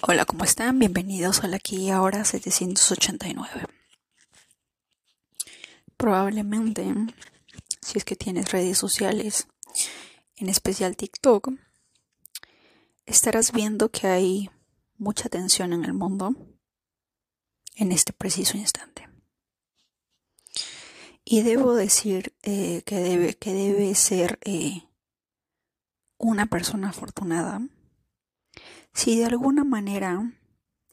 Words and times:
Hola, 0.00 0.24
¿cómo 0.26 0.44
están? 0.44 0.78
Bienvenidos 0.78 1.42
a 1.42 1.48
la 1.48 1.56
aquí 1.56 1.90
ahora 1.90 2.24
789. 2.24 3.66
Probablemente, 5.96 6.94
si 7.82 7.98
es 7.98 8.04
que 8.04 8.14
tienes 8.14 8.52
redes 8.52 8.78
sociales, 8.78 9.48
en 10.36 10.48
especial 10.48 10.96
TikTok, 10.96 11.50
estarás 13.06 13.50
viendo 13.50 13.90
que 13.90 14.06
hay 14.06 14.50
mucha 14.98 15.28
tensión 15.28 15.72
en 15.72 15.84
el 15.84 15.94
mundo 15.94 16.32
en 17.74 17.90
este 17.90 18.12
preciso 18.12 18.56
instante. 18.56 19.08
Y 21.24 21.42
debo 21.42 21.74
decir 21.74 22.36
eh, 22.42 22.82
que, 22.86 22.96
debe, 23.00 23.34
que 23.34 23.52
debe 23.52 23.94
ser 23.96 24.38
eh, 24.42 24.84
una 26.18 26.46
persona 26.46 26.90
afortunada 26.90 27.60
si 28.98 29.16
de 29.16 29.26
alguna 29.26 29.62
manera, 29.62 30.32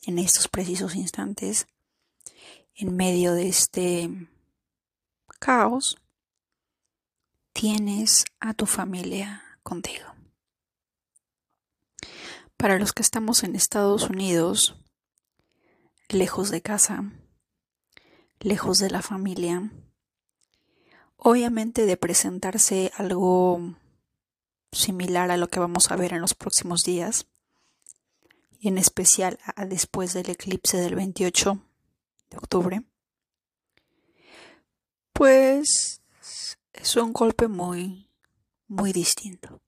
en 0.05 0.19
estos 0.19 0.47
precisos 0.47 0.93
instantes, 0.93 1.65
en 2.75 2.95
medio 2.95 3.33
de 3.33 3.47
este 3.47 4.29
caos, 5.39 5.97
tienes 7.51 8.25
a 8.39 8.53
tu 8.53 8.67
familia 8.67 9.41
contigo. 9.63 10.05
Para 12.57 12.77
los 12.77 12.93
que 12.93 13.01
estamos 13.01 13.43
en 13.43 13.55
Estados 13.55 14.07
Unidos, 14.07 14.75
lejos 16.07 16.51
de 16.51 16.61
casa, 16.61 17.11
lejos 18.39 18.77
de 18.77 18.91
la 18.91 19.01
familia, 19.01 19.71
obviamente 21.17 21.87
de 21.87 21.97
presentarse 21.97 22.91
algo 22.97 23.79
similar 24.71 25.31
a 25.31 25.37
lo 25.37 25.47
que 25.47 25.57
vamos 25.57 25.89
a 25.89 25.95
ver 25.95 26.13
en 26.13 26.21
los 26.21 26.35
próximos 26.35 26.83
días, 26.83 27.25
en 28.61 28.77
especial 28.77 29.39
después 29.67 30.13
del 30.13 30.29
eclipse 30.29 30.77
del 30.77 30.95
28 30.95 31.61
de 32.29 32.37
octubre, 32.37 32.83
pues 35.13 36.01
es 36.73 36.95
un 36.95 37.13
golpe 37.13 37.47
muy, 37.47 38.09
muy 38.67 38.91
distinto. 38.91 39.61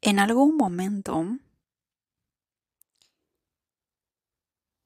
En 0.00 0.18
algún 0.18 0.56
momento 0.56 1.24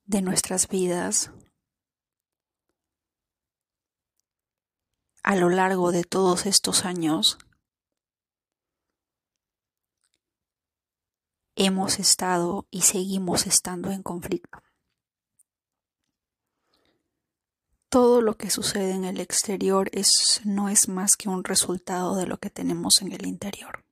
de 0.05 0.23
nuestras 0.23 0.69
vidas, 0.69 1.31
a 5.23 5.37
lo 5.37 5.49
largo 5.49 5.93
de 5.93 6.05
todos 6.05 6.47
estos 6.47 6.85
años, 6.85 7.39
hemos 11.57 11.99
estado 11.99 12.67
y 12.71 12.83
seguimos 12.83 13.47
estando 13.47 13.91
en 13.91 14.03
conflicto. 14.03 14.63
Todo 17.89 18.23
lo 18.23 18.37
que 18.39 18.49
sucede 18.49 18.93
en 18.93 19.05
el 19.05 19.21
exterior 19.21 19.91
es, 19.93 20.41
no 20.45 20.71
es 20.71 20.89
más 20.89 21.17
que 21.17 21.29
un 21.29 21.45
resultado 21.45 22.17
de 22.17 22.27
lo 22.27 22.39
que 22.39 22.49
tenemos 22.49 23.03
en 23.03 23.13
el 23.13 23.27
interior. 23.27 23.85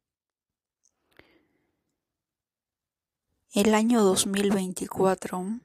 El 3.53 3.75
año 3.75 4.03
2024 4.03 5.61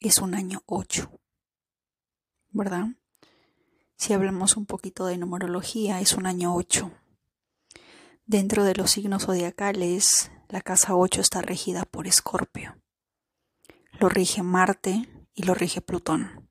es 0.00 0.18
un 0.18 0.34
año 0.34 0.62
8, 0.66 1.10
¿verdad? 2.50 2.88
Si 3.96 4.12
hablamos 4.12 4.56
un 4.56 4.66
poquito 4.66 5.06
de 5.06 5.18
numerología, 5.18 6.00
es 6.00 6.12
un 6.12 6.26
año 6.26 6.54
8. 6.54 6.92
Dentro 8.28 8.62
de 8.62 8.74
los 8.74 8.90
signos 8.90 9.24
zodiacales, 9.24 10.30
la 10.50 10.60
casa 10.60 10.94
8 10.94 11.22
está 11.22 11.40
regida 11.40 11.86
por 11.86 12.06
Escorpio. 12.06 12.78
Lo 13.98 14.10
rige 14.10 14.42
Marte 14.42 15.08
y 15.32 15.44
lo 15.44 15.54
rige 15.54 15.80
Plutón. 15.80 16.50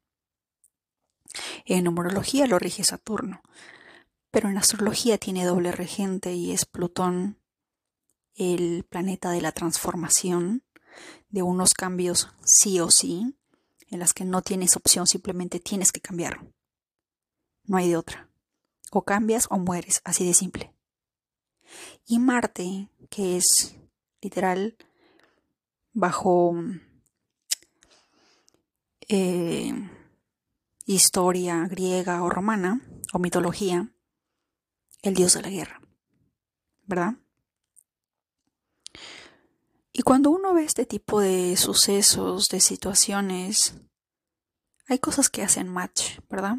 En 1.66 1.84
numerología 1.84 2.48
lo 2.48 2.58
rige 2.58 2.84
Saturno, 2.84 3.44
pero 4.32 4.50
en 4.50 4.58
astrología 4.58 5.20
tiene 5.20 5.46
doble 5.46 5.72
regente 5.72 6.34
y 6.34 6.52
es 6.52 6.66
Plutón 6.66 7.40
el 8.34 8.84
planeta 8.90 9.30
de 9.30 9.42
la 9.42 9.52
transformación, 9.52 10.64
de 11.30 11.44
unos 11.44 11.76
cambios 11.76 12.32
sí 12.44 12.80
o 12.80 12.90
sí, 12.90 13.38
en 13.92 14.00
las 14.00 14.16
que 14.16 14.26
no 14.26 14.42
tienes 14.42 14.76
opción, 14.76 15.06
simplemente 15.06 15.60
tienes 15.60 15.92
que 15.92 16.02
cambiar. 16.02 16.44
No 17.66 17.78
hay 17.78 17.88
de 17.88 17.98
otra. 17.98 18.32
O 18.90 19.04
cambias 19.04 19.46
o 19.52 19.60
mueres, 19.60 20.02
así 20.06 20.26
de 20.26 20.34
simple. 20.34 20.74
Y 22.06 22.20
Marte, 22.20 22.90
que 23.10 23.38
es 23.38 23.76
literal, 24.22 24.78
bajo 25.94 26.56
eh, 29.08 29.74
historia 30.86 31.68
griega 31.68 32.24
o 32.24 32.30
romana 32.30 32.82
o 33.14 33.20
mitología, 33.20 33.92
el 35.02 35.14
dios 35.14 35.34
de 35.34 35.42
la 35.42 35.50
guerra, 35.50 35.82
¿verdad? 36.86 37.16
Y 39.92 40.04
cuando 40.04 40.30
uno 40.30 40.54
ve 40.54 40.64
este 40.64 40.86
tipo 40.86 41.20
de 41.20 41.58
sucesos, 41.58 42.50
de 42.50 42.60
situaciones, 42.60 43.76
hay 44.88 45.00
cosas 45.00 45.30
que 45.30 45.42
hacen 45.42 45.68
match, 45.68 46.20
¿verdad? 46.30 46.58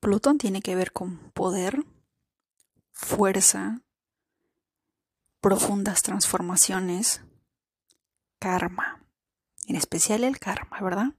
Plutón 0.00 0.38
tiene 0.38 0.62
que 0.62 0.74
ver 0.74 0.92
con 0.92 1.30
poder, 1.32 1.84
fuerza, 3.00 3.80
profundas 5.40 6.02
transformaciones, 6.02 7.22
karma, 8.38 9.02
en 9.66 9.76
especial 9.76 10.22
el 10.22 10.38
karma, 10.38 10.78
¿verdad? 10.80 11.14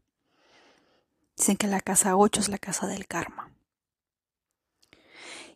Dicen 1.35 1.57
que 1.57 1.67
la 1.67 1.81
casa 1.81 2.15
8 2.15 2.41
es 2.41 2.49
la 2.49 2.59
casa 2.59 2.87
del 2.87 3.07
karma. 3.07 3.51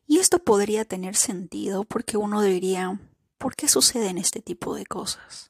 Y 0.08 0.18
esto 0.18 0.40
podría 0.40 0.86
tener 0.86 1.16
sentido 1.16 1.84
porque 1.84 2.18
uno 2.18 2.42
diría, 2.42 3.00
¿por 3.38 3.56
qué 3.56 3.68
suceden 3.68 4.18
este 4.18 4.42
tipo 4.42 4.76
de 4.76 4.86
cosas? 4.86 5.48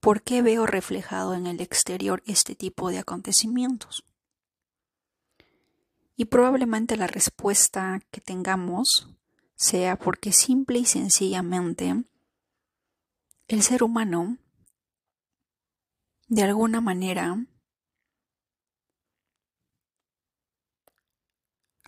¿Por 0.00 0.22
qué 0.22 0.42
veo 0.42 0.66
reflejado 0.66 1.34
en 1.34 1.46
el 1.46 1.60
exterior 1.60 2.22
este 2.26 2.54
tipo 2.54 2.90
de 2.90 2.98
acontecimientos? 2.98 4.04
Y 6.16 6.26
probablemente 6.26 6.96
la 6.96 7.06
respuesta 7.06 8.00
que 8.10 8.20
tengamos 8.20 9.08
sea 9.56 9.96
porque 9.96 10.32
simple 10.32 10.80
y 10.80 10.84
sencillamente 10.84 12.04
el 13.48 13.62
ser 13.62 13.82
humano, 13.82 14.38
de 16.28 16.42
alguna 16.42 16.80
manera, 16.80 17.44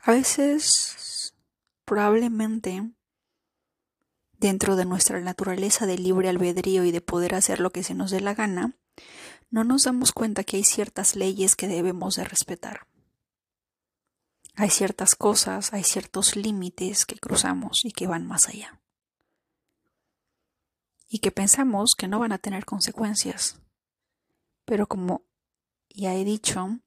a 0.03 0.13
veces 0.13 1.35
probablemente 1.85 2.93
dentro 4.39 4.77
de 4.77 4.85
nuestra 4.85 5.21
naturaleza 5.21 5.87
de 5.87 5.97
libre 5.97 6.29
albedrío 6.29 6.85
y 6.85 6.91
de 6.91 7.01
poder 7.01 7.35
hacer 7.35 7.61
lo 7.61 7.71
que 7.71 7.83
se 7.83 7.95
nos 7.95 8.11
dé 8.11 8.21
la 8.21 8.35
gana, 8.35 8.77
no 9.51 9.65
nos 9.65 9.85
damos 9.85 10.13
cuenta 10.13 10.45
que 10.45 10.59
hay 10.59 10.65
ciertas 10.65 11.17
leyes 11.17 11.57
que 11.57 11.69
debemos 11.69 12.17
de 12.17 12.25
respetar. 12.25 12.87
Hay 14.57 14.71
ciertas 14.71 15.17
cosas, 15.17 15.73
hay 15.73 15.83
ciertos 15.83 16.37
límites 16.37 17.07
que 17.07 17.19
cruzamos 17.19 17.85
y 17.85 17.91
que 17.91 18.07
van 18.07 18.27
más 18.27 18.49
allá. 18.49 18.81
Y 21.09 21.19
que 21.19 21.33
pensamos 21.33 21.95
que 21.97 22.07
no 22.07 22.21
van 22.21 22.33
a 22.33 22.39
tener 22.39 22.65
consecuencias. 22.65 23.61
Pero 24.65 24.87
como 24.87 25.23
ya 25.89 26.15
he 26.15 26.25
dicho, 26.25 26.79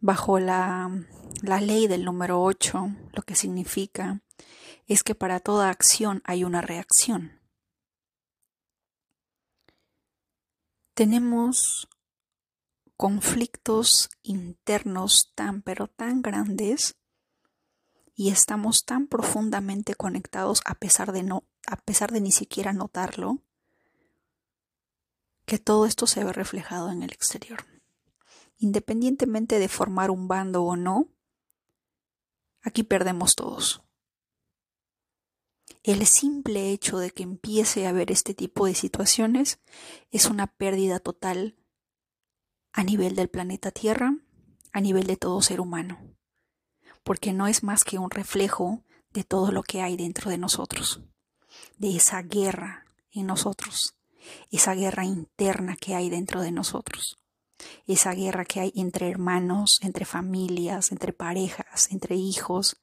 bajo 0.00 0.38
la, 0.38 0.90
la 1.42 1.60
ley 1.60 1.86
del 1.86 2.04
número 2.04 2.42
8, 2.42 2.88
lo 3.12 3.22
que 3.22 3.34
significa 3.34 4.20
es 4.86 5.02
que 5.02 5.14
para 5.14 5.40
toda 5.40 5.70
acción 5.70 6.22
hay 6.24 6.44
una 6.44 6.60
reacción. 6.60 7.40
Tenemos 10.94 11.87
conflictos 12.98 14.10
internos 14.24 15.30
tan 15.36 15.62
pero 15.62 15.86
tan 15.86 16.20
grandes 16.20 16.96
y 18.16 18.30
estamos 18.30 18.84
tan 18.84 19.06
profundamente 19.06 19.94
conectados 19.94 20.60
a 20.64 20.74
pesar 20.74 21.12
de 21.12 21.22
no 21.22 21.44
a 21.68 21.76
pesar 21.76 22.10
de 22.10 22.20
ni 22.20 22.32
siquiera 22.32 22.72
notarlo 22.72 23.38
que 25.46 25.60
todo 25.60 25.86
esto 25.86 26.08
se 26.08 26.24
ve 26.24 26.32
reflejado 26.32 26.90
en 26.90 27.04
el 27.04 27.12
exterior. 27.12 27.64
Independientemente 28.58 29.60
de 29.60 29.68
formar 29.68 30.10
un 30.10 30.26
bando 30.26 30.64
o 30.64 30.74
no, 30.74 31.08
aquí 32.62 32.82
perdemos 32.82 33.36
todos. 33.36 33.80
El 35.84 36.04
simple 36.04 36.72
hecho 36.72 36.98
de 36.98 37.12
que 37.12 37.22
empiece 37.22 37.86
a 37.86 37.90
haber 37.90 38.10
este 38.10 38.34
tipo 38.34 38.66
de 38.66 38.74
situaciones 38.74 39.60
es 40.10 40.26
una 40.26 40.48
pérdida 40.48 40.98
total 40.98 41.54
a 42.78 42.84
nivel 42.84 43.16
del 43.16 43.28
planeta 43.28 43.72
Tierra, 43.72 44.14
a 44.70 44.80
nivel 44.80 45.08
de 45.08 45.16
todo 45.16 45.42
ser 45.42 45.60
humano, 45.60 45.98
porque 47.02 47.32
no 47.32 47.48
es 47.48 47.64
más 47.64 47.82
que 47.82 47.98
un 47.98 48.08
reflejo 48.08 48.84
de 49.12 49.24
todo 49.24 49.50
lo 49.50 49.64
que 49.64 49.82
hay 49.82 49.96
dentro 49.96 50.30
de 50.30 50.38
nosotros, 50.38 51.02
de 51.76 51.96
esa 51.96 52.22
guerra 52.22 52.84
en 53.10 53.26
nosotros, 53.26 53.96
esa 54.52 54.74
guerra 54.74 55.04
interna 55.04 55.74
que 55.74 55.96
hay 55.96 56.08
dentro 56.08 56.40
de 56.40 56.52
nosotros, 56.52 57.18
esa 57.88 58.12
guerra 58.12 58.44
que 58.44 58.60
hay 58.60 58.72
entre 58.76 59.10
hermanos, 59.10 59.80
entre 59.82 60.04
familias, 60.04 60.92
entre 60.92 61.12
parejas, 61.12 61.90
entre 61.90 62.14
hijos, 62.14 62.80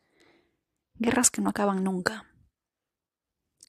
guerras 0.96 1.32
que 1.32 1.42
no 1.42 1.52
acaban 1.52 1.86
nunca, 1.86 2.30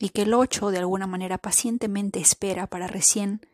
y 0.00 0.08
que 0.08 0.22
el 0.22 0.34
ocho 0.34 0.72
de 0.72 0.78
alguna 0.78 1.06
manera 1.06 1.38
pacientemente 1.38 2.18
espera 2.18 2.66
para 2.66 2.88
recién 2.88 3.46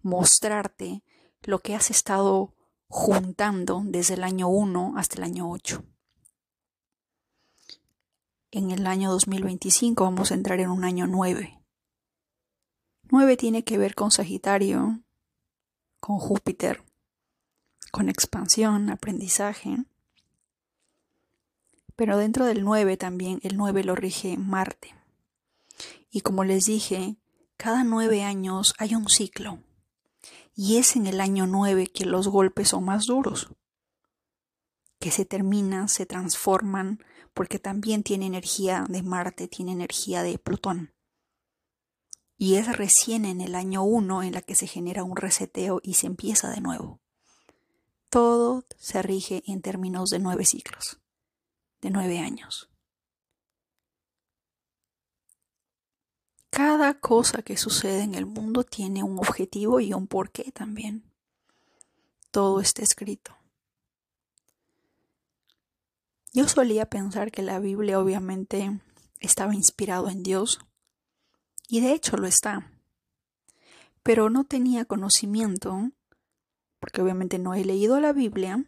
mostrarte 0.00 1.02
lo 1.46 1.58
que 1.60 1.74
has 1.74 1.90
estado 1.90 2.54
juntando 2.88 3.82
desde 3.84 4.14
el 4.14 4.24
año 4.24 4.48
1 4.48 4.94
hasta 4.96 5.16
el 5.16 5.24
año 5.24 5.50
8. 5.50 5.84
En 8.50 8.70
el 8.70 8.86
año 8.86 9.10
2025 9.10 10.04
vamos 10.04 10.30
a 10.30 10.34
entrar 10.34 10.60
en 10.60 10.70
un 10.70 10.84
año 10.84 11.06
9. 11.06 11.60
9 13.10 13.36
tiene 13.36 13.64
que 13.64 13.78
ver 13.78 13.94
con 13.94 14.10
Sagitario, 14.10 15.00
con 16.00 16.18
Júpiter, 16.18 16.84
con 17.90 18.08
expansión, 18.08 18.90
aprendizaje. 18.90 19.84
Pero 21.96 22.16
dentro 22.16 22.44
del 22.44 22.64
9 22.64 22.96
también, 22.96 23.40
el 23.42 23.56
9 23.56 23.84
lo 23.84 23.94
rige 23.94 24.36
Marte. 24.36 24.94
Y 26.10 26.20
como 26.20 26.44
les 26.44 26.64
dije, 26.64 27.16
cada 27.56 27.82
nueve 27.82 28.22
años 28.22 28.74
hay 28.78 28.94
un 28.94 29.08
ciclo 29.08 29.58
y 30.54 30.76
es 30.76 30.96
en 30.96 31.06
el 31.06 31.20
año 31.20 31.46
9 31.46 31.88
que 31.88 32.04
los 32.04 32.28
golpes 32.28 32.68
son 32.68 32.84
más 32.84 33.06
duros, 33.06 33.50
que 34.98 35.10
se 35.10 35.24
terminan, 35.24 35.88
se 35.88 36.06
transforman, 36.06 37.02
porque 37.34 37.58
también 37.58 38.02
tiene 38.02 38.26
energía 38.26 38.86
de 38.88 39.02
Marte, 39.02 39.48
tiene 39.48 39.72
energía 39.72 40.22
de 40.22 40.38
Plutón. 40.38 40.94
Y 42.36 42.56
es 42.56 42.76
recién 42.76 43.24
en 43.24 43.40
el 43.40 43.54
año 43.54 43.82
1 43.82 44.22
en 44.22 44.32
la 44.32 44.42
que 44.42 44.54
se 44.54 44.66
genera 44.66 45.04
un 45.04 45.16
reseteo 45.16 45.80
y 45.82 45.94
se 45.94 46.06
empieza 46.06 46.50
de 46.50 46.60
nuevo. 46.60 47.00
Todo 48.08 48.64
se 48.78 49.02
rige 49.02 49.42
en 49.46 49.60
términos 49.60 50.10
de 50.10 50.20
nueve 50.20 50.44
ciclos, 50.44 51.00
de 51.80 51.90
nueve 51.90 52.18
años. 52.20 52.73
Cada 56.54 56.94
cosa 56.94 57.42
que 57.42 57.56
sucede 57.56 58.04
en 58.04 58.14
el 58.14 58.26
mundo 58.26 58.62
tiene 58.62 59.02
un 59.02 59.18
objetivo 59.18 59.80
y 59.80 59.92
un 59.92 60.06
porqué 60.06 60.52
también. 60.52 61.02
Todo 62.30 62.60
está 62.60 62.80
escrito. 62.80 63.36
Yo 66.32 66.46
solía 66.46 66.88
pensar 66.88 67.32
que 67.32 67.42
la 67.42 67.58
Biblia 67.58 67.98
obviamente 67.98 68.80
estaba 69.18 69.52
inspirado 69.52 70.08
en 70.08 70.22
Dios, 70.22 70.60
y 71.66 71.80
de 71.80 71.92
hecho 71.92 72.16
lo 72.16 72.28
está, 72.28 72.70
pero 74.04 74.30
no 74.30 74.44
tenía 74.44 74.84
conocimiento, 74.84 75.90
porque 76.78 77.02
obviamente 77.02 77.40
no 77.40 77.54
he 77.54 77.64
leído 77.64 77.98
la 77.98 78.12
Biblia, 78.12 78.64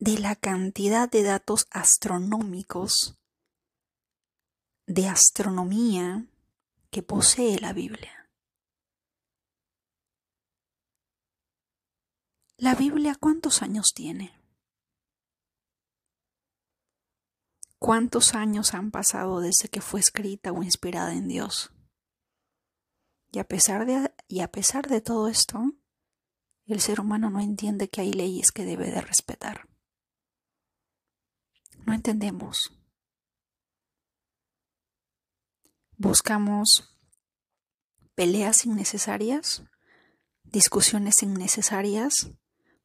de 0.00 0.18
la 0.18 0.34
cantidad 0.34 1.08
de 1.08 1.22
datos 1.22 1.68
astronómicos 1.70 3.19
de 4.90 5.06
astronomía 5.06 6.26
que 6.90 7.04
posee 7.04 7.60
la 7.60 7.72
Biblia. 7.72 8.28
¿La 12.56 12.74
Biblia 12.74 13.14
cuántos 13.14 13.62
años 13.62 13.92
tiene? 13.94 14.36
¿Cuántos 17.78 18.34
años 18.34 18.74
han 18.74 18.90
pasado 18.90 19.38
desde 19.38 19.68
que 19.68 19.80
fue 19.80 20.00
escrita 20.00 20.50
o 20.50 20.64
inspirada 20.64 21.14
en 21.14 21.28
Dios? 21.28 21.70
Y 23.30 23.38
a 23.38 23.44
pesar 23.46 23.86
de, 23.86 24.12
y 24.26 24.40
a 24.40 24.50
pesar 24.50 24.88
de 24.88 25.00
todo 25.00 25.28
esto, 25.28 25.72
el 26.66 26.80
ser 26.80 27.00
humano 27.00 27.30
no 27.30 27.38
entiende 27.38 27.88
que 27.88 28.00
hay 28.00 28.12
leyes 28.12 28.50
que 28.50 28.64
debe 28.64 28.90
de 28.90 29.00
respetar. 29.00 29.68
No 31.86 31.94
entendemos. 31.94 32.79
Buscamos 36.00 36.98
peleas 38.14 38.64
innecesarias, 38.64 39.62
discusiones 40.44 41.22
innecesarias, 41.22 42.30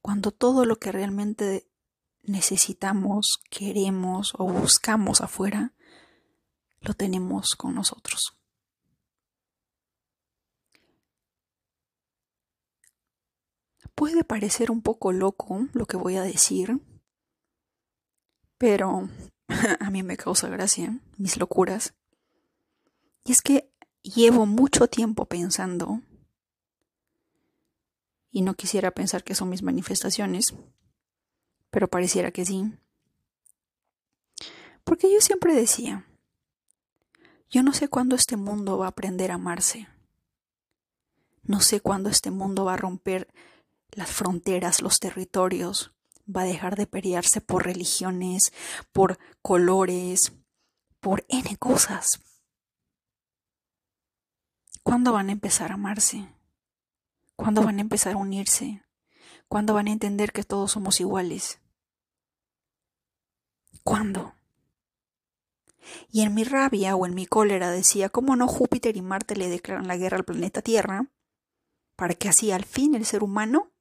cuando 0.02 0.32
todo 0.32 0.66
lo 0.66 0.76
que 0.76 0.92
realmente 0.92 1.66
necesitamos, 2.24 3.40
queremos 3.50 4.34
o 4.36 4.52
buscamos 4.52 5.22
afuera, 5.22 5.74
lo 6.80 6.92
tenemos 6.92 7.56
con 7.56 7.74
nosotros. 7.74 8.36
Puede 13.94 14.24
parecer 14.24 14.70
un 14.70 14.82
poco 14.82 15.12
loco 15.12 15.68
lo 15.72 15.86
que 15.86 15.96
voy 15.96 16.16
a 16.16 16.22
decir, 16.22 16.82
pero 18.58 19.08
a 19.80 19.90
mí 19.90 20.02
me 20.02 20.18
causa 20.18 20.50
gracia 20.50 21.00
mis 21.16 21.38
locuras. 21.38 21.94
Y 23.26 23.32
es 23.32 23.42
que 23.42 23.68
llevo 24.02 24.46
mucho 24.46 24.86
tiempo 24.86 25.26
pensando, 25.26 26.00
y 28.30 28.42
no 28.42 28.54
quisiera 28.54 28.92
pensar 28.92 29.24
que 29.24 29.34
son 29.34 29.48
mis 29.48 29.62
manifestaciones, 29.62 30.54
pero 31.70 31.88
pareciera 31.88 32.30
que 32.30 32.44
sí. 32.44 32.72
Porque 34.84 35.12
yo 35.12 35.20
siempre 35.20 35.54
decía, 35.54 36.06
yo 37.50 37.64
no 37.64 37.72
sé 37.72 37.88
cuándo 37.88 38.14
este 38.14 38.36
mundo 38.36 38.78
va 38.78 38.86
a 38.86 38.90
aprender 38.90 39.32
a 39.32 39.34
amarse. 39.34 39.88
No 41.42 41.60
sé 41.60 41.80
cuándo 41.80 42.08
este 42.08 42.30
mundo 42.30 42.64
va 42.64 42.74
a 42.74 42.76
romper 42.76 43.26
las 43.90 44.10
fronteras, 44.10 44.82
los 44.82 45.00
territorios, 45.00 45.92
va 46.28 46.42
a 46.42 46.44
dejar 46.46 46.76
de 46.76 46.86
pelearse 46.86 47.40
por 47.40 47.64
religiones, 47.64 48.52
por 48.92 49.18
colores, 49.42 50.32
por 51.00 51.24
N 51.28 51.56
cosas. 51.56 52.20
¿Cuándo 54.86 55.12
van 55.12 55.30
a 55.30 55.32
empezar 55.32 55.72
a 55.72 55.74
amarse? 55.74 56.28
¿Cuándo 57.34 57.64
van 57.64 57.78
a 57.78 57.80
empezar 57.80 58.12
a 58.12 58.18
unirse? 58.18 58.84
¿Cuándo 59.48 59.74
van 59.74 59.88
a 59.88 59.90
entender 59.90 60.32
que 60.32 60.44
todos 60.44 60.70
somos 60.70 61.00
iguales? 61.00 61.58
¿Cuándo? 63.82 64.34
Y 66.12 66.22
en 66.22 66.34
mi 66.34 66.44
rabia 66.44 66.94
o 66.94 67.04
en 67.04 67.16
mi 67.16 67.26
cólera 67.26 67.72
decía, 67.72 68.10
¿cómo 68.10 68.36
no 68.36 68.46
Júpiter 68.46 68.96
y 68.96 69.02
Marte 69.02 69.34
le 69.34 69.48
declaran 69.48 69.88
la 69.88 69.96
guerra 69.96 70.18
al 70.18 70.24
planeta 70.24 70.62
Tierra? 70.62 71.10
Para 71.96 72.14
que 72.14 72.28
así 72.28 72.52
al 72.52 72.64
fin 72.64 72.94
el 72.94 73.06
ser 73.06 73.24
humano 73.24 73.72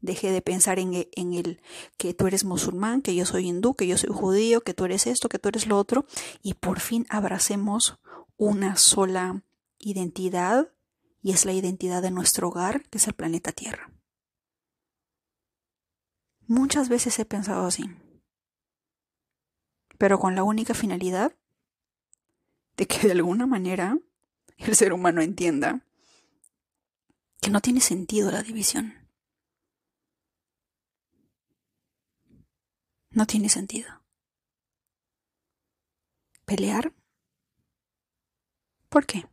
deje 0.00 0.30
de 0.30 0.42
pensar 0.42 0.78
en, 0.78 1.08
en 1.10 1.34
el 1.34 1.60
que 1.96 2.14
tú 2.14 2.28
eres 2.28 2.44
musulmán, 2.44 3.02
que 3.02 3.16
yo 3.16 3.26
soy 3.26 3.48
hindú, 3.48 3.74
que 3.74 3.88
yo 3.88 3.98
soy 3.98 4.10
judío, 4.14 4.60
que 4.60 4.74
tú 4.74 4.84
eres 4.84 5.08
esto, 5.08 5.28
que 5.28 5.40
tú 5.40 5.48
eres 5.48 5.66
lo 5.66 5.76
otro, 5.76 6.06
y 6.40 6.54
por 6.54 6.78
fin 6.78 7.04
abracemos 7.08 7.98
una 8.36 8.76
sola 8.76 9.42
identidad 9.82 10.72
y 11.22 11.32
es 11.32 11.44
la 11.44 11.52
identidad 11.52 12.00
de 12.00 12.10
nuestro 12.10 12.48
hogar, 12.48 12.88
que 12.88 12.98
es 12.98 13.06
el 13.06 13.14
planeta 13.14 13.52
Tierra. 13.52 13.92
Muchas 16.46 16.88
veces 16.88 17.18
he 17.18 17.24
pensado 17.24 17.66
así, 17.66 17.84
pero 19.98 20.18
con 20.18 20.34
la 20.34 20.42
única 20.42 20.74
finalidad 20.74 21.36
de 22.76 22.86
que 22.86 23.06
de 23.06 23.12
alguna 23.12 23.46
manera 23.46 23.98
el 24.56 24.74
ser 24.76 24.92
humano 24.92 25.20
entienda 25.20 25.86
que 27.40 27.50
no 27.50 27.60
tiene 27.60 27.80
sentido 27.80 28.30
la 28.30 28.42
división. 28.42 28.94
No 33.10 33.26
tiene 33.26 33.48
sentido. 33.48 34.02
¿Pelear? 36.44 36.94
¿Por 38.88 39.06
qué? 39.06 39.31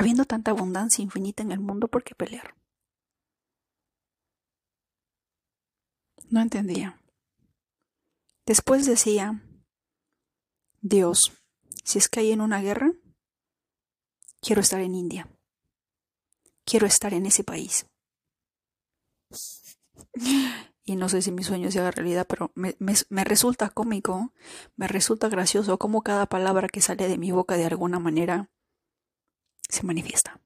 Habiendo 0.00 0.24
tanta 0.24 0.52
abundancia 0.52 1.02
infinita 1.02 1.42
en 1.42 1.52
el 1.52 1.60
mundo, 1.60 1.86
¿por 1.86 2.02
qué 2.02 2.14
pelear? 2.14 2.56
No 6.30 6.40
entendía. 6.40 6.98
Después 8.46 8.86
decía, 8.86 9.44
Dios, 10.80 11.32
si 11.84 11.98
es 11.98 12.08
que 12.08 12.20
hay 12.20 12.32
en 12.32 12.40
una 12.40 12.62
guerra, 12.62 12.94
quiero 14.40 14.62
estar 14.62 14.80
en 14.80 14.94
India. 14.94 15.28
Quiero 16.64 16.86
estar 16.86 17.12
en 17.12 17.26
ese 17.26 17.44
país. 17.44 17.84
Y 20.82 20.96
no 20.96 21.10
sé 21.10 21.20
si 21.20 21.30
mi 21.30 21.44
sueño 21.44 21.70
se 21.70 21.78
haga 21.78 21.90
realidad, 21.90 22.26
pero 22.26 22.52
me, 22.54 22.74
me 22.78 23.24
resulta 23.24 23.68
cómico, 23.68 24.32
me 24.76 24.88
resulta 24.88 25.28
gracioso 25.28 25.78
cómo 25.78 26.00
cada 26.00 26.24
palabra 26.24 26.68
que 26.68 26.80
sale 26.80 27.06
de 27.06 27.18
mi 27.18 27.32
boca 27.32 27.58
de 27.58 27.66
alguna 27.66 27.98
manera 27.98 28.50
se 29.68 29.84
manifiesta. 29.84 30.40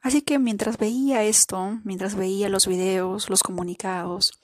Así 0.00 0.22
que 0.22 0.38
mientras 0.38 0.78
veía 0.78 1.24
esto, 1.24 1.80
mientras 1.84 2.14
veía 2.14 2.48
los 2.48 2.66
videos, 2.66 3.28
los 3.30 3.42
comunicados, 3.42 4.38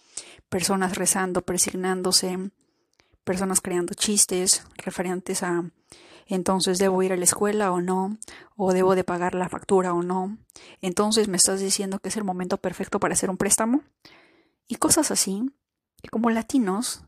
personas 0.49 0.97
rezando, 0.97 1.43
persignándose, 1.43 2.51
personas 3.23 3.61
creando 3.61 3.95
chistes 3.95 4.65
referentes 4.77 5.43
a 5.43 5.65
entonces 6.27 6.79
debo 6.79 7.03
ir 7.03 7.13
a 7.13 7.17
la 7.17 7.25
escuela 7.25 7.73
o 7.73 7.81
no, 7.81 8.17
o 8.57 8.73
debo 8.73 8.95
de 8.95 9.05
pagar 9.05 9.35
la 9.35 9.49
factura 9.49 9.93
o 9.93 10.03
no, 10.03 10.39
entonces 10.81 11.29
me 11.29 11.37
estás 11.37 11.61
diciendo 11.61 11.99
que 11.99 12.09
es 12.09 12.17
el 12.17 12.25
momento 12.25 12.57
perfecto 12.57 12.99
para 12.99 13.15
hacer 13.15 13.31
un 13.31 13.37
préstamo, 13.37 13.83
y 14.67 14.77
cosas 14.77 15.11
así, 15.11 15.51
que 16.03 16.09
como 16.09 16.31
latinos, 16.31 17.05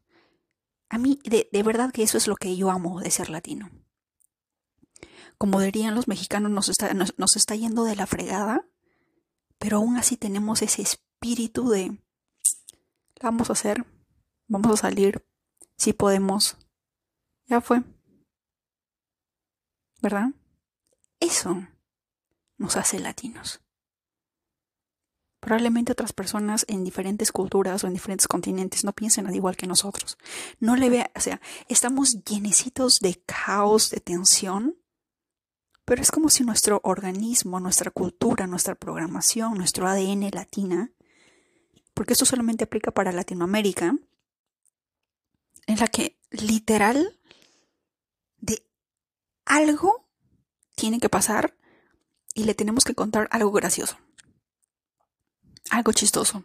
a 0.89 0.99
mí 0.99 1.19
de, 1.25 1.49
verdad 1.63 1.93
que 1.93 2.03
eso 2.03 2.19
es 2.19 2.29
lo 2.29 2.37
que 2.37 2.57
yo 2.57 2.71
amo 2.71 3.01
de 3.01 3.11
ser 3.11 3.31
latino. 3.31 3.71
Como 5.39 5.61
dirían 5.61 5.95
los 5.95 6.09
mexicanos, 6.09 6.51
nos 6.51 6.69
está, 6.69 6.93
nos 6.95 7.37
está 7.37 7.55
yendo 7.55 7.85
de 7.85 7.97
la 7.97 8.07
fregada, 8.07 8.67
pero 9.59 9.79
aún 9.79 9.97
así 9.97 10.17
tenemos 10.17 10.63
ese 10.63 10.83
espíritu 10.83 11.69
de, 11.69 11.99
vamos 13.23 13.51
a 13.51 13.53
hacer, 13.53 13.85
vamos 14.49 14.73
a 14.73 14.77
salir, 14.77 15.27
si 15.77 15.93
podemos, 15.93 16.57
ya 17.47 17.61
fue. 17.61 17.83
¿verdad? 20.07 20.29
Eso 21.21 21.67
nos 22.59 22.77
hace 22.77 22.99
latinos. 23.01 23.61
Probablemente 25.41 25.93
otras 25.93 26.13
personas 26.13 26.65
en 26.69 26.85
diferentes 26.85 27.31
culturas 27.31 27.85
o 27.85 27.87
en 27.87 27.93
diferentes 27.93 28.27
continentes 28.27 28.85
no 28.85 28.93
piensen 28.93 29.27
al 29.27 29.35
igual 29.35 29.57
que 29.57 29.67
nosotros. 29.67 30.19
No 30.59 30.77
le 30.77 30.91
vea, 30.91 31.11
o 31.15 31.21
sea, 31.21 31.41
estamos 31.69 32.25
llenecitos 32.25 32.99
de 33.01 33.23
caos, 33.27 33.91
de 33.91 34.01
tensión, 34.01 34.77
pero 35.87 36.03
es 36.03 36.11
como 36.11 36.29
si 36.29 36.45
nuestro 36.45 36.81
organismo, 36.85 37.59
nuestra 37.61 37.91
cultura, 37.91 38.47
nuestra 38.47 38.75
programación, 38.75 39.55
nuestro 39.55 39.89
ADN 39.89 40.29
latina, 40.33 40.93
porque 41.95 42.13
esto 42.13 42.27
solamente 42.27 42.65
aplica 42.65 42.91
para 42.91 43.13
Latinoamérica, 43.13 43.97
en 45.67 45.79
la 45.79 45.89
que 45.89 46.19
literal 46.31 47.19
algo 49.47 50.09
tiene 50.75 50.99
que 50.99 51.09
pasar 51.09 51.57
y 52.35 52.45
le 52.45 52.55
tenemos 52.55 52.85
que 52.85 52.95
contar 52.95 53.29
algo 53.31 53.53
gracioso, 53.53 53.97
algo 55.71 55.93
chistoso. 55.93 56.45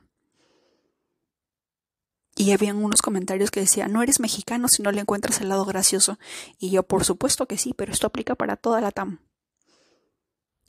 Y 2.36 2.52
habían 2.54 2.78
unos 2.78 3.02
comentarios 3.02 3.52
que 3.52 3.60
decían, 3.60 3.92
no 3.92 4.02
eres 4.02 4.20
mexicano 4.20 4.68
si 4.68 4.82
no 4.84 4.92
le 4.92 5.02
encuentras 5.02 5.42
el 5.42 5.50
lado 5.50 5.66
gracioso. 5.66 6.18
Y 6.60 6.70
yo, 6.70 6.84
por 6.84 7.04
supuesto 7.04 7.46
que 7.46 7.58
sí, 7.58 7.74
pero 7.74 7.92
esto 7.92 8.08
aplica 8.08 8.36
para 8.36 8.56
toda 8.56 8.80
la 8.80 8.92
TAM. 8.92 9.20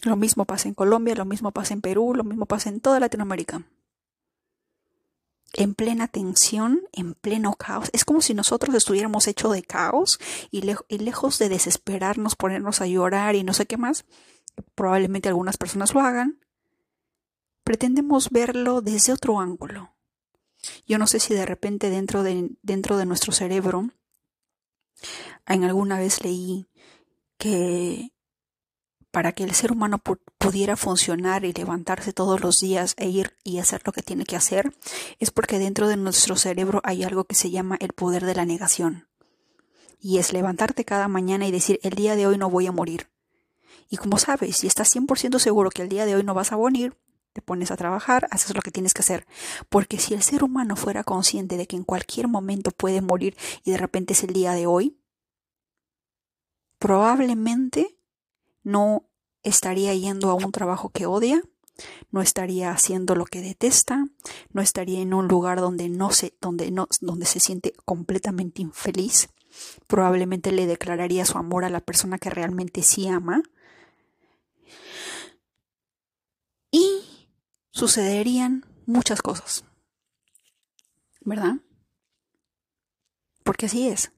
Lo 0.03 0.17
mismo 0.17 0.45
pasa 0.45 0.69
en 0.69 0.75
Colombia, 0.75 1.15
lo 1.15 1.25
mismo 1.25 1.53
pasa 1.53 1.75
en 1.75 1.81
Perú, 1.81 2.15
lo 2.15 2.25
mismo 2.25 2.47
pasa 2.47 2.69
en 2.69 2.81
toda 2.81 3.01
Latinoamérica 3.01 3.65
en 5.55 5.75
plena 5.75 6.09
tensión, 6.09 6.83
en 6.93 7.15
pleno 7.15 7.55
caos. 7.55 7.91
Es 7.93 8.05
como 8.05 8.21
si 8.21 8.35
nosotros 8.35 8.75
estuviéramos 8.75 9.29
hechos 9.29 9.53
de 9.53 9.63
caos 9.63 10.19
y, 10.51 10.63
lejos 10.63 11.39
de 11.39 11.49
desesperarnos, 11.49 12.37
ponernos 12.37 12.81
a 12.81 12.87
llorar 12.87 13.35
y 13.35 13.45
no 13.45 13.53
sé 13.53 13.67
qué 13.67 13.77
más, 13.77 14.05
probablemente 14.75 15.29
algunas 15.29 15.59
personas 15.59 15.95
lo 15.95 16.01
hagan, 16.01 16.41
pretendemos 17.65 18.31
verlo 18.31 18.81
desde 18.81 19.13
otro 19.13 19.41
ángulo. 19.41 19.95
Yo 20.87 20.99
no 20.99 21.07
sé 21.07 21.21
si 21.21 21.35
de 21.35 21.45
repente 21.45 21.91
dentro 21.91 22.23
de, 22.23 22.51
dentro 22.63 22.97
de 22.97 23.07
nuestro 23.07 23.33
cerebro, 23.33 23.91
en 25.47 25.65
alguna 25.65 25.99
vez 25.99 26.23
leí 26.23 26.69
que 27.37 28.12
para 29.13 29.33
que 29.33 29.45
el 29.45 29.53
ser 29.53 29.71
humano 29.71 30.01
pudiera 30.39 30.77
funcionar 30.77 31.45
y 31.45 31.53
levantarse 31.53 32.15
todos 32.15 32.41
los 32.41 32.59
días 32.59 32.95
e 32.97 33.09
ir 33.09 33.37
y 33.45 33.59
hacer 33.59 33.83
lo 33.85 33.93
que 33.93 34.03
tiene 34.03 34.25
que 34.25 34.37
hacer, 34.37 34.75
es 35.21 35.31
porque 35.31 35.59
dentro 35.59 35.87
de 35.87 35.99
nuestro 35.99 36.35
cerebro 36.35 36.81
hay 36.83 37.05
algo 37.05 37.25
que 37.25 37.35
se 37.35 37.51
llama 37.51 37.77
el 37.81 37.93
poder 37.93 38.25
de 38.25 38.35
la 38.35 38.47
negación. 38.47 39.07
Y 40.01 40.19
es 40.19 40.33
levantarte 40.33 40.87
cada 40.87 41.09
mañana 41.09 41.47
y 41.47 41.53
decir, 41.53 41.79
el 41.83 41.93
día 41.93 42.17
de 42.17 42.27
hoy 42.27 42.39
no 42.39 42.51
voy 42.51 42.67
a 42.67 42.73
morir. 42.73 43.11
Y 43.91 43.99
como 43.99 44.19
sabes, 44.19 44.57
si 44.57 44.67
estás 44.67 44.91
100% 44.97 45.39
seguro 45.39 45.69
que 45.69 45.83
el 45.83 45.91
día 45.91 46.07
de 46.07 46.17
hoy 46.17 46.25
no 46.25 46.33
vas 46.33 46.51
a 46.51 46.57
morir, 46.57 46.97
te 47.35 47.43
pones 47.43 47.71
a 47.71 47.77
trabajar, 47.77 48.27
haces 48.31 48.55
lo 48.55 48.63
que 48.63 48.71
tienes 48.71 48.95
que 48.95 49.03
hacer. 49.03 49.27
Porque 49.69 49.99
si 49.99 50.15
el 50.15 50.23
ser 50.23 50.43
humano 50.43 50.75
fuera 50.75 51.05
consciente 51.05 51.59
de 51.59 51.67
que 51.67 51.77
en 51.77 51.85
cualquier 51.85 52.29
momento 52.29 52.71
puede 52.71 53.03
morir 53.03 53.37
y 53.63 53.73
de 53.73 53.77
repente 53.77 54.15
es 54.15 54.25
el 54.25 54.33
día 54.33 54.53
de 54.53 54.67
hoy, 54.67 54.99
probablemente 56.79 57.99
no 58.63 59.09
estaría 59.43 59.95
yendo 59.95 60.31
a 60.31 60.35
un 60.35 60.53
trabajo 60.53 60.91
que 60.91 61.07
odia, 61.07 61.43
no 62.11 62.21
estaría 62.21 62.71
haciendo 62.71 63.15
lo 63.15 63.25
que 63.25 63.41
detesta, 63.41 64.07
no 64.51 64.63
estaría 64.63 65.01
en 65.01 65.15
un 65.15 65.29
lugar 65.29 65.61
donde 65.61 65.89
no 65.89 66.11
se, 66.11 66.37
donde 66.41 66.71
no, 66.71 66.89
donde 67.01 67.27
se 67.27 67.41
siente 67.41 67.73
completamente 67.85 68.63
infeliz. 68.63 69.29
Probablemente 69.87 70.53
le 70.53 70.67
declararía 70.67 71.25
su 71.25 71.39
amor 71.39 71.65
a 71.65 71.71
la 71.71 71.81
persona 71.81 72.19
que 72.19 72.31
realmente 72.31 72.83
sí 72.83 73.09
ama. 73.09 73.43
Y 76.71 77.29
sucederían 77.71 78.65
muchas 78.87 79.21
cosas. 79.21 79.65
¿Verdad? 81.21 81.57
Porque 83.45 83.67
así 83.67 83.89
es. 83.89 84.13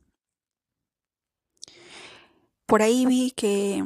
Por 2.67 2.83
ahí 2.83 3.05
vi 3.07 3.33
que 3.33 3.85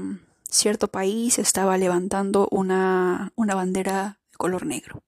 cierto 0.49 0.89
país 0.89 1.39
estaba 1.39 1.79
levantando 1.79 2.49
una, 2.51 3.33
una 3.37 3.55
bandera 3.55 4.21
de 4.31 4.37
color 4.37 4.67
negro. 4.67 5.03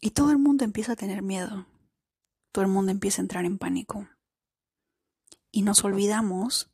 Y 0.00 0.10
todo 0.10 0.30
el 0.30 0.38
mundo 0.38 0.64
empieza 0.64 0.92
a 0.92 0.96
tener 0.96 1.22
miedo. 1.22 1.66
Todo 2.52 2.64
el 2.64 2.70
mundo 2.70 2.92
empieza 2.92 3.20
a 3.20 3.24
entrar 3.24 3.44
en 3.44 3.58
pánico. 3.58 4.08
Y 5.50 5.62
nos 5.62 5.84
olvidamos 5.84 6.70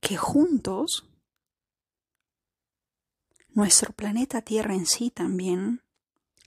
que 0.00 0.16
juntos 0.16 1.06
nuestro 3.48 3.92
planeta 3.92 4.42
Tierra 4.42 4.74
en 4.74 4.86
sí 4.86 5.10
también, 5.10 5.82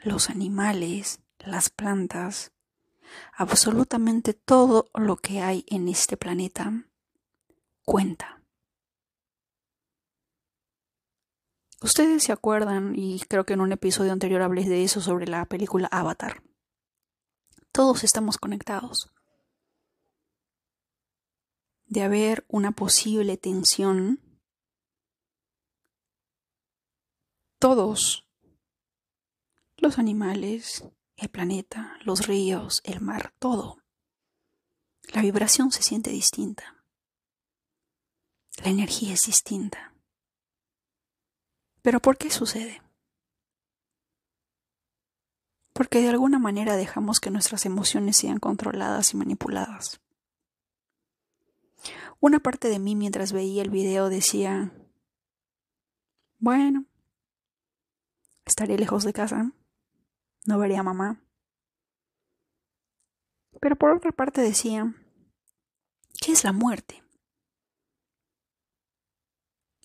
los 0.03 0.29
animales, 0.29 1.21
las 1.39 1.69
plantas, 1.69 2.51
absolutamente 3.33 4.33
todo 4.33 4.89
lo 4.93 5.17
que 5.17 5.41
hay 5.41 5.65
en 5.67 5.87
este 5.87 6.17
planeta 6.17 6.87
cuenta. 7.83 8.43
Ustedes 11.81 12.23
se 12.23 12.31
acuerdan, 12.31 12.93
y 12.95 13.19
creo 13.27 13.45
que 13.45 13.53
en 13.53 13.61
un 13.61 13.73
episodio 13.73 14.13
anterior 14.13 14.41
hablé 14.41 14.63
de 14.63 14.83
eso 14.83 15.01
sobre 15.01 15.27
la 15.27 15.45
película 15.45 15.89
Avatar. 15.91 16.41
Todos 17.73 18.05
estamos 18.05 18.37
conectados. 18.37 19.13
De 21.85 22.03
haber 22.03 22.45
una 22.47 22.71
posible 22.71 23.35
tensión, 23.35 24.21
todos, 27.59 28.25
los 29.77 29.99
animales, 29.99 30.85
el 31.17 31.29
planeta, 31.29 31.97
los 32.03 32.27
ríos, 32.27 32.81
el 32.83 33.01
mar, 33.01 33.33
todo. 33.39 33.77
La 35.13 35.21
vibración 35.21 35.71
se 35.71 35.83
siente 35.83 36.09
distinta. 36.09 36.83
La 38.63 38.69
energía 38.69 39.13
es 39.13 39.25
distinta. 39.25 39.93
¿Pero 41.81 41.99
por 41.99 42.17
qué 42.17 42.29
sucede? 42.29 42.81
Porque 45.73 46.01
de 46.01 46.09
alguna 46.09 46.39
manera 46.39 46.75
dejamos 46.75 47.19
que 47.19 47.31
nuestras 47.31 47.65
emociones 47.65 48.15
sean 48.15 48.39
controladas 48.39 49.13
y 49.13 49.17
manipuladas. 49.17 49.99
Una 52.19 52.39
parte 52.39 52.69
de 52.69 52.79
mí 52.79 52.95
mientras 52.95 53.33
veía 53.33 53.63
el 53.63 53.69
video 53.69 54.07
decía, 54.07 54.71
bueno, 56.39 56.85
estaré 58.45 58.77
lejos 58.77 59.03
de 59.03 59.13
casa, 59.13 59.51
no 60.45 60.59
vería 60.59 60.81
a 60.81 60.83
mamá. 60.83 61.21
Pero 63.61 63.75
por 63.75 63.91
otra 63.95 64.11
parte 64.11 64.41
decía, 64.41 64.93
¿qué 66.19 66.31
es 66.31 66.43
la 66.43 66.51
muerte? 66.51 67.03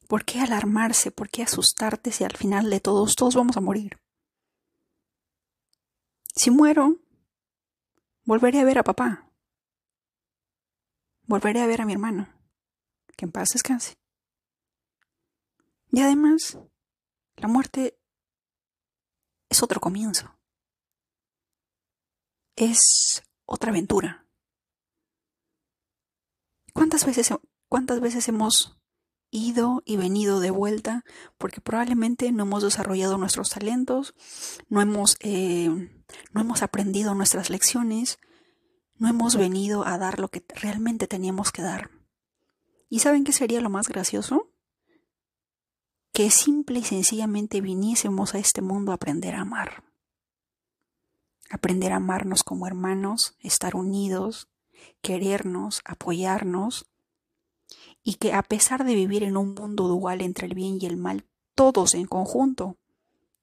¿Por 0.09 0.25
qué 0.25 0.41
alarmarse? 0.41 1.11
¿Por 1.11 1.29
qué 1.29 1.43
asustarte 1.43 2.13
si 2.13 2.25
al 2.25 2.37
final 2.37 2.71
de 2.71 2.81
todos, 2.81 3.15
todos 3.15 3.35
vamos 3.35 3.57
a 3.57 3.61
morir? 3.61 4.01
Si 6.35 6.51
muero, 6.51 6.97
volveré 8.25 8.61
a 8.61 8.65
ver 8.65 8.79
a 8.79 8.85
papá. 8.85 9.31
Volveré 11.27 11.61
a 11.61 11.67
ver 11.67 11.83
a 11.83 11.85
mi 11.85 11.93
hermano. 11.93 12.33
Que 13.17 13.27
en 13.27 13.33
paz 13.33 13.51
descanse. 13.51 13.99
Y 15.91 16.01
además, 16.01 16.59
la 17.37 17.49
muerte 17.49 17.99
es 19.51 19.63
otro 19.63 19.81
comienzo 19.81 20.38
es 22.59 23.23
otra 23.47 23.71
aventura. 23.71 24.27
¿Cuántas 26.75 27.07
veces, 27.07 27.33
cuántas 27.69 28.01
veces 28.01 28.29
hemos 28.29 28.79
ido 29.31 29.83
y 29.85 29.97
venido 29.97 30.41
de 30.41 30.51
vuelta 30.51 31.05
porque 31.37 31.61
probablemente 31.61 32.33
no 32.33 32.45
hemos 32.45 32.63
desarrollado 32.63 33.19
nuestros 33.19 33.51
talentos, 33.51 34.15
no 34.69 34.81
hemos, 34.81 35.17
eh, 35.21 35.69
no 36.33 36.41
hemos 36.41 36.63
aprendido 36.63 37.15
nuestras 37.15 37.51
lecciones, 37.51 38.19
no 38.97 39.09
hemos 39.09 39.37
venido 39.37 39.87
a 39.87 39.99
dar 39.99 40.19
lo 40.19 40.29
que 40.29 40.45
realmente 40.55 41.07
teníamos 41.07 41.53
que 41.53 41.63
dar. 41.63 41.91
¿Y 42.89 43.01
saben 43.01 43.25
qué 43.25 43.33
sería 43.33 43.61
lo 43.61 43.71
más 43.71 43.89
gracioso? 43.89 44.51
Que 46.13 46.31
simple 46.31 46.81
y 46.81 46.85
sencillamente 46.85 47.61
viniésemos 47.61 48.35
a 48.35 48.39
este 48.39 48.63
mundo 48.63 48.93
a 48.93 48.97
aprender 48.97 49.35
a 49.35 49.43
amar. 49.43 49.88
Aprender 51.51 51.93
a 51.93 51.97
amarnos 51.97 52.45
como 52.45 52.67
hermanos, 52.67 53.37
estar 53.41 53.77
unidos, 53.77 54.49
querernos, 55.01 55.81
apoyarnos, 55.85 56.87
y 58.03 58.15
que 58.15 58.33
a 58.33 58.43
pesar 58.43 58.85
de 58.85 58.95
vivir 58.95 59.23
en 59.23 59.37
un 59.37 59.55
mundo 59.55 59.89
dual 59.89 60.21
entre 60.23 60.47
el 60.47 60.55
bien 60.55 60.79
y 60.81 60.87
el 60.87 60.97
mal, 60.97 61.27
todos 61.55 61.95
en 61.95 62.07
conjunto, 62.07 62.79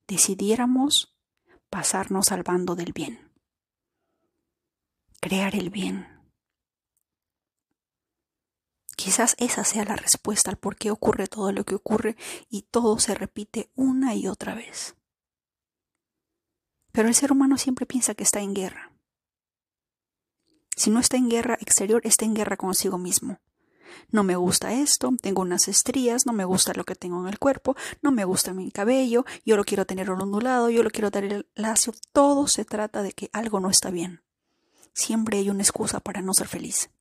decidiéramos 0.08 1.16
pasarnos 1.70 2.32
al 2.32 2.44
bando 2.44 2.76
del 2.76 2.94
bien, 2.94 3.32
crear 5.20 5.56
el 5.56 5.70
bien. 5.70 6.08
Quizás 8.96 9.36
esa 9.38 9.64
sea 9.64 9.84
la 9.84 9.96
respuesta 9.98 10.50
al 10.50 10.58
por 10.58 10.78
qué 10.78 10.90
ocurre 10.90 11.28
todo 11.28 11.52
lo 11.52 11.64
que 11.66 11.76
ocurre 11.76 12.16
y 12.50 12.64
todo 12.64 12.98
se 12.98 13.14
repite 13.14 13.70
una 13.76 14.16
y 14.16 14.28
otra 14.28 14.56
vez. 14.56 14.96
Pero 16.96 17.10
el 17.10 17.16
ser 17.16 17.34
humano 17.34 17.58
siempre 17.58 17.86
piensa 17.86 18.16
que 18.16 18.24
está 18.24 18.40
en 18.40 18.54
guerra. 18.54 18.94
Si 20.78 20.90
no 20.90 21.02
está 21.02 21.18
en 21.18 21.30
guerra 21.30 21.58
exterior, 21.60 22.02
está 22.06 22.24
en 22.24 22.34
guerra 22.34 22.56
consigo 22.56 22.98
mismo. 22.98 23.42
No 24.12 24.24
me 24.24 24.38
gusta 24.38 24.74
esto, 24.74 25.12
tengo 25.22 25.42
unas 25.42 25.68
estrías, 25.68 26.26
no 26.26 26.32
me 26.32 26.46
gusta 26.46 26.74
lo 26.74 26.86
que 26.86 26.96
tengo 26.96 27.20
en 27.22 27.28
el 27.28 27.38
cuerpo, 27.38 27.76
no 28.02 28.12
me 28.12 28.24
gusta 28.24 28.54
mi 28.54 28.72
cabello, 28.72 29.26
yo 29.46 29.58
lo 29.58 29.66
quiero 29.66 29.86
tener 29.86 30.10
ondulado, 30.10 30.70
yo 30.70 30.84
lo 30.84 30.90
quiero 30.90 31.12
tener 31.12 31.50
lacio. 31.54 31.94
Todo 32.14 32.48
se 32.48 32.64
trata 32.64 33.04
de 33.04 33.12
que 33.12 33.30
algo 33.34 33.60
no 33.60 33.70
está 33.70 33.90
bien. 33.90 34.24
Siempre 34.94 35.40
hay 35.40 35.50
una 35.50 35.64
excusa 35.64 36.00
para 36.00 36.22
no 36.22 36.34
ser 36.34 36.48
feliz. 36.48 36.92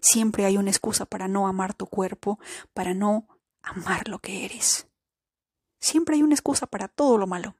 Siempre 0.00 0.46
hay 0.46 0.56
una 0.56 0.70
excusa 0.70 1.04
para 1.04 1.28
no 1.28 1.46
amar 1.48 1.74
tu 1.74 1.86
cuerpo, 1.86 2.38
para 2.72 2.94
no 2.94 3.28
amar 3.60 4.08
lo 4.08 4.20
que 4.20 4.46
eres. 4.46 4.86
Siempre 5.78 6.16
hay 6.16 6.22
una 6.22 6.34
excusa 6.34 6.66
para 6.66 6.88
todo 6.88 7.18
lo 7.18 7.26
malo. 7.26 7.56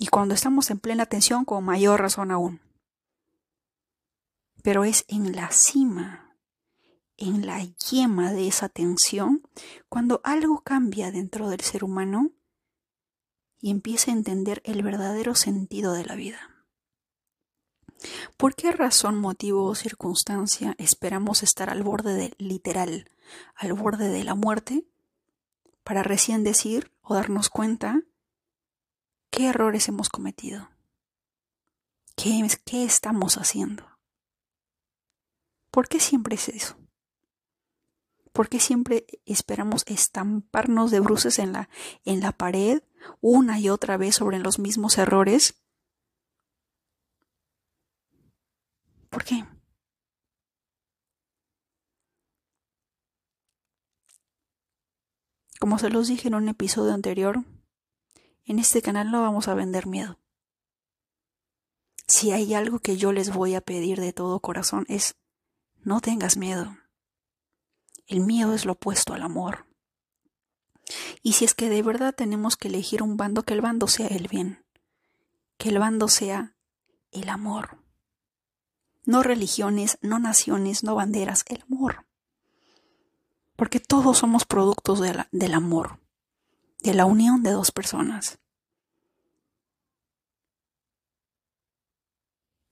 Y 0.00 0.08
cuando 0.08 0.34
estamos 0.34 0.72
en 0.72 0.80
plena 0.80 1.06
tensión, 1.06 1.44
con 1.44 1.62
mayor 1.62 2.00
razón 2.00 2.32
aún 2.32 2.60
pero 4.62 4.84
es 4.84 5.04
en 5.08 5.34
la 5.34 5.50
cima, 5.50 6.36
en 7.16 7.46
la 7.46 7.62
yema 7.64 8.32
de 8.32 8.48
esa 8.48 8.68
tensión, 8.68 9.42
cuando 9.88 10.20
algo 10.24 10.62
cambia 10.62 11.10
dentro 11.10 11.48
del 11.48 11.60
ser 11.60 11.84
humano 11.84 12.30
y 13.60 13.70
empieza 13.70 14.10
a 14.10 14.14
entender 14.14 14.62
el 14.64 14.82
verdadero 14.82 15.34
sentido 15.34 15.92
de 15.92 16.04
la 16.04 16.14
vida. 16.14 16.38
¿Por 18.38 18.54
qué 18.54 18.72
razón, 18.72 19.18
motivo 19.18 19.64
o 19.64 19.74
circunstancia 19.74 20.74
esperamos 20.78 21.42
estar 21.42 21.68
al 21.68 21.82
borde 21.82 22.14
del 22.14 22.34
literal, 22.38 23.10
al 23.54 23.74
borde 23.74 24.08
de 24.08 24.24
la 24.24 24.34
muerte, 24.34 24.86
para 25.84 26.02
recién 26.02 26.42
decir 26.42 26.90
o 27.02 27.14
darnos 27.14 27.50
cuenta 27.50 28.02
qué 29.30 29.48
errores 29.48 29.88
hemos 29.88 30.08
cometido? 30.08 30.68
¿Qué, 32.16 32.84
estamos 32.84 33.36
haciendo? 33.38 33.98
¿Por 35.70 35.88
qué 35.88 36.00
siempre 36.00 36.34
es 36.34 36.48
eso? 36.48 36.76
¿Por 38.32 38.48
qué 38.48 38.60
siempre 38.60 39.06
esperamos 39.24 39.84
estamparnos 39.86 40.90
de 40.90 41.00
bruces 41.00 41.38
en 41.38 41.52
la, 41.52 41.70
en 42.04 42.20
la 42.20 42.32
pared 42.32 42.82
una 43.20 43.58
y 43.58 43.70
otra 43.70 43.96
vez 43.96 44.16
sobre 44.16 44.38
los 44.38 44.58
mismos 44.58 44.98
errores? 44.98 45.62
¿Por 49.08 49.24
qué? 49.24 49.44
Como 55.58 55.78
se 55.78 55.90
los 55.90 56.08
dije 56.08 56.28
en 56.28 56.34
un 56.34 56.48
episodio 56.48 56.94
anterior, 56.94 57.44
en 58.44 58.58
este 58.58 58.82
canal 58.82 59.10
no 59.10 59.22
vamos 59.22 59.48
a 59.48 59.54
vender 59.54 59.86
miedo. 59.86 60.18
Si 62.06 62.32
hay 62.32 62.54
algo 62.54 62.80
que 62.80 62.96
yo 62.96 63.12
les 63.12 63.32
voy 63.32 63.54
a 63.54 63.60
pedir 63.60 64.00
de 64.00 64.12
todo 64.12 64.40
corazón 64.40 64.84
es 64.88 65.16
no 65.82 66.00
tengas 66.00 66.36
miedo. 66.36 66.76
El 68.06 68.20
miedo 68.20 68.52
es 68.54 68.64
lo 68.64 68.72
opuesto 68.72 69.14
al 69.14 69.22
amor. 69.22 69.66
Y 71.22 71.34
si 71.34 71.44
es 71.44 71.54
que 71.54 71.68
de 71.68 71.82
verdad 71.82 72.14
tenemos 72.14 72.56
que 72.56 72.68
elegir 72.68 73.02
un 73.02 73.16
bando, 73.16 73.44
que 73.44 73.54
el 73.54 73.60
bando 73.60 73.86
sea 73.86 74.08
el 74.08 74.28
bien, 74.28 74.64
que 75.56 75.68
el 75.68 75.78
bando 75.78 76.08
sea 76.08 76.56
el 77.12 77.28
amor. 77.28 77.78
No 79.04 79.22
religiones, 79.22 79.98
no 80.02 80.18
naciones, 80.18 80.82
no 80.82 80.94
banderas, 80.94 81.44
el 81.48 81.62
amor. 81.62 82.06
Porque 83.56 83.80
todos 83.80 84.18
somos 84.18 84.44
productos 84.44 85.00
del 85.00 85.54
amor, 85.54 86.00
de 86.82 86.94
la 86.94 87.04
unión 87.04 87.42
de 87.42 87.50
dos 87.50 87.70
personas. 87.72 88.38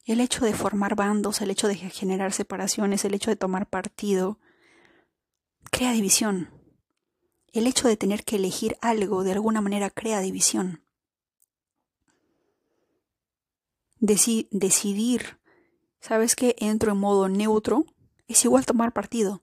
El 0.05 0.21
hecho 0.21 0.45
de 0.45 0.55
formar 0.55 0.95
bandos, 0.95 1.43
el 1.43 1.51
hecho 1.51 1.69
de 1.69 1.77
generar 1.77 2.33
separaciones, 2.33 3.05
el 3.05 3.13
hecho 3.13 3.31
de 3.31 3.37
tomar 3.37 3.69
partido, 3.69 4.39
crea 5.71 5.93
división. 5.93 6.51
El 7.53 7.67
hecho 7.67 7.89
de 7.89 7.97
tener 7.99 8.25
que 8.25 8.37
elegir 8.37 8.79
algo 8.81 9.23
de 9.23 9.33
alguna 9.33 9.61
manera 9.61 9.91
crea 9.91 10.21
división. 10.21 10.83
decidir, 14.01 15.39
¿sabes 16.01 16.37
qué? 16.37 16.55
Entro 16.59 16.93
en 16.93 16.99
modo 16.99 17.29
neutro, 17.29 17.85
es 18.29 18.45
igual 18.45 18.65
tomar 18.65 18.93
partido. 18.93 19.43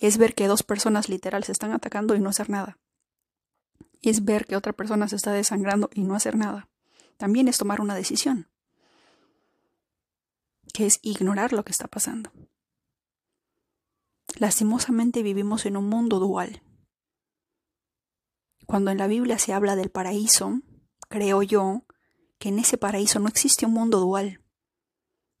Es 0.00 0.16
ver 0.18 0.34
que 0.34 0.46
dos 0.46 0.62
personas 0.62 1.08
literal 1.08 1.44
se 1.44 1.52
están 1.52 1.72
atacando 1.72 2.14
y 2.14 2.20
no 2.20 2.30
hacer 2.30 2.48
nada. 2.48 2.78
Es 4.02 4.24
ver 4.24 4.46
que 4.46 4.56
otra 4.56 4.72
persona 4.72 5.08
se 5.08 5.16
está 5.16 5.32
desangrando 5.32 5.88
y 5.94 6.02
no 6.02 6.14
hacer 6.14 6.36
nada. 6.36 6.68
También 7.16 7.48
es 7.48 7.58
tomar 7.58 7.80
una 7.80 7.94
decisión 7.94 8.48
que 10.72 10.86
es 10.86 10.98
ignorar 11.02 11.52
lo 11.52 11.64
que 11.64 11.72
está 11.72 11.86
pasando. 11.86 12.32
Lastimosamente 14.38 15.22
vivimos 15.22 15.66
en 15.66 15.76
un 15.76 15.88
mundo 15.88 16.18
dual. 16.18 16.62
Cuando 18.66 18.90
en 18.90 18.98
la 18.98 19.06
Biblia 19.06 19.38
se 19.38 19.52
habla 19.52 19.76
del 19.76 19.90
paraíso, 19.90 20.60
creo 21.08 21.42
yo 21.42 21.84
que 22.38 22.48
en 22.48 22.58
ese 22.58 22.78
paraíso 22.78 23.18
no 23.18 23.28
existe 23.28 23.66
un 23.66 23.72
mundo 23.72 24.00
dual. 24.00 24.40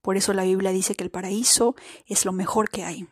Por 0.02 0.16
eso 0.16 0.34
la 0.34 0.44
Biblia 0.44 0.72
dice 0.72 0.94
que 0.94 1.04
el 1.04 1.10
paraíso 1.10 1.74
es 2.06 2.24
lo 2.24 2.32
mejor 2.32 2.68
que 2.68 2.84
hay. 2.84 3.08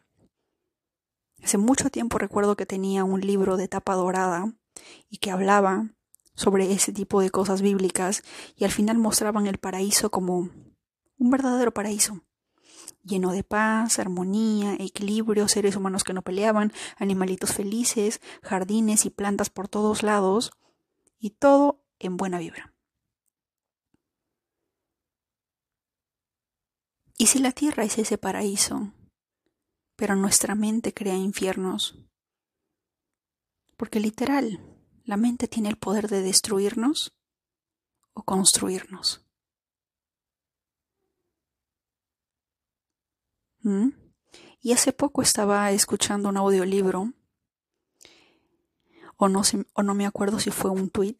Hace 1.42 1.56
mucho 1.56 1.88
tiempo 1.88 2.18
recuerdo 2.18 2.56
que 2.56 2.66
tenía 2.66 3.04
un 3.04 3.20
libro 3.20 3.56
de 3.56 3.68
tapa 3.68 3.94
dorada 3.94 4.52
y 5.08 5.18
que 5.18 5.30
hablaba 5.30 5.90
sobre 6.34 6.72
ese 6.72 6.92
tipo 6.92 7.20
de 7.20 7.30
cosas 7.30 7.62
bíblicas 7.62 8.22
y 8.56 8.64
al 8.64 8.70
final 8.70 8.98
mostraban 8.98 9.46
el 9.46 9.58
paraíso 9.58 10.10
como 10.10 10.50
un 11.18 11.30
verdadero 11.30 11.72
paraíso, 11.72 12.22
lleno 13.04 13.32
de 13.32 13.44
paz, 13.44 13.98
armonía, 13.98 14.74
equilibrio, 14.78 15.48
seres 15.48 15.76
humanos 15.76 16.04
que 16.04 16.14
no 16.14 16.22
peleaban, 16.22 16.72
animalitos 16.96 17.52
felices, 17.52 18.20
jardines 18.42 19.04
y 19.04 19.10
plantas 19.10 19.50
por 19.50 19.68
todos 19.68 20.02
lados, 20.02 20.52
y 21.18 21.30
todo 21.30 21.84
en 21.98 22.16
buena 22.16 22.38
vibra. 22.38 22.72
¿Y 27.18 27.26
si 27.26 27.38
la 27.38 27.52
tierra 27.52 27.84
es 27.84 27.98
ese 27.98 28.16
paraíso, 28.16 28.94
pero 29.94 30.16
nuestra 30.16 30.54
mente 30.54 30.94
crea 30.94 31.16
infiernos? 31.16 31.98
Porque 33.76 34.00
literal, 34.00 34.69
la 35.10 35.16
mente 35.16 35.48
tiene 35.48 35.68
el 35.68 35.76
poder 35.76 36.06
de 36.06 36.22
destruirnos 36.22 37.12
o 38.12 38.22
construirnos. 38.22 39.26
¿Mm? 43.62 43.88
Y 44.60 44.70
hace 44.70 44.92
poco 44.92 45.20
estaba 45.20 45.72
escuchando 45.72 46.28
un 46.28 46.36
audiolibro, 46.36 47.12
o 49.16 49.28
no, 49.28 49.42
o 49.72 49.82
no 49.82 49.94
me 49.94 50.06
acuerdo 50.06 50.38
si 50.38 50.52
fue 50.52 50.70
un 50.70 50.90
tweet, 50.90 51.16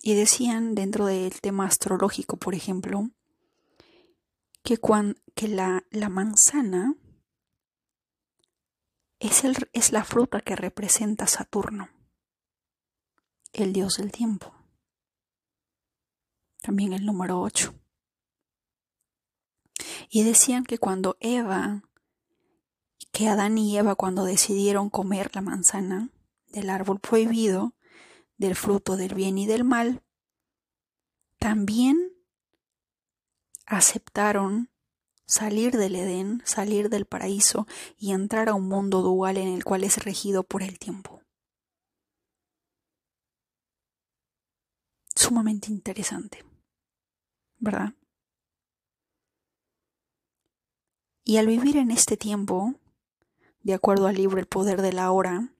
y 0.00 0.14
decían 0.14 0.76
dentro 0.76 1.06
del 1.06 1.40
tema 1.40 1.66
astrológico, 1.66 2.36
por 2.36 2.54
ejemplo, 2.54 3.10
que, 4.62 4.78
que 5.34 5.48
la, 5.48 5.84
la, 5.90 6.08
manzana 6.08 6.94
es, 9.18 9.42
el, 9.42 9.56
es 9.72 9.90
la 9.90 10.04
fruta 10.04 10.40
que 10.40 10.54
representa 10.54 11.26
Saturno, 11.26 11.88
el 13.52 13.72
dios 13.72 13.96
del 13.96 14.12
tiempo. 14.12 14.54
También 16.60 16.92
el 16.92 17.04
número 17.06 17.40
8. 17.40 17.74
Y 20.10 20.24
decían 20.24 20.64
que 20.64 20.78
cuando 20.78 21.16
Eva 21.20 21.82
que 23.12 23.28
Adán 23.28 23.58
y 23.58 23.76
Eva 23.76 23.94
cuando 23.94 24.24
decidieron 24.24 24.90
comer 24.90 25.30
la 25.34 25.40
manzana 25.40 26.10
del 26.48 26.70
árbol 26.70 27.00
prohibido, 27.00 27.74
del 28.36 28.54
fruto 28.54 28.96
del 28.96 29.14
bien 29.14 29.38
y 29.38 29.46
del 29.46 29.64
mal, 29.64 30.02
también 31.38 32.12
aceptaron 33.66 34.70
salir 35.26 35.76
del 35.76 35.96
Edén, 35.96 36.42
salir 36.44 36.88
del 36.88 37.06
paraíso 37.06 37.66
y 37.96 38.12
entrar 38.12 38.48
a 38.48 38.54
un 38.54 38.68
mundo 38.68 39.02
dual 39.02 39.36
en 39.36 39.48
el 39.48 39.64
cual 39.64 39.84
es 39.84 40.04
regido 40.04 40.42
por 40.42 40.62
el 40.62 40.78
tiempo. 40.78 41.20
Sumamente 45.18 45.72
interesante, 45.72 46.44
¿verdad? 47.58 47.92
Y 51.24 51.38
al 51.38 51.48
vivir 51.48 51.76
en 51.76 51.90
este 51.90 52.16
tiempo, 52.16 52.76
de 53.64 53.74
acuerdo 53.74 54.06
al 54.06 54.14
libro 54.14 54.38
El 54.38 54.46
poder 54.46 54.80
de 54.80 54.92
la 54.92 55.10
hora, 55.10 55.52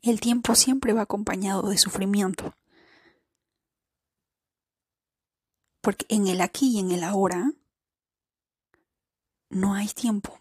el 0.00 0.20
tiempo 0.20 0.54
siempre 0.54 0.94
va 0.94 1.02
acompañado 1.02 1.68
de 1.68 1.76
sufrimiento. 1.76 2.54
Porque 5.82 6.06
en 6.08 6.26
el 6.26 6.40
aquí 6.40 6.76
y 6.76 6.78
en 6.78 6.92
el 6.92 7.04
ahora 7.04 7.52
no 9.50 9.74
hay 9.74 9.88
tiempo. 9.88 10.40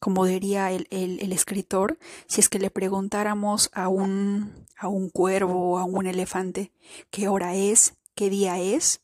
Como 0.00 0.24
diría 0.24 0.72
el, 0.72 0.86
escritor, 1.32 1.98
si 2.26 2.40
es 2.40 2.48
que 2.48 2.58
le 2.58 2.70
preguntáramos 2.70 3.70
a 3.72 3.88
un, 3.88 4.66
a 4.76 4.88
un 4.88 5.10
cuervo 5.10 5.72
o 5.72 5.78
a 5.78 5.84
un 5.84 6.06
elefante 6.06 6.72
qué 7.10 7.28
hora 7.28 7.54
es, 7.54 7.94
qué 8.14 8.30
día 8.30 8.58
es, 8.58 9.02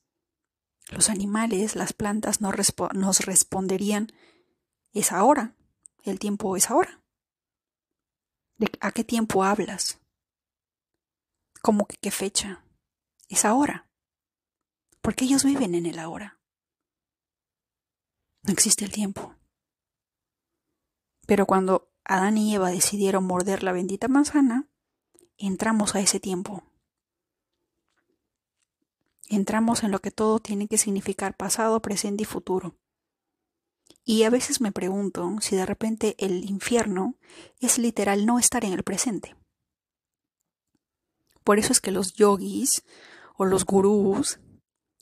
los 0.89 1.11
animales, 1.11 1.77
las 1.77 1.93
plantas 1.93 2.41
nos, 2.41 2.55
nos 2.95 3.21
responderían 3.21 4.13
es 4.93 5.13
ahora, 5.13 5.55
el 6.05 6.19
tiempo 6.19 6.57
es 6.57 6.71
ahora. 6.71 7.03
¿De 8.57 8.71
¿A 8.81 8.93
qué 8.93 9.05
tiempo 9.05 9.45
hablas? 9.45 10.01
¿Cómo 11.61 11.87
que 11.87 11.99
qué 11.99 12.11
fecha? 12.11 12.65
Es 13.29 13.45
ahora. 13.45 13.91
Porque 15.03 15.27
ellos 15.27 15.45
viven 15.45 15.75
en 15.75 15.85
el 15.85 15.99
ahora. 15.99 16.41
No 18.45 18.55
existe 18.55 18.87
el 18.87 18.93
tiempo. 18.93 19.36
Pero 21.27 21.47
cuando 21.47 21.91
Adán 22.05 22.39
y 22.39 22.55
Eva 22.55 22.71
decidieron 22.71 23.25
morder 23.25 23.63
la 23.63 23.73
bendita 23.73 24.09
manzana, 24.09 24.69
entramos 25.37 25.95
a 25.95 26.01
ese 26.01 26.21
tiempo. 26.21 26.63
Entramos 29.29 29.83
en 29.83 29.91
lo 29.91 29.99
que 29.99 30.13
todo 30.13 30.39
tiene 30.39 30.69
que 30.69 30.79
significar 30.79 31.37
pasado, 31.37 31.83
presente 31.83 32.23
y 32.23 32.27
futuro. 32.27 32.77
Y 34.05 34.23
a 34.23 34.31
veces 34.31 34.61
me 34.61 34.71
pregunto 34.71 35.37
si 35.41 35.57
de 35.57 35.67
repente 35.67 36.15
el 36.19 36.49
infierno 36.49 37.17
es 37.59 37.79
literal 37.79 38.25
no 38.25 38.39
estar 38.39 38.65
en 38.65 38.73
el 38.73 38.85
presente. 38.85 39.35
Por 41.43 41.59
eso 41.59 41.73
es 41.73 41.81
que 41.81 41.91
los 41.91 42.15
yogis 42.15 42.85
o 43.37 43.45
los 43.45 43.65
gurús 43.65 44.39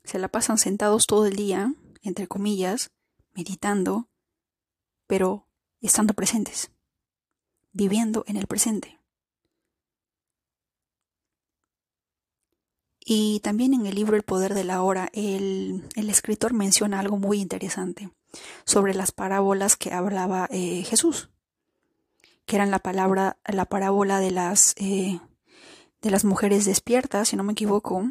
se 0.04 0.18
la 0.18 0.28
pasan 0.28 0.56
sentados 0.56 1.06
todo 1.06 1.26
el 1.26 1.36
día, 1.36 1.74
entre 2.02 2.26
comillas, 2.26 2.90
meditando, 3.34 4.08
pero 5.06 5.43
estando 5.86 6.14
presentes, 6.14 6.70
viviendo 7.72 8.24
en 8.26 8.36
el 8.36 8.46
presente. 8.46 8.98
Y 13.06 13.40
también 13.40 13.74
en 13.74 13.84
el 13.84 13.94
libro 13.94 14.16
El 14.16 14.22
poder 14.22 14.54
de 14.54 14.64
la 14.64 14.82
hora, 14.82 15.10
el, 15.12 15.84
escritor 15.94 16.54
menciona 16.54 17.00
algo 17.00 17.18
muy 17.18 17.40
interesante 17.40 18.10
sobre 18.64 18.94
las 18.94 19.12
parábolas 19.12 19.76
que 19.76 19.92
hablaba 19.92 20.48
eh, 20.50 20.82
Jesús, 20.84 21.28
que 22.46 22.56
eran 22.56 22.70
la 22.70 22.78
palabra, 22.78 23.38
la 23.46 23.66
parábola 23.66 24.20
de 24.20 24.30
las, 24.30 24.74
eh, 24.78 25.20
de 26.00 26.10
las 26.10 26.24
mujeres 26.24 26.64
despiertas, 26.64 27.28
si 27.28 27.36
no 27.36 27.42
me 27.42 27.52
equivoco, 27.52 28.10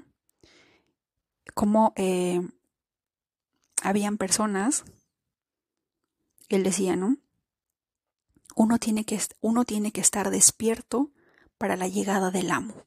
como 1.56 1.94
eh, 1.96 2.42
habían 3.82 4.18
personas 4.18 4.86
él 6.56 6.64
decía, 6.64 6.96
¿no? 6.96 7.18
Uno 8.56 8.78
tiene, 8.80 9.06
que, 9.06 9.20
uno 9.42 9.66
tiene 9.66 9.92
que 9.92 10.02
estar 10.02 10.30
despierto 10.30 11.12
para 11.58 11.76
la 11.76 11.88
llegada 11.88 12.32
del 12.32 12.52
amo. 12.52 12.86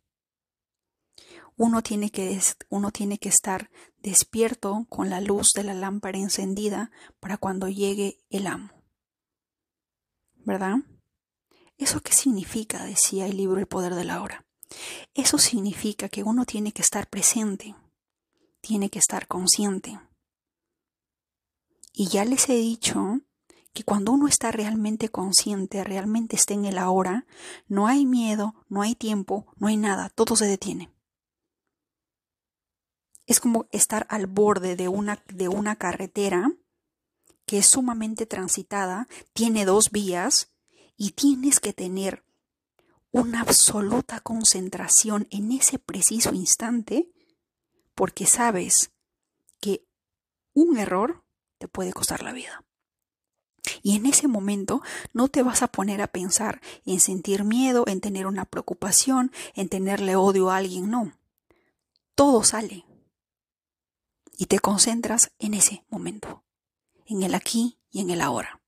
Uno 1.56 1.82
tiene, 1.82 2.10
que, 2.10 2.38
uno 2.68 2.90
tiene 2.90 3.18
que 3.18 3.30
estar 3.30 3.70
despierto 3.98 4.86
con 4.88 5.08
la 5.08 5.20
luz 5.20 5.52
de 5.54 5.64
la 5.64 5.74
lámpara 5.74 6.18
encendida 6.18 6.90
para 7.18 7.38
cuando 7.38 7.68
llegue 7.68 8.18
el 8.28 8.46
amo. 8.46 8.70
¿Verdad? 10.34 10.76
¿Eso 11.78 12.00
qué 12.00 12.12
significa? 12.12 12.84
decía 12.84 13.26
el 13.26 13.36
libro 13.36 13.58
El 13.58 13.66
Poder 13.66 13.94
de 13.94 14.04
la 14.04 14.22
Hora. 14.22 14.46
Eso 15.14 15.38
significa 15.38 16.08
que 16.08 16.22
uno 16.22 16.44
tiene 16.44 16.72
que 16.72 16.82
estar 16.82 17.08
presente, 17.08 17.74
tiene 18.60 18.90
que 18.90 18.98
estar 18.98 19.26
consciente. 19.26 19.98
Y 21.92 22.08
ya 22.08 22.24
les 22.24 22.48
he 22.48 22.54
dicho 22.54 23.20
que 23.76 23.84
cuando 23.84 24.12
uno 24.12 24.26
está 24.26 24.52
realmente 24.52 25.10
consciente, 25.10 25.84
realmente 25.84 26.34
está 26.34 26.54
en 26.54 26.64
el 26.64 26.78
ahora, 26.78 27.26
no 27.68 27.88
hay 27.88 28.06
miedo, 28.06 28.54
no 28.70 28.80
hay 28.80 28.94
tiempo, 28.94 29.46
no 29.58 29.66
hay 29.66 29.76
nada, 29.76 30.08
todo 30.08 30.34
se 30.34 30.46
detiene. 30.46 30.90
Es 33.26 33.38
como 33.38 33.66
estar 33.72 34.06
al 34.08 34.28
borde 34.28 34.76
de 34.76 34.88
una, 34.88 35.22
de 35.28 35.48
una 35.48 35.76
carretera 35.76 36.50
que 37.44 37.58
es 37.58 37.66
sumamente 37.66 38.24
transitada, 38.24 39.08
tiene 39.34 39.66
dos 39.66 39.90
vías 39.90 40.48
y 40.96 41.10
tienes 41.10 41.60
que 41.60 41.74
tener 41.74 42.24
una 43.10 43.42
absoluta 43.42 44.20
concentración 44.20 45.28
en 45.30 45.52
ese 45.52 45.78
preciso 45.78 46.32
instante 46.32 47.10
porque 47.94 48.24
sabes 48.24 48.90
que 49.60 49.86
un 50.54 50.78
error 50.78 51.26
te 51.58 51.68
puede 51.68 51.92
costar 51.92 52.22
la 52.22 52.32
vida. 52.32 52.65
Y 53.82 53.96
en 53.96 54.06
ese 54.06 54.28
momento 54.28 54.82
no 55.12 55.28
te 55.28 55.42
vas 55.42 55.62
a 55.62 55.68
poner 55.68 56.02
a 56.02 56.06
pensar 56.06 56.60
en 56.84 57.00
sentir 57.00 57.44
miedo, 57.44 57.84
en 57.86 58.00
tener 58.00 58.26
una 58.26 58.44
preocupación, 58.44 59.32
en 59.54 59.68
tenerle 59.68 60.16
odio 60.16 60.50
a 60.50 60.56
alguien, 60.56 60.90
no. 60.90 61.12
Todo 62.14 62.42
sale. 62.42 62.84
Y 64.38 64.46
te 64.46 64.58
concentras 64.58 65.32
en 65.38 65.54
ese 65.54 65.84
momento, 65.88 66.44
en 67.06 67.22
el 67.22 67.34
aquí 67.34 67.78
y 67.90 68.00
en 68.00 68.10
el 68.10 68.20
ahora. 68.20 68.60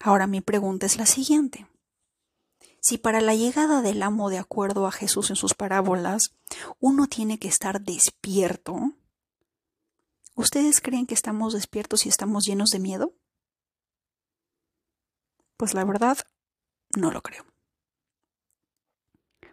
Ahora 0.00 0.26
mi 0.26 0.40
pregunta 0.40 0.86
es 0.86 0.96
la 0.96 1.06
siguiente. 1.06 1.66
Si 2.80 2.96
para 2.96 3.20
la 3.20 3.34
llegada 3.34 3.82
del 3.82 4.02
amo 4.02 4.30
de 4.30 4.38
acuerdo 4.38 4.86
a 4.86 4.92
Jesús 4.92 5.30
en 5.30 5.36
sus 5.36 5.54
parábolas, 5.54 6.34
uno 6.78 7.06
tiene 7.06 7.38
que 7.38 7.48
estar 7.48 7.80
despierto, 7.80 8.94
¿ustedes 10.34 10.80
creen 10.80 11.06
que 11.06 11.14
estamos 11.14 11.52
despiertos 11.52 12.06
y 12.06 12.08
estamos 12.08 12.44
llenos 12.44 12.70
de 12.70 12.78
miedo? 12.78 13.14
Pues 15.58 15.74
la 15.74 15.84
verdad, 15.84 16.16
no 16.96 17.10
lo 17.10 17.20
creo. 17.20 17.44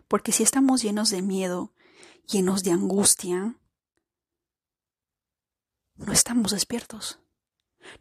Porque 0.08 0.32
si 0.32 0.44
estamos 0.44 0.84
llenos 0.84 1.10
de 1.10 1.24
miedo, 1.24 1.74
llenos 2.28 2.64
de 2.64 2.72
angustia, 2.72 3.60
no 5.96 6.14
estamos 6.14 6.52
despiertos. 6.52 7.20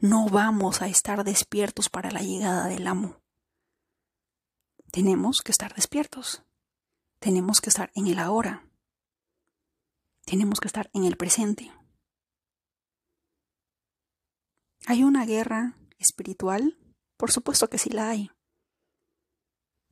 No 0.01 0.29
vamos 0.29 0.83
a 0.83 0.87
estar 0.87 1.25
despiertos 1.25 1.89
para 1.89 2.11
la 2.11 2.21
llegada 2.21 2.67
del 2.69 2.87
amo. 2.87 3.23
Tenemos 4.93 5.41
que 5.41 5.53
estar 5.53 5.75
despiertos. 5.75 6.45
Tenemos 7.21 7.63
que 7.63 7.71
estar 7.71 7.91
en 7.95 8.07
el 8.07 8.19
ahora. 8.19 8.69
Tenemos 10.27 10.61
que 10.61 10.69
estar 10.69 10.91
en 10.93 11.05
el 11.05 11.17
presente. 11.17 11.73
Hay 14.87 15.05
una 15.05 15.25
guerra 15.25 15.79
espiritual 15.99 16.79
por 17.25 17.33
supuesto 17.33 17.71
que 17.71 17.79
sí 17.79 17.89
la 17.89 18.11
hay. 18.11 18.31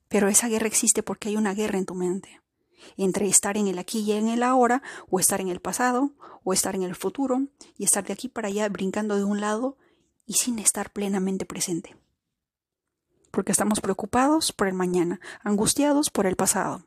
Pero 0.08 0.28
esa 0.28 0.48
guerra 0.48 0.66
existe 0.66 1.02
porque 1.02 1.30
hay 1.30 1.38
una 1.38 1.54
guerra 1.54 1.78
en 1.78 1.86
tu 1.86 1.94
mente. 1.94 2.42
Entre 2.98 3.26
estar 3.26 3.56
en 3.56 3.68
el 3.68 3.78
aquí 3.78 4.00
y 4.00 4.12
en 4.12 4.28
el 4.28 4.42
ahora, 4.42 4.82
o 5.08 5.18
estar 5.18 5.40
en 5.40 5.48
el 5.48 5.58
pasado, 5.58 6.14
o 6.44 6.52
estar 6.52 6.74
en 6.74 6.82
el 6.82 6.94
futuro, 6.94 7.48
y 7.78 7.84
estar 7.84 8.04
de 8.04 8.12
aquí 8.12 8.28
para 8.28 8.48
allá 8.48 8.68
brincando 8.68 9.16
de 9.16 9.24
un 9.24 9.40
lado 9.40 9.78
y 10.26 10.34
sin 10.34 10.58
estar 10.58 10.92
plenamente 10.92 11.46
presente. 11.46 11.96
Porque 13.30 13.52
estamos 13.52 13.80
preocupados 13.80 14.52
por 14.52 14.68
el 14.68 14.74
mañana, 14.74 15.18
angustiados 15.42 16.10
por 16.10 16.26
el 16.26 16.36
pasado. 16.36 16.84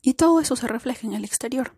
Y 0.00 0.14
todo 0.14 0.38
eso 0.38 0.54
se 0.54 0.68
refleja 0.68 1.04
en 1.04 1.14
el 1.14 1.24
exterior. 1.24 1.74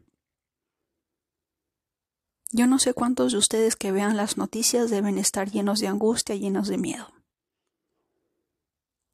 Yo 2.56 2.68
no 2.68 2.78
sé 2.78 2.94
cuántos 2.94 3.32
de 3.32 3.38
ustedes 3.38 3.74
que 3.74 3.90
vean 3.90 4.16
las 4.16 4.36
noticias 4.36 4.88
deben 4.88 5.18
estar 5.18 5.50
llenos 5.50 5.80
de 5.80 5.88
angustia, 5.88 6.36
llenos 6.36 6.68
de 6.68 6.78
miedo. 6.78 7.12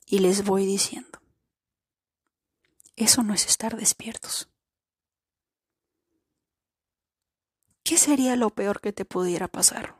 Y 0.04 0.18
les 0.18 0.44
voy 0.44 0.66
diciendo, 0.66 1.22
eso 2.96 3.22
no 3.22 3.32
es 3.32 3.46
estar 3.46 3.78
despiertos. 3.78 4.50
¿Qué 7.82 7.96
sería 7.96 8.36
lo 8.36 8.50
peor 8.50 8.82
que 8.82 8.92
te 8.92 9.06
pudiera 9.06 9.48
pasar? 9.48 9.96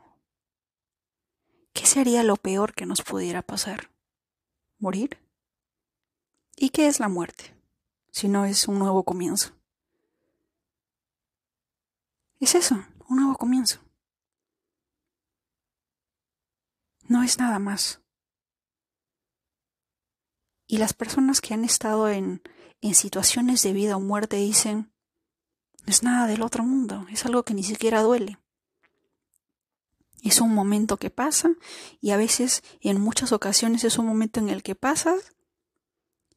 ¿qué 1.73 1.87
sería 1.87 2.21
lo 2.21 2.35
peor 2.35 2.75
que 2.75 2.85
nos 2.85 3.01
pudiera 3.01 3.41
pasar? 3.41 3.89
¿Morir? 4.77 5.17
¿Y 6.55 6.69
qué 6.69 6.85
es 6.85 6.99
la 6.99 7.07
muerte? 7.07 7.55
Si 8.11 8.27
no 8.27 8.45
es 8.45 8.67
un 8.67 8.77
nuevo 8.77 9.03
comienzo. 9.03 9.53
Es 12.39 12.53
eso, 12.53 12.85
un 13.11 13.17
nuevo 13.17 13.35
comienzo. 13.35 13.79
No 17.03 17.23
es 17.23 17.37
nada 17.37 17.59
más. 17.59 18.01
Y 20.65 20.77
las 20.77 20.93
personas 20.93 21.41
que 21.41 21.53
han 21.53 21.65
estado 21.65 22.07
en, 22.07 22.41
en 22.79 22.95
situaciones 22.95 23.63
de 23.63 23.73
vida 23.73 23.97
o 23.97 23.99
muerte 23.99 24.37
dicen, 24.37 24.93
no 25.85 25.91
es 25.91 26.03
nada 26.03 26.25
del 26.25 26.41
otro 26.41 26.63
mundo, 26.63 27.05
es 27.11 27.25
algo 27.25 27.43
que 27.43 27.53
ni 27.53 27.63
siquiera 27.63 28.01
duele. 28.01 28.39
Es 30.23 30.39
un 30.39 30.53
momento 30.53 30.95
que 30.95 31.09
pasa 31.09 31.49
y 31.99 32.11
a 32.11 32.17
veces, 32.17 32.63
en 32.79 33.01
muchas 33.01 33.33
ocasiones, 33.33 33.83
es 33.83 33.97
un 33.97 34.05
momento 34.05 34.39
en 34.39 34.47
el 34.47 34.63
que 34.63 34.75
pasas 34.75 35.35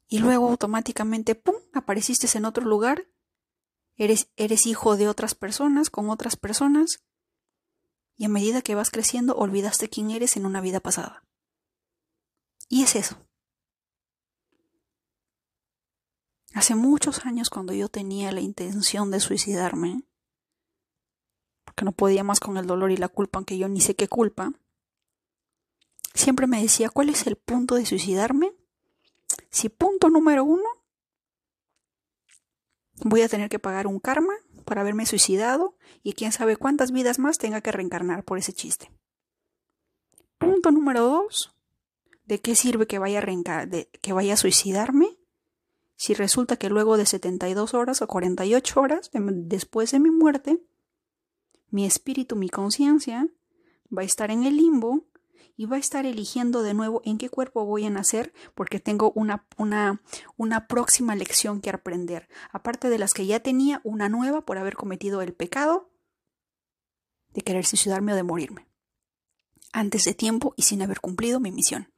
y 0.09 0.19
luego 0.19 0.49
automáticamente, 0.49 1.37
¡pum!, 1.37 1.55
apareciste 1.73 2.27
en 2.37 2.47
otro 2.47 2.65
lugar, 2.65 3.07
eres, 3.97 4.29
eres 4.37 4.67
hijo 4.67 4.97
de 4.97 5.09
otras 5.09 5.35
personas, 5.35 5.91
con 5.91 6.11
otras 6.11 6.37
personas, 6.37 7.03
y 8.17 8.25
a 8.25 8.29
medida 8.29 8.63
que 8.63 8.75
vas 8.75 8.91
creciendo 8.91 9.35
olvidaste 9.35 9.89
quién 9.89 10.11
eres 10.11 10.37
en 10.37 10.47
una 10.47 10.61
vida 10.61 10.81
pasada. 10.81 11.25
Y 12.69 12.83
es 12.83 12.97
eso. 12.97 13.17
Hace 16.55 16.77
muchos 16.77 17.27
años 17.27 17.51
cuando 17.51 17.73
yo 17.73 17.89
tenía 17.89 18.31
la 18.31 18.41
intención 18.41 19.11
de 19.11 19.19
suicidarme, 19.19 20.05
porque 21.65 21.85
no 21.85 21.93
podía 21.93 22.23
más 22.23 22.39
con 22.39 22.57
el 22.57 22.67
dolor 22.67 22.93
y 22.93 22.97
la 22.97 23.09
culpa, 23.09 23.39
aunque 23.39 23.59
yo 23.59 23.69
ni 23.69 23.81
sé 23.81 23.97
qué 23.97 24.07
culpa, 24.07 24.53
siempre 26.15 26.47
me 26.47 26.63
decía, 26.63 26.91
¿cuál 26.91 27.09
es 27.09 27.27
el 27.27 27.37
punto 27.37 27.75
de 27.75 27.87
suicidarme? 27.87 28.53
Si 29.51 29.69
punto 29.69 30.11
número 30.11 30.45
uno, 30.45 30.65
voy 33.03 33.23
a 33.23 33.29
tener 33.29 33.49
que 33.49 33.59
pagar 33.59 33.87
un 33.87 33.99
karma 33.99 34.35
para 34.65 34.81
haberme 34.81 35.07
suicidado 35.07 35.77
y 36.03 36.15
quién 36.15 36.33
sabe 36.33 36.57
cuántas 36.57 36.93
vidas 36.93 37.19
más 37.19 37.39
tenga 37.39 37.61
que 37.61 37.73
reencarnar 37.73 38.25
por 38.25 38.39
ese 38.39 38.53
chiste. 38.53 38.91
Punto 40.39 40.71
número 40.71 41.03
dos, 41.03 41.55
¿de 42.25 42.41
qué 42.41 42.55
sirve 42.55 42.87
que 42.87 42.99
vaya 42.99 43.21
a, 43.21 43.67
que 44.01 44.13
vaya 44.13 44.35
a 44.35 44.39
suicidarme 44.39 45.19
si 45.97 46.15
resulta 46.15 46.57
que 46.57 46.69
luego 46.69 46.97
de 46.97 47.07
72 47.07 47.75
horas 47.75 48.03
o 48.03 48.09
48 48.09 48.81
horas 48.81 49.11
después 49.13 49.93
de 49.93 50.01
mi 50.01 50.11
muerte, 50.11 50.61
mi 51.71 51.87
espíritu, 51.87 52.37
mi 52.37 52.49
conciencia, 52.49 53.29
va 53.97 54.03
a 54.03 54.05
estar 54.05 54.31
en 54.31 54.45
el 54.45 54.57
limbo 54.57 55.07
y 55.57 55.67
va 55.67 55.77
a 55.77 55.81
estar 55.81 56.07
eligiendo 56.07 56.63
de 56.63 56.75
nuevo 56.75 57.01
en 57.05 57.19
qué 57.19 57.29
cuerpo 57.29 57.65
voy 57.65 57.85
a 57.85 57.91
nacer 57.91 58.33
porque 58.55 58.81
tengo 58.81 59.13
una, 59.15 59.47
una, 59.57 60.03
una 60.37 60.67
próxima 60.67 61.15
lección 61.15 61.61
que 61.61 61.71
aprender, 61.71 62.29
aparte 62.51 62.89
de 62.89 62.99
las 62.99 63.15
que 63.15 63.27
ya 63.27 63.41
tenía, 63.41 63.81
una 63.85 64.09
nueva 64.09 64.45
por 64.45 64.59
haber 64.59 64.75
cometido 64.75 65.23
el 65.23 65.35
pecado 65.35 65.91
de 67.31 67.43
querer 67.43 67.67
suicidarme 67.67 68.13
o 68.13 68.17
de 68.17 68.23
morirme, 68.23 68.69
antes 69.73 70.05
de 70.05 70.15
tiempo 70.15 70.55
y 70.57 70.63
sin 70.63 70.83
haber 70.83 71.01
cumplido 71.01 71.41
mi 71.41 71.51
misión. 71.51 71.93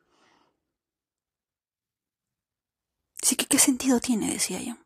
Así 3.23 3.37
que, 3.37 3.47
¿qué 3.47 3.59
sentido 3.59 4.01
tiene? 4.01 4.31
decía 4.31 4.63
yo. 4.63 4.77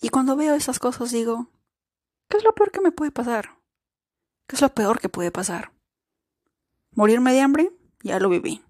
Y 0.00 0.08
cuando 0.08 0.36
veo 0.36 0.54
esas 0.54 0.78
cosas 0.78 1.10
digo, 1.10 1.50
¿qué 2.28 2.38
es 2.38 2.44
lo 2.44 2.54
peor 2.54 2.70
que 2.70 2.80
me 2.80 2.92
puede 2.92 3.10
pasar? 3.10 3.60
¿Qué 4.46 4.56
es 4.56 4.62
lo 4.62 4.72
peor 4.72 5.00
que 5.00 5.08
puede 5.08 5.30
pasar? 5.30 5.75
Morirme 6.96 7.34
de 7.34 7.42
hambre, 7.42 7.70
ya 8.02 8.18
lo 8.18 8.30
viví. 8.30 8.64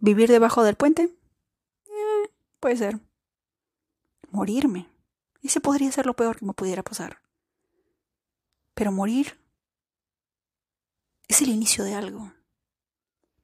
¿Vivir 0.00 0.30
debajo 0.30 0.62
del 0.62 0.76
puente? 0.76 1.12
Eh, 1.88 2.30
puede 2.60 2.76
ser. 2.76 3.00
Morirme. 4.30 4.88
Ese 5.42 5.60
podría 5.60 5.90
ser 5.90 6.06
lo 6.06 6.14
peor 6.14 6.38
que 6.38 6.46
me 6.46 6.52
pudiera 6.52 6.84
pasar. 6.84 7.20
Pero 8.74 8.92
morir 8.92 9.36
es 11.26 11.42
el 11.42 11.48
inicio 11.48 11.82
de 11.82 11.94
algo. 11.94 12.32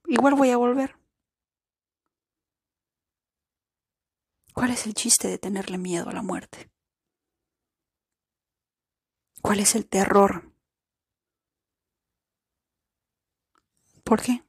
Igual 0.07 0.35
voy 0.35 0.51
a 0.51 0.57
volver. 0.57 0.95
¿Cuál 4.55 4.71
es 4.71 4.87
el 4.87 4.95
chiste 4.95 5.27
de 5.27 5.39
tenerle 5.39 5.79
miedo 5.79 6.11
a 6.11 6.13
la 6.13 6.23
muerte? 6.23 6.71
¿Cuál 9.41 9.59
es 9.59 9.75
el 9.75 9.89
terror 9.89 10.52
¿Por 14.13 14.21
qué? 14.21 14.45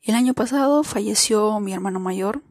El 0.00 0.14
año 0.14 0.34
pasado 0.34 0.84
falleció 0.84 1.58
mi 1.58 1.72
hermano 1.72 1.98
mayor 1.98 2.44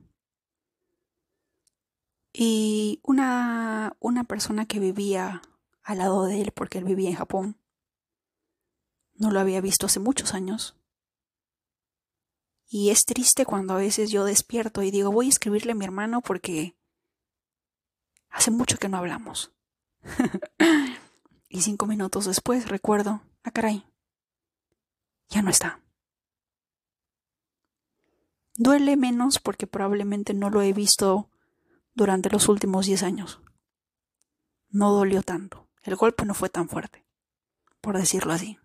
y 2.34 2.99
una, 3.01 3.95
una 4.01 4.25
persona 4.25 4.65
que 4.65 4.82
vivía 4.82 5.41
al 5.84 5.99
lado 5.99 6.25
de 6.25 6.41
él, 6.41 6.51
porque 6.51 6.80
él 6.80 6.84
vivía 6.84 7.10
en 7.10 7.15
Japón, 7.15 7.58
no 9.13 9.32
lo 9.32 9.39
había 9.39 9.62
visto 9.62 9.86
hace 9.86 10.01
muchos 10.01 10.34
años. 10.34 10.75
Y 12.67 12.89
es 12.89 13.06
triste 13.06 13.45
cuando 13.45 13.75
a 13.75 13.78
veces 13.78 14.12
yo 14.12 14.25
despierto 14.25 14.84
y 14.84 14.91
digo, 14.91 15.13
voy 15.13 15.28
a 15.28 15.30
escribirle 15.30 15.71
a 15.71 15.75
mi 15.75 15.86
hermano 15.86 16.19
porque 16.19 16.78
hace 18.28 18.51
mucho 18.51 18.78
que 18.78 18.89
no 18.89 18.97
hablamos. 18.97 19.54
y 21.47 21.62
cinco 21.62 21.86
minutos 21.86 22.25
después 22.25 22.67
recuerdo, 22.67 23.21
ah, 23.45 23.51
caray, 23.51 23.86
ya 25.29 25.41
no 25.41 25.49
está. 25.49 25.81
Duele 28.57 28.95
menos 28.95 29.39
porque 29.39 29.67
probablemente 29.67 30.33
no 30.33 30.49
lo 30.49 30.61
he 30.61 30.71
visto 30.71 31.29
durante 31.93 32.29
los 32.29 32.47
últimos 32.47 32.85
diez 32.85 33.03
años. 33.03 33.41
No 34.69 34.93
dolió 34.93 35.23
tanto. 35.23 35.67
El 35.83 35.95
golpe 35.95 36.25
no 36.25 36.33
fue 36.33 36.49
tan 36.49 36.69
fuerte, 36.69 37.05
por 37.81 37.97
decirlo 37.97 38.33
así. 38.33 38.57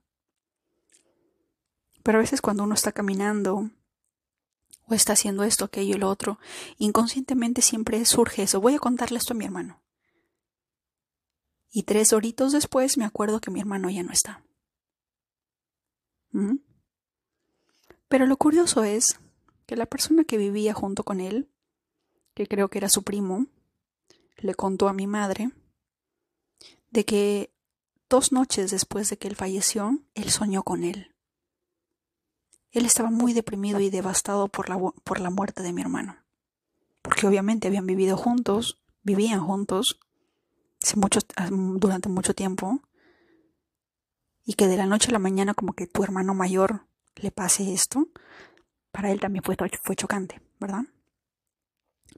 Pero 2.03 2.19
a 2.19 2.21
veces 2.21 2.41
cuando 2.41 2.65
uno 2.65 2.75
está 2.75 2.93
caminando 2.93 3.71
o 4.87 4.95
está 4.95 5.13
haciendo 5.13 5.45
esto, 5.45 5.65
aquello 5.65 5.97
y 5.97 5.99
lo 5.99 6.09
otro, 6.09 6.39
inconscientemente 6.79 7.61
siempre 7.61 8.05
surge 8.05 8.43
eso. 8.43 8.61
Voy 8.61 8.75
a 8.75 8.79
contarle 8.79 9.19
esto 9.19 9.35
a 9.35 9.37
mi 9.37 9.45
hermano. 9.45 9.83
Y 11.71 11.83
tres 11.83 12.13
horitos 12.13 12.53
después 12.53 12.97
me 12.97 13.05
acuerdo 13.05 13.41
que 13.41 13.51
mi 13.51 13.61
hermano 13.61 13.91
ya 13.91 14.03
no 14.03 14.13
está. 14.13 14.43
Pero 18.09 18.27
lo 18.27 18.37
curioso 18.37 18.85
es 18.85 19.21
que 19.67 19.77
la 19.77 19.87
persona 19.87 20.25
que 20.25 20.37
vivía 20.37 20.75
junto 20.75 21.05
con 21.05 21.21
él, 21.21 21.49
que 22.35 22.47
creo 22.47 22.69
que 22.69 22.79
era 22.79 22.89
su 22.89 23.03
primo, 23.03 23.47
le 24.37 24.55
contó 24.55 24.89
a 24.89 24.93
mi 24.93 25.07
madre 25.07 25.51
de 26.91 27.05
que 27.05 27.53
dos 28.09 28.33
noches 28.33 28.71
después 28.71 29.09
de 29.11 29.17
que 29.17 29.29
él 29.29 29.37
falleció, 29.37 30.01
él 30.15 30.31
soñó 30.31 30.63
con 30.63 30.85
él. 30.85 31.15
Él 32.73 32.85
estaba 32.85 33.11
muy 33.11 33.33
deprimido 33.33 33.81
y 33.81 33.91
devastado 33.91 34.49
por 34.49 34.69
la, 34.69 34.79
por 35.05 35.21
la 35.21 35.31
muerte 35.31 35.63
de 35.63 35.73
mi 35.73 35.83
hermano, 35.83 36.17
porque 37.03 37.27
obviamente 37.27 37.69
habían 37.69 37.87
vivido 37.87 38.17
juntos, 38.17 38.81
vivían 39.03 39.41
juntos 39.41 40.01
durante 41.77 42.09
mucho 42.09 42.35
tiempo, 42.35 42.81
y 44.51 44.55
que 44.55 44.67
de 44.67 44.77
la 44.77 44.87
noche 44.87 45.11
a 45.11 45.13
la 45.13 45.21
mañana 45.21 45.55
como 45.55 45.75
que 45.75 45.87
tu 45.87 46.03
hermano 46.03 46.35
mayor 46.35 46.89
le 47.15 47.31
pase 47.31 47.73
esto, 47.73 48.09
para 48.91 49.13
él 49.13 49.21
también 49.21 49.45
fue, 49.45 49.57
fue 49.81 49.95
chocante, 49.95 50.43
¿verdad? 50.59 50.87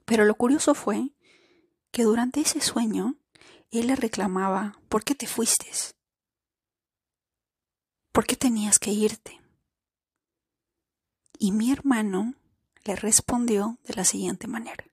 Pero 0.07 0.25
lo 0.25 0.35
curioso 0.35 0.75
fue 0.75 1.11
que 1.91 2.05
durante 2.05 2.41
ese 2.41 2.63
sueño 2.63 3.19
él 3.71 3.89
le 3.89 3.97
reclamaba, 3.97 4.81
¿por 4.89 5.05
qué 5.05 5.15
te 5.15 5.27
fuiste? 5.27 5.67
¿Por 8.13 8.25
qué 8.25 8.35
tenías 8.35 8.79
que 8.79 8.93
irte? 8.93 9.43
Y 11.39 11.53
mi 11.53 11.71
hermano 11.71 12.33
le 12.87 12.97
respondió 12.97 13.79
de 13.85 13.93
la 13.93 14.07
siguiente 14.07 14.47
manera. 14.47 14.87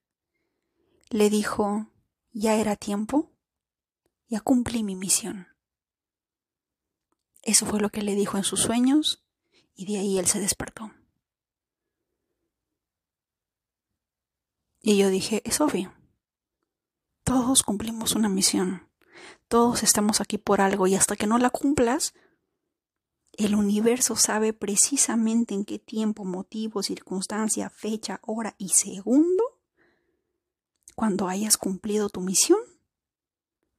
Le 1.10 1.30
dijo, 1.30 1.88
ya 2.34 2.56
era 2.56 2.76
tiempo, 2.76 3.32
ya 4.28 4.42
cumplí 4.42 4.84
mi 4.84 4.98
misión. 4.98 5.48
Eso 7.42 7.66
fue 7.66 7.80
lo 7.80 7.90
que 7.90 8.02
le 8.02 8.16
dijo 8.16 8.38
en 8.38 8.44
sus 8.44 8.62
sueños 8.62 9.24
y 9.76 9.86
de 9.86 10.00
ahí 10.00 10.20
él 10.20 10.28
se 10.28 10.40
despertó. 10.40 10.92
Y 14.82 14.98
yo 14.98 15.10
dije, 15.10 15.42
es 15.46 15.62
obvio. 15.62 15.94
Todos 17.24 17.64
cumplimos 17.64 18.16
una 18.16 18.30
misión. 18.30 18.90
Todos 19.48 19.84
estamos 19.84 20.22
aquí 20.22 20.38
por 20.38 20.62
algo 20.62 20.88
y 20.88 20.96
hasta 20.96 21.16
que 21.16 21.28
no 21.28 21.38
la 21.38 21.50
cumplas, 21.50 22.14
el 23.34 23.56
universo 23.56 24.16
sabe 24.16 24.54
precisamente 24.54 25.54
en 25.54 25.64
qué 25.64 25.80
tiempo, 25.80 26.26
motivo, 26.26 26.84
circunstancia, 26.84 27.70
fecha, 27.70 28.20
hora 28.24 28.56
y 28.58 28.70
segundo, 28.70 29.44
cuando 30.96 31.30
hayas 31.30 31.58
cumplido 31.58 32.10
tu 32.10 32.20
misión, 32.22 32.60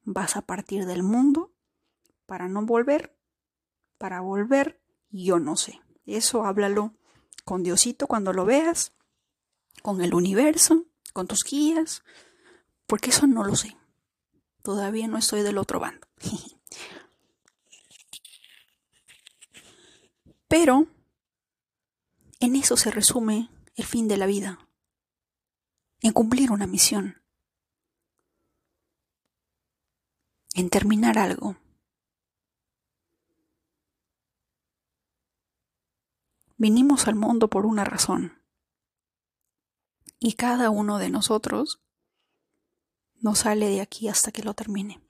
vas 0.03 0.35
a 0.35 0.41
partir 0.41 0.85
del 0.85 1.03
mundo 1.03 1.53
para 2.25 2.47
no 2.47 2.65
volver 2.65 3.15
para 4.01 4.19
volver, 4.19 4.81
yo 5.11 5.37
no 5.37 5.55
sé. 5.55 5.79
Eso 6.07 6.43
háblalo 6.43 6.95
con 7.45 7.61
Diosito 7.61 8.07
cuando 8.07 8.33
lo 8.33 8.45
veas, 8.45 8.93
con 9.83 10.01
el 10.01 10.15
universo, 10.15 10.87
con 11.13 11.27
tus 11.27 11.43
guías, 11.43 12.03
porque 12.87 13.11
eso 13.11 13.27
no 13.27 13.43
lo 13.43 13.55
sé. 13.55 13.77
Todavía 14.63 15.07
no 15.07 15.19
estoy 15.19 15.43
del 15.43 15.59
otro 15.59 15.79
bando. 15.79 16.07
Pero 20.47 20.87
en 22.39 22.55
eso 22.55 22.77
se 22.77 22.89
resume 22.89 23.51
el 23.75 23.85
fin 23.85 24.07
de 24.07 24.17
la 24.17 24.25
vida, 24.25 24.67
en 25.99 26.11
cumplir 26.11 26.51
una 26.51 26.65
misión, 26.65 27.21
en 30.55 30.71
terminar 30.71 31.19
algo. 31.19 31.55
Vinimos 36.61 37.07
al 37.07 37.15
mundo 37.15 37.47
por 37.47 37.65
una 37.65 37.83
razón 37.83 38.39
y 40.19 40.33
cada 40.33 40.69
uno 40.69 40.99
de 40.99 41.09
nosotros 41.09 41.81
no 43.15 43.33
sale 43.33 43.67
de 43.67 43.81
aquí 43.81 44.09
hasta 44.09 44.31
que 44.31 44.43
lo 44.43 44.53
termine. 44.53 45.01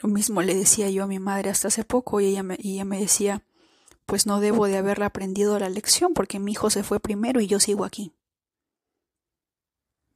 Lo 0.00 0.08
mismo 0.08 0.42
le 0.42 0.54
decía 0.54 0.88
yo 0.90 1.02
a 1.02 1.08
mi 1.08 1.18
madre 1.18 1.50
hasta 1.50 1.66
hace 1.66 1.82
poco 1.84 2.20
y 2.20 2.26
ella 2.26 2.44
me, 2.44 3.00
decía, 3.00 3.42
pues 4.04 4.26
no 4.26 4.38
debo 4.38 4.68
de 4.68 4.76
haberle 4.76 5.06
aprendido 5.06 5.58
la 5.58 5.68
lección 5.68 6.14
porque 6.14 6.38
mi 6.38 6.52
hijo 6.52 6.70
se 6.70 6.84
fue 6.84 7.00
primero 7.00 7.40
y 7.40 7.48
yo 7.48 7.58
sigo 7.58 7.84
aquí. 7.84 8.14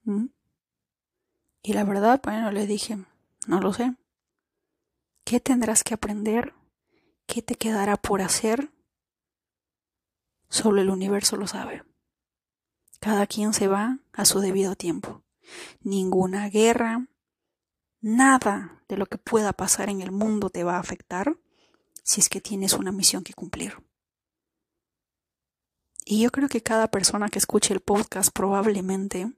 ¿Mm? 0.04 0.26
Y 1.64 1.72
la 1.72 1.82
verdad, 1.82 2.20
bueno, 2.22 2.52
le 2.52 2.68
dije, 2.68 2.96
no 3.48 3.60
lo 3.60 3.72
sé. 3.72 3.96
¿Qué 5.24 5.40
tendrás 5.40 5.82
que 5.82 5.94
aprender? 5.94 6.54
¿Qué 7.32 7.42
te 7.42 7.54
quedará 7.54 7.96
por 7.96 8.22
hacer? 8.22 8.72
Solo 10.48 10.80
el 10.80 10.90
universo 10.90 11.36
lo 11.36 11.46
sabe. 11.46 11.84
Cada 12.98 13.28
quien 13.28 13.54
se 13.54 13.68
va 13.68 14.00
a 14.12 14.24
su 14.24 14.40
debido 14.40 14.74
tiempo. 14.74 15.22
Ninguna 15.80 16.48
guerra, 16.48 17.06
nada 18.00 18.82
de 18.88 18.96
lo 18.96 19.06
que 19.06 19.16
pueda 19.16 19.52
pasar 19.52 19.90
en 19.90 20.00
el 20.00 20.10
mundo 20.10 20.50
te 20.50 20.64
va 20.64 20.74
a 20.74 20.80
afectar 20.80 21.38
si 22.02 22.20
es 22.20 22.28
que 22.28 22.40
tienes 22.40 22.72
una 22.72 22.90
misión 22.90 23.22
que 23.22 23.32
cumplir. 23.32 23.76
Y 26.04 26.22
yo 26.22 26.32
creo 26.32 26.48
que 26.48 26.64
cada 26.64 26.90
persona 26.90 27.28
que 27.28 27.38
escuche 27.38 27.72
el 27.72 27.80
podcast 27.80 28.32
probablemente, 28.34 29.32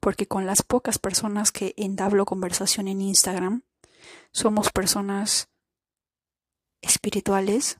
porque 0.00 0.26
con 0.26 0.46
las 0.46 0.62
pocas 0.62 0.98
personas 0.98 1.52
que 1.52 1.74
entablo 1.76 2.24
conversación 2.24 2.88
en 2.88 3.02
Instagram, 3.02 3.62
somos 4.32 4.70
personas 4.72 5.50
espirituales 6.86 7.78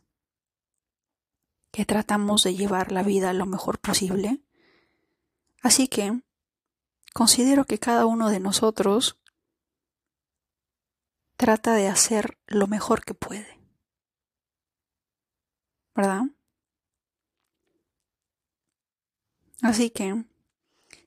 que 1.70 1.84
tratamos 1.84 2.42
de 2.42 2.54
llevar 2.54 2.92
la 2.92 3.02
vida 3.02 3.32
lo 3.32 3.46
mejor 3.46 3.78
posible. 3.78 4.42
Así 5.62 5.88
que 5.88 6.22
considero 7.12 7.64
que 7.64 7.78
cada 7.78 8.06
uno 8.06 8.30
de 8.30 8.40
nosotros 8.40 9.18
trata 11.36 11.74
de 11.74 11.88
hacer 11.88 12.38
lo 12.46 12.66
mejor 12.66 13.04
que 13.04 13.14
puede. 13.14 13.60
¿Verdad? 15.94 16.22
Así 19.62 19.90
que, 19.90 20.24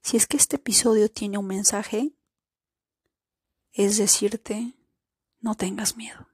si 0.02 0.18
es 0.18 0.28
que 0.28 0.38
este 0.38 0.56
episodio 0.56 1.10
tiene 1.10 1.38
un 1.38 1.48
mensaje, 1.48 2.14
es 3.72 3.98
decirte, 3.98 4.74
no 5.40 5.56
tengas 5.56 5.96
miedo. 5.96 6.29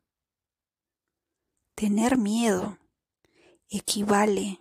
Tener 1.76 2.18
miedo 2.18 2.80
equivale 3.70 4.60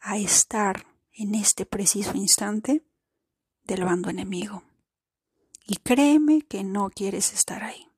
a 0.00 0.16
estar 0.18 0.86
en 1.12 1.34
este 1.34 1.66
preciso 1.66 2.14
instante 2.14 2.84
del 3.64 3.84
bando 3.84 4.10
enemigo. 4.10 4.62
Y 5.66 5.76
créeme 5.76 6.42
que 6.42 6.64
no 6.64 6.88
quieres 6.90 7.32
estar 7.32 7.62
ahí. 7.62 7.88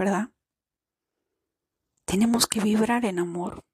¿verdad? 0.00 0.30
Tenemos 2.06 2.46
que 2.46 2.60
vibrar 2.60 3.04
en 3.04 3.18
amor. 3.18 3.66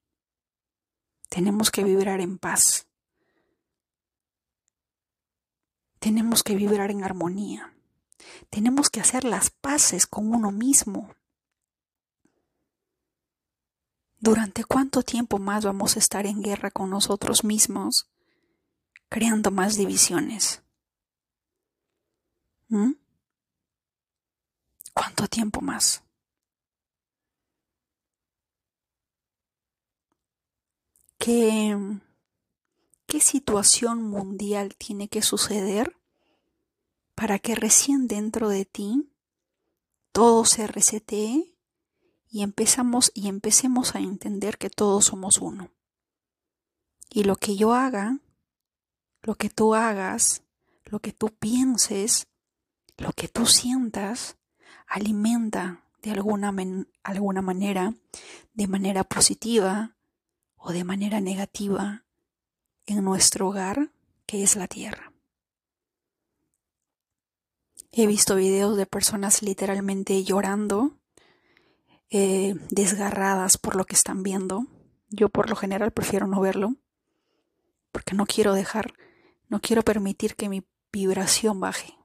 Tenemos 1.29 1.71
que 1.71 1.85
vibrar 1.85 2.19
en 2.19 2.37
paz. 2.37 2.85
Tenemos 5.99 6.43
que 6.43 6.55
vibrar 6.55 6.91
en 6.91 7.05
armonía. 7.05 7.73
Tenemos 8.49 8.89
que 8.89 8.99
hacer 8.99 9.23
las 9.23 9.49
paces 9.49 10.05
con 10.05 10.33
uno 10.33 10.51
mismo. 10.51 11.15
¿Durante 14.19 14.63
cuánto 14.63 15.03
tiempo 15.03 15.37
más 15.37 15.63
vamos 15.65 15.95
a 15.95 15.99
estar 15.99 16.25
en 16.25 16.41
guerra 16.41 16.71
con 16.71 16.89
nosotros 16.89 17.43
mismos, 17.43 18.09
creando 19.09 19.51
más 19.51 19.77
divisiones? 19.77 20.63
¿Mm? 22.69 22.93
¿Cuánto 24.93 25.27
tiempo 25.27 25.61
más? 25.61 26.03
¿Qué, 31.19 31.75
situación 33.19 34.03
mundial 34.03 34.75
tiene 34.77 35.09
que 35.09 35.21
suceder 35.21 35.97
para 37.15 37.39
que 37.39 37.55
recién 37.55 38.07
dentro 38.07 38.47
de 38.47 38.63
ti 38.63 39.11
todo 40.13 40.45
se 40.45 40.67
resetee 40.67 41.56
y 42.29 42.43
empezamos 42.43 43.11
y 43.13 43.27
empecemos 43.27 43.95
a 43.95 43.99
entender 43.99 44.57
que 44.57 44.69
todos 44.69 45.05
somos 45.05 45.39
uno. 45.39 45.71
Y 47.09 47.23
lo 47.23 47.35
que 47.35 47.55
yo 47.55 47.73
haga, 47.73 48.19
lo 49.21 49.35
que 49.35 49.49
tú 49.49 49.75
hagas, 49.75 50.43
lo 50.85 50.99
que 50.99 51.13
tú 51.13 51.29
pienses, 51.29 52.27
lo 52.97 53.13
que 53.13 53.27
tú 53.27 53.45
sientas, 53.45 54.37
alimenta 54.87 55.83
de 56.01 56.11
alguna, 56.11 56.53
alguna 57.03 57.41
manera, 57.41 57.93
de 58.53 58.67
manera 58.67 59.03
positiva, 59.03 59.97
o 60.57 60.73
de 60.73 60.83
manera 60.83 61.21
negativa 61.21 62.03
en 62.85 63.03
nuestro 63.03 63.47
hogar, 63.47 63.91
que 64.25 64.43
es 64.43 64.57
la 64.57 64.67
tierra. 64.67 65.13
He 67.91 68.05
visto 68.05 68.35
videos 68.35 68.75
de 68.75 68.85
personas 68.85 69.41
literalmente 69.41 70.21
llorando, 70.23 70.96
eh, 72.09 72.55
desgarradas 72.69 73.57
por 73.57 73.75
lo 73.75 73.85
que 73.85 73.95
están 73.95 74.23
viendo. 74.23 74.65
Yo 75.09 75.29
por 75.29 75.49
lo 75.49 75.55
general 75.55 75.91
prefiero 75.91 76.27
no 76.27 76.41
verlo, 76.41 76.75
porque 77.91 78.15
no 78.15 78.25
quiero 78.25 78.53
dejar, 78.53 78.93
no 79.47 79.61
quiero 79.61 79.83
permitir 79.83 80.35
que 80.35 80.49
mi 80.49 80.65
vibración 80.91 81.59
baje. 81.59 81.97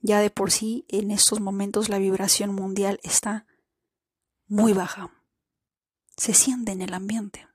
Ya 0.00 0.20
de 0.20 0.30
por 0.30 0.50
sí, 0.50 0.84
en 0.88 1.10
estos 1.10 1.40
momentos 1.40 1.88
la 1.88 1.98
vibración 1.98 2.54
mundial 2.54 3.00
está 3.02 3.46
muy 4.46 4.72
baja 4.72 5.10
se 6.18 6.34
siente 6.34 6.72
en 6.72 6.82
el 6.82 6.92
ambiente. 6.92 7.48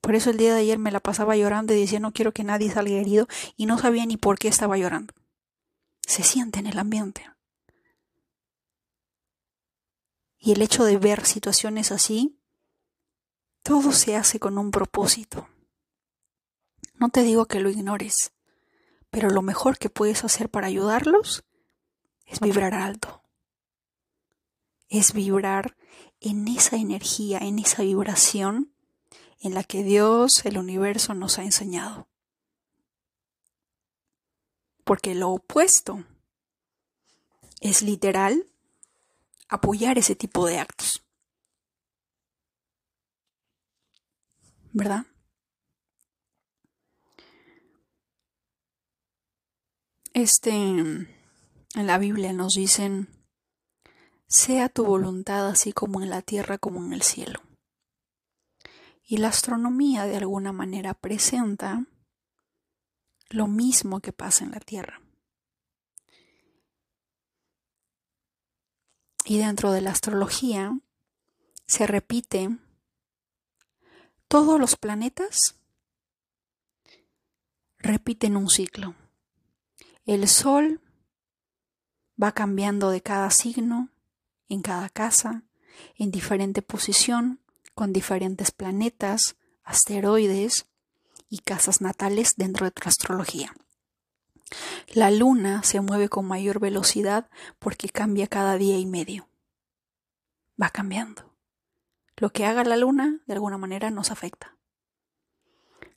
Por 0.00 0.14
eso 0.14 0.30
el 0.30 0.38
día 0.38 0.54
de 0.54 0.60
ayer 0.60 0.78
me 0.78 0.90
la 0.90 1.00
pasaba 1.00 1.36
llorando 1.36 1.74
y 1.74 1.80
decía 1.80 2.00
no 2.00 2.12
quiero 2.12 2.32
que 2.32 2.44
nadie 2.44 2.70
salga 2.70 2.94
herido 2.94 3.28
y 3.56 3.66
no 3.66 3.78
sabía 3.78 4.06
ni 4.06 4.16
por 4.16 4.38
qué 4.38 4.48
estaba 4.48 4.78
llorando. 4.78 5.14
Se 6.00 6.22
siente 6.22 6.58
en 6.58 6.66
el 6.66 6.78
ambiente. 6.78 7.30
Y 10.46 10.52
el 10.52 10.62
hecho 10.62 10.84
de 10.84 10.96
ver 10.96 11.26
situaciones 11.26 11.90
así, 11.90 12.38
todo 13.64 13.90
se 13.90 14.14
hace 14.14 14.38
con 14.38 14.58
un 14.58 14.70
propósito. 14.70 15.48
No 16.94 17.08
te 17.08 17.24
digo 17.24 17.46
que 17.46 17.58
lo 17.58 17.68
ignores, 17.68 18.30
pero 19.10 19.28
lo 19.28 19.42
mejor 19.42 19.76
que 19.76 19.90
puedes 19.90 20.22
hacer 20.22 20.48
para 20.48 20.68
ayudarlos 20.68 21.44
es 22.26 22.38
vibrar 22.38 22.74
alto. 22.74 23.24
Es 24.88 25.14
vibrar 25.14 25.76
en 26.20 26.46
esa 26.46 26.76
energía, 26.76 27.38
en 27.38 27.58
esa 27.58 27.82
vibración 27.82 28.72
en 29.40 29.52
la 29.52 29.64
que 29.64 29.82
Dios, 29.82 30.46
el 30.46 30.58
universo, 30.58 31.12
nos 31.14 31.40
ha 31.40 31.42
enseñado. 31.42 32.06
Porque 34.84 35.16
lo 35.16 35.30
opuesto 35.30 36.04
es 37.60 37.82
literal 37.82 38.46
apoyar 39.48 39.98
ese 39.98 40.14
tipo 40.14 40.46
de 40.46 40.58
actos. 40.58 41.02
¿Verdad? 44.72 45.06
Este, 50.12 50.50
en 50.50 51.06
la 51.74 51.98
Biblia 51.98 52.32
nos 52.32 52.54
dicen 52.54 53.08
sea 54.28 54.68
tu 54.68 54.84
voluntad 54.84 55.46
así 55.48 55.72
como 55.72 56.02
en 56.02 56.10
la 56.10 56.22
tierra 56.22 56.58
como 56.58 56.84
en 56.84 56.92
el 56.92 57.02
cielo. 57.02 57.40
Y 59.02 59.18
la 59.18 59.28
astronomía 59.28 60.04
de 60.04 60.16
alguna 60.16 60.52
manera 60.52 60.94
presenta 60.94 61.86
lo 63.28 63.46
mismo 63.46 64.00
que 64.00 64.12
pasa 64.12 64.44
en 64.44 64.50
la 64.50 64.60
tierra. 64.60 65.00
Y 69.26 69.38
dentro 69.38 69.72
de 69.72 69.80
la 69.80 69.90
astrología 69.90 70.78
se 71.66 71.86
repite 71.86 72.56
todos 74.28 74.58
los 74.58 74.76
planetas 74.76 75.56
repiten 77.78 78.36
un 78.36 78.48
ciclo. 78.48 78.94
El 80.04 80.28
Sol 80.28 80.80
va 82.22 82.32
cambiando 82.32 82.90
de 82.90 83.02
cada 83.02 83.30
signo, 83.30 83.90
en 84.48 84.62
cada 84.62 84.88
casa, 84.88 85.42
en 85.96 86.12
diferente 86.12 86.62
posición, 86.62 87.40
con 87.74 87.92
diferentes 87.92 88.52
planetas, 88.52 89.36
asteroides 89.64 90.66
y 91.28 91.38
casas 91.38 91.80
natales 91.80 92.34
dentro 92.36 92.64
de 92.64 92.70
tu 92.70 92.88
astrología. 92.88 93.52
La 94.92 95.10
luna 95.10 95.62
se 95.62 95.80
mueve 95.80 96.08
con 96.08 96.26
mayor 96.26 96.60
velocidad 96.60 97.28
porque 97.58 97.88
cambia 97.88 98.26
cada 98.26 98.56
día 98.56 98.78
y 98.78 98.86
medio. 98.86 99.28
Va 100.60 100.70
cambiando. 100.70 101.34
Lo 102.16 102.30
que 102.30 102.46
haga 102.46 102.64
la 102.64 102.76
luna 102.76 103.20
de 103.26 103.34
alguna 103.34 103.58
manera 103.58 103.90
nos 103.90 104.10
afecta. 104.10 104.56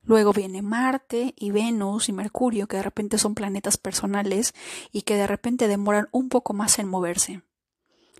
Luego 0.01 0.33
viene 0.33 0.61
Marte 0.61 1.33
y 1.37 1.51
Venus 1.51 2.09
y 2.09 2.13
Mercurio, 2.13 2.67
que 2.67 2.77
de 2.77 2.83
repente 2.83 3.17
son 3.17 3.35
planetas 3.35 3.77
personales 3.77 4.53
y 4.91 5.03
que 5.03 5.15
de 5.15 5.27
repente 5.27 5.67
demoran 5.67 6.09
un 6.11 6.29
poco 6.29 6.53
más 6.53 6.79
en 6.79 6.87
moverse. 6.87 7.43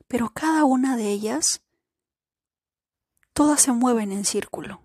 Pero 0.07 0.29
cada 0.29 0.65
una 0.65 0.97
de 0.97 1.09
ellas, 1.09 1.61
todas 3.33 3.61
se 3.61 3.71
mueven 3.71 4.11
en 4.11 4.23
círculo. 4.23 4.81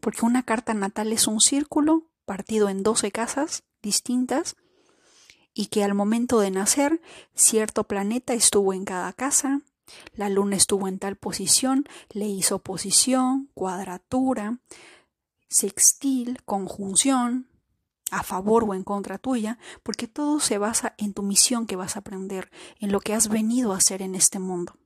Porque 0.00 0.26
una 0.26 0.42
carta 0.42 0.74
natal 0.74 1.12
es 1.12 1.26
un 1.26 1.40
círculo 1.40 2.10
partido 2.26 2.68
en 2.68 2.82
12 2.82 3.10
casas 3.10 3.64
distintas 3.86 4.56
y 5.54 5.66
que 5.66 5.84
al 5.84 5.94
momento 5.94 6.40
de 6.40 6.50
nacer 6.50 7.00
cierto 7.34 7.84
planeta 7.84 8.34
estuvo 8.34 8.74
en 8.74 8.84
cada 8.84 9.12
casa, 9.12 9.62
la 10.12 10.28
luna 10.28 10.56
estuvo 10.56 10.88
en 10.88 10.98
tal 10.98 11.16
posición, 11.16 11.86
le 12.10 12.26
hizo 12.26 12.58
posición, 12.58 13.48
cuadratura, 13.54 14.58
sextil, 15.48 16.42
conjunción, 16.44 17.48
a 18.10 18.22
favor 18.22 18.64
o 18.64 18.74
en 18.74 18.82
contra 18.82 19.18
tuya, 19.18 19.58
porque 19.82 20.08
todo 20.08 20.40
se 20.40 20.58
basa 20.58 20.94
en 20.98 21.14
tu 21.14 21.22
misión 21.22 21.66
que 21.66 21.76
vas 21.76 21.96
a 21.96 22.00
aprender, 22.00 22.50
en 22.80 22.90
lo 22.92 23.00
que 23.00 23.14
has 23.14 23.28
venido 23.28 23.72
a 23.72 23.78
hacer 23.78 24.02
en 24.02 24.14
este 24.14 24.38
mundo. 24.38 24.76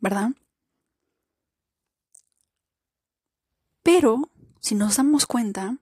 ¿Verdad? 0.00 0.30
Pero, 3.82 4.30
si 4.60 4.74
nos 4.74 4.96
damos 4.96 5.26
cuenta, 5.26 5.78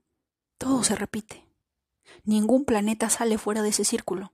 todo 0.58 0.82
se 0.84 0.96
repite. 0.96 1.46
Ningún 2.24 2.64
planeta 2.64 3.08
sale 3.08 3.38
fuera 3.38 3.62
de 3.62 3.70
ese 3.70 3.84
círculo. 3.84 4.32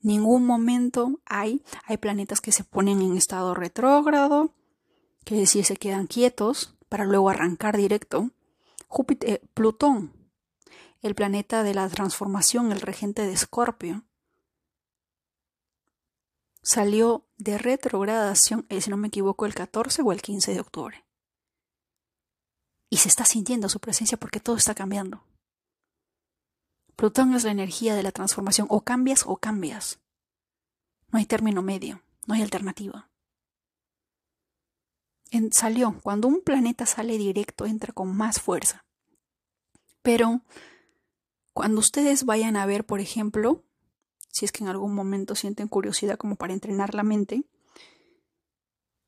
Ningún 0.00 0.46
momento 0.46 1.20
hay, 1.24 1.64
hay 1.84 1.96
planetas 1.96 2.40
que 2.40 2.52
se 2.52 2.64
ponen 2.64 3.02
en 3.02 3.16
estado 3.16 3.54
retrógrado, 3.54 4.52
que 5.24 5.36
decir 5.36 5.64
se 5.64 5.76
quedan 5.76 6.06
quietos 6.06 6.76
para 6.88 7.04
luego 7.04 7.30
arrancar 7.30 7.76
directo. 7.76 8.30
Júpiter, 8.86 9.30
eh, 9.30 9.42
Plutón, 9.54 10.12
el 11.02 11.14
planeta 11.14 11.62
de 11.62 11.74
la 11.74 11.88
transformación, 11.88 12.72
el 12.72 12.80
regente 12.80 13.22
de 13.26 13.32
Escorpio, 13.32 14.04
salió 16.62 17.26
de 17.36 17.58
retrogradación, 17.58 18.66
eh, 18.68 18.80
si 18.80 18.90
no 18.90 18.96
me 18.96 19.08
equivoco, 19.08 19.46
el 19.46 19.54
14 19.54 20.02
o 20.02 20.12
el 20.12 20.22
15 20.22 20.54
de 20.54 20.60
octubre. 20.60 21.07
Y 22.90 22.98
se 22.98 23.08
está 23.08 23.24
sintiendo 23.24 23.68
su 23.68 23.80
presencia 23.80 24.18
porque 24.18 24.40
todo 24.40 24.56
está 24.56 24.74
cambiando. 24.74 25.24
Plutón 26.96 27.34
es 27.34 27.44
la 27.44 27.50
energía 27.50 27.94
de 27.94 28.02
la 28.02 28.12
transformación. 28.12 28.66
O 28.70 28.80
cambias 28.80 29.24
o 29.26 29.36
cambias. 29.36 30.00
No 31.10 31.18
hay 31.18 31.26
término 31.26 31.62
medio, 31.62 32.02
no 32.26 32.34
hay 32.34 32.42
alternativa 32.42 33.08
salió. 35.50 35.98
Cuando 36.02 36.28
un 36.28 36.40
planeta 36.42 36.86
sale 36.86 37.18
directo, 37.18 37.66
entra 37.66 37.92
con 37.92 38.16
más 38.16 38.40
fuerza. 38.40 38.84
Pero 40.02 40.40
cuando 41.52 41.80
ustedes 41.80 42.24
vayan 42.24 42.56
a 42.56 42.66
ver, 42.66 42.84
por 42.84 43.00
ejemplo, 43.00 43.64
si 44.30 44.44
es 44.44 44.52
que 44.52 44.64
en 44.64 44.70
algún 44.70 44.94
momento 44.94 45.34
sienten 45.34 45.68
curiosidad 45.68 46.16
como 46.16 46.36
para 46.36 46.52
entrenar 46.52 46.94
la 46.94 47.02
mente, 47.02 47.44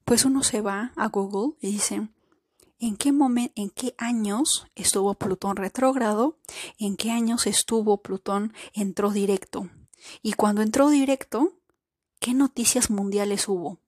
pues 0.04 0.24
uno 0.24 0.42
se 0.42 0.60
va 0.60 0.92
a 0.96 1.06
Google 1.08 1.56
y 1.60 1.72
dice, 1.72 2.08
¿en 2.80 2.96
qué 2.96 3.10
en 3.54 3.70
qué 3.70 3.94
años 3.98 4.66
estuvo 4.74 5.14
Plutón 5.14 5.56
retrógrado? 5.56 6.38
¿En 6.78 6.96
qué 6.96 7.12
años 7.12 7.46
estuvo 7.46 8.02
Plutón 8.02 8.52
entró 8.72 9.10
directo? 9.10 9.70
Y 10.22 10.32
cuando 10.32 10.62
entró 10.62 10.88
directo, 10.88 11.52
¿qué 12.18 12.34
noticias 12.34 12.90
mundiales 12.90 13.46
hubo? 13.48 13.78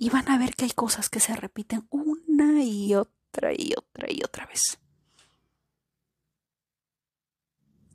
y 0.00 0.08
van 0.08 0.30
a 0.30 0.38
ver 0.38 0.56
que 0.56 0.64
hay 0.64 0.70
cosas 0.70 1.10
que 1.10 1.20
se 1.20 1.36
repiten 1.36 1.86
una 1.90 2.64
y 2.64 2.94
otra 2.94 3.52
y 3.52 3.74
otra 3.76 4.10
y 4.10 4.22
otra 4.24 4.46
vez. 4.46 4.78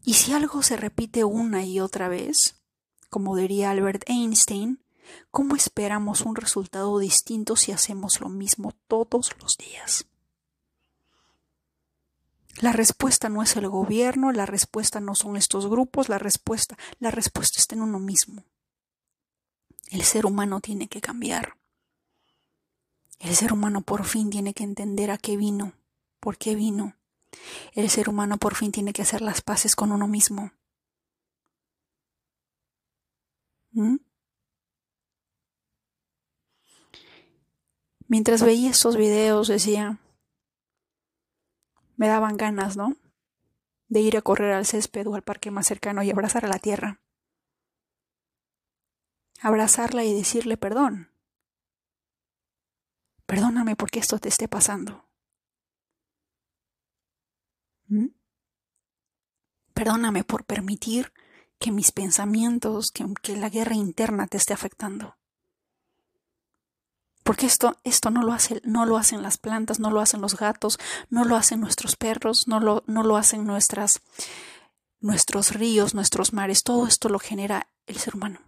Y 0.03 0.13
si 0.13 0.31
algo 0.31 0.61
se 0.61 0.77
repite 0.77 1.23
una 1.23 1.65
y 1.65 1.79
otra 1.79 2.07
vez, 2.07 2.63
como 3.09 3.35
diría 3.35 3.71
Albert 3.71 4.03
Einstein, 4.07 4.84
¿cómo 5.31 5.55
esperamos 5.55 6.21
un 6.21 6.35
resultado 6.35 6.99
distinto 6.99 7.55
si 7.55 7.71
hacemos 7.71 8.21
lo 8.21 8.29
mismo 8.29 8.73
todos 8.87 9.31
los 9.39 9.57
días? 9.57 10.05
La 12.61 12.71
respuesta 12.71 13.27
no 13.27 13.43
es 13.43 13.57
el 13.57 13.67
gobierno, 13.67 14.31
la 14.31 14.45
respuesta 14.45 15.01
no 15.01 15.13
son 15.13 15.35
estos 15.35 15.67
grupos, 15.67 16.07
la 16.07 16.17
respuesta, 16.17 16.77
la 16.99 17.11
respuesta 17.11 17.59
está 17.59 17.75
en 17.75 17.81
uno 17.81 17.99
mismo. 17.99 18.43
El 19.89 20.03
ser 20.03 20.25
humano 20.25 20.61
tiene 20.61 20.87
que 20.87 21.01
cambiar. 21.01 21.57
El 23.19 23.35
ser 23.35 23.51
humano 23.51 23.81
por 23.81 24.05
fin 24.05 24.29
tiene 24.29 24.53
que 24.53 24.63
entender 24.63 25.11
a 25.11 25.17
qué 25.17 25.35
vino, 25.35 25.73
por 26.19 26.37
qué 26.37 26.55
vino. 26.55 26.95
El 27.73 27.89
ser 27.89 28.09
humano 28.09 28.37
por 28.37 28.55
fin 28.55 28.71
tiene 28.71 28.93
que 28.93 29.01
hacer 29.01 29.21
las 29.21 29.41
paces 29.41 29.75
con 29.75 29.91
uno 29.91 30.07
mismo. 30.07 30.51
¿Mm? 33.71 33.97
Mientras 38.07 38.43
veía 38.43 38.69
estos 38.69 38.97
videos 38.97 39.47
decía, 39.47 39.99
me 41.97 42.07
daban 42.07 42.37
ganas, 42.37 42.77
¿no? 42.77 42.95
De 43.87 44.01
ir 44.01 44.17
a 44.17 44.21
correr 44.21 44.53
al 44.53 44.65
césped 44.65 45.07
o 45.07 45.15
al 45.15 45.23
parque 45.23 45.51
más 45.51 45.67
cercano 45.67 46.03
y 46.03 46.11
abrazar 46.11 46.45
a 46.45 46.49
la 46.49 46.59
tierra. 46.59 47.01
Abrazarla 49.41 50.03
y 50.03 50.13
decirle 50.13 50.57
perdón. 50.57 51.11
Perdóname 53.25 53.75
porque 53.75 53.99
esto 53.99 54.19
te 54.19 54.29
esté 54.29 54.47
pasando. 54.47 55.09
¿Mm? 57.87 58.07
Perdóname 59.73 60.23
por 60.23 60.45
permitir 60.45 61.11
que 61.59 61.71
mis 61.71 61.91
pensamientos, 61.91 62.91
que, 62.91 63.05
que, 63.21 63.35
la 63.35 63.49
guerra 63.49 63.75
interna 63.75 64.27
te 64.27 64.37
esté 64.37 64.53
afectando. 64.53 65.17
Porque 67.26 67.47
esto, 67.47 67.80
esto 67.84 68.11
no, 68.11 68.21
lo 68.21 68.34
hace, 68.34 68.61
no 68.65 68.86
lo 68.86 68.97
hacen 68.97 69.23
las 69.23 69.39
plantas, 69.39 69.80
no 69.80 69.89
lo 69.89 69.99
hacen 69.99 70.21
los 70.21 70.38
gatos, 70.38 70.78
no 71.09 71.26
lo 71.26 71.36
hacen 71.36 71.59
nuestros 71.59 71.95
perros, 71.95 72.47
no 72.47 72.59
lo, 72.59 72.84
no 72.86 73.01
lo 73.01 73.17
hacen 73.17 73.47
nuestras, 73.47 74.03
nuestros 74.99 75.49
ríos, 75.55 75.95
nuestros 75.95 76.34
mares. 76.34 76.61
Todo 76.61 76.86
esto 76.86 77.09
lo 77.09 77.17
genera 77.17 77.67
el 77.88 77.97
ser 77.97 78.15
humano. 78.15 78.41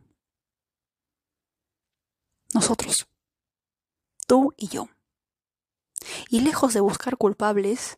Nosotros 2.54 3.08
tú 4.28 4.54
y 4.58 4.68
yo. 4.68 4.90
Y 6.30 6.42
lejos 6.42 6.76
de 6.76 6.82
buscar 6.82 7.18
culpables, 7.18 7.98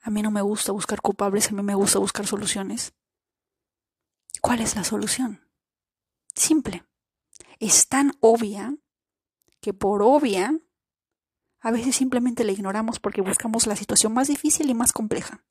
a 0.00 0.08
mí 0.08 0.22
no 0.22 0.30
me 0.30 0.40
gusta 0.40 0.72
buscar 0.72 1.02
culpables, 1.02 1.48
a 1.48 1.52
mí 1.52 1.62
me 1.62 1.74
gusta 1.74 1.98
buscar 1.98 2.26
soluciones. 2.26 2.94
¿Cuál 4.40 4.62
es 4.62 4.74
la 4.74 4.84
solución? 4.84 5.46
Simple. 6.34 6.86
Es 7.58 7.88
tan 7.88 8.16
obvia 8.20 8.74
que 9.60 9.74
por 9.74 10.02
obvia 10.02 10.58
a 11.60 11.70
veces 11.70 11.96
simplemente 11.96 12.44
la 12.44 12.52
ignoramos 12.52 13.00
porque 13.00 13.20
buscamos 13.20 13.66
la 13.66 13.76
situación 13.76 14.12
más 14.12 14.28
difícil 14.28 14.70
y 14.70 14.74
más 14.74 14.92
compleja. 14.92 15.44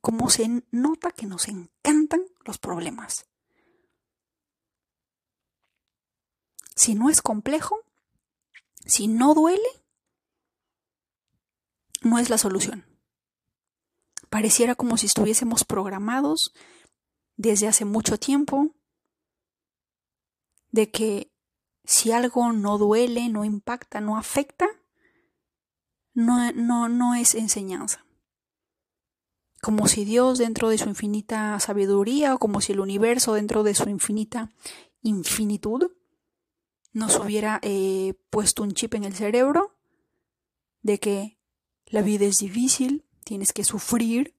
como 0.00 0.30
se 0.30 0.64
nota 0.70 1.10
que 1.10 1.26
nos 1.26 1.48
encantan 1.48 2.22
los 2.44 2.58
problemas. 2.58 3.26
Si 6.76 6.94
no 6.94 7.10
es 7.10 7.22
complejo, 7.22 7.80
si 8.86 9.08
no 9.08 9.34
duele, 9.34 9.68
no 12.02 12.18
es 12.18 12.30
la 12.30 12.38
solución. 12.38 12.86
Pareciera 14.30 14.74
como 14.74 14.96
si 14.96 15.06
estuviésemos 15.06 15.64
programados 15.64 16.52
desde 17.36 17.68
hace 17.68 17.84
mucho 17.84 18.18
tiempo 18.18 18.74
de 20.70 20.90
que 20.90 21.31
si 21.84 22.12
algo 22.12 22.52
no 22.52 22.78
duele, 22.78 23.28
no 23.28 23.44
impacta, 23.44 24.00
no 24.00 24.16
afecta, 24.16 24.68
no, 26.14 26.52
no, 26.52 26.88
no 26.88 27.14
es 27.14 27.34
enseñanza. 27.34 28.04
como 29.60 29.86
si 29.86 30.04
Dios 30.04 30.38
dentro 30.38 30.68
de 30.68 30.78
su 30.78 30.88
infinita 30.88 31.58
sabiduría 31.60 32.34
o 32.34 32.38
como 32.38 32.60
si 32.60 32.72
el 32.72 32.80
universo 32.80 33.34
dentro 33.34 33.62
de 33.62 33.74
su 33.74 33.88
infinita 33.88 34.50
infinitud 35.02 35.92
nos 36.92 37.16
hubiera 37.16 37.60
eh, 37.62 38.14
puesto 38.30 38.64
un 38.64 38.72
chip 38.72 38.94
en 38.94 39.04
el 39.04 39.14
cerebro 39.14 39.78
de 40.82 40.98
que 40.98 41.38
la 41.86 42.02
vida 42.02 42.24
es 42.26 42.38
difícil, 42.38 43.06
tienes 43.24 43.52
que 43.52 43.62
sufrir 43.62 44.36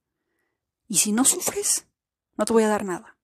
y 0.87 0.97
si 0.97 1.13
no 1.13 1.23
sufres, 1.23 1.87
no 2.37 2.43
te 2.45 2.53
voy 2.53 2.63
a 2.63 2.67
dar 2.67 2.83
nada. 2.83 3.17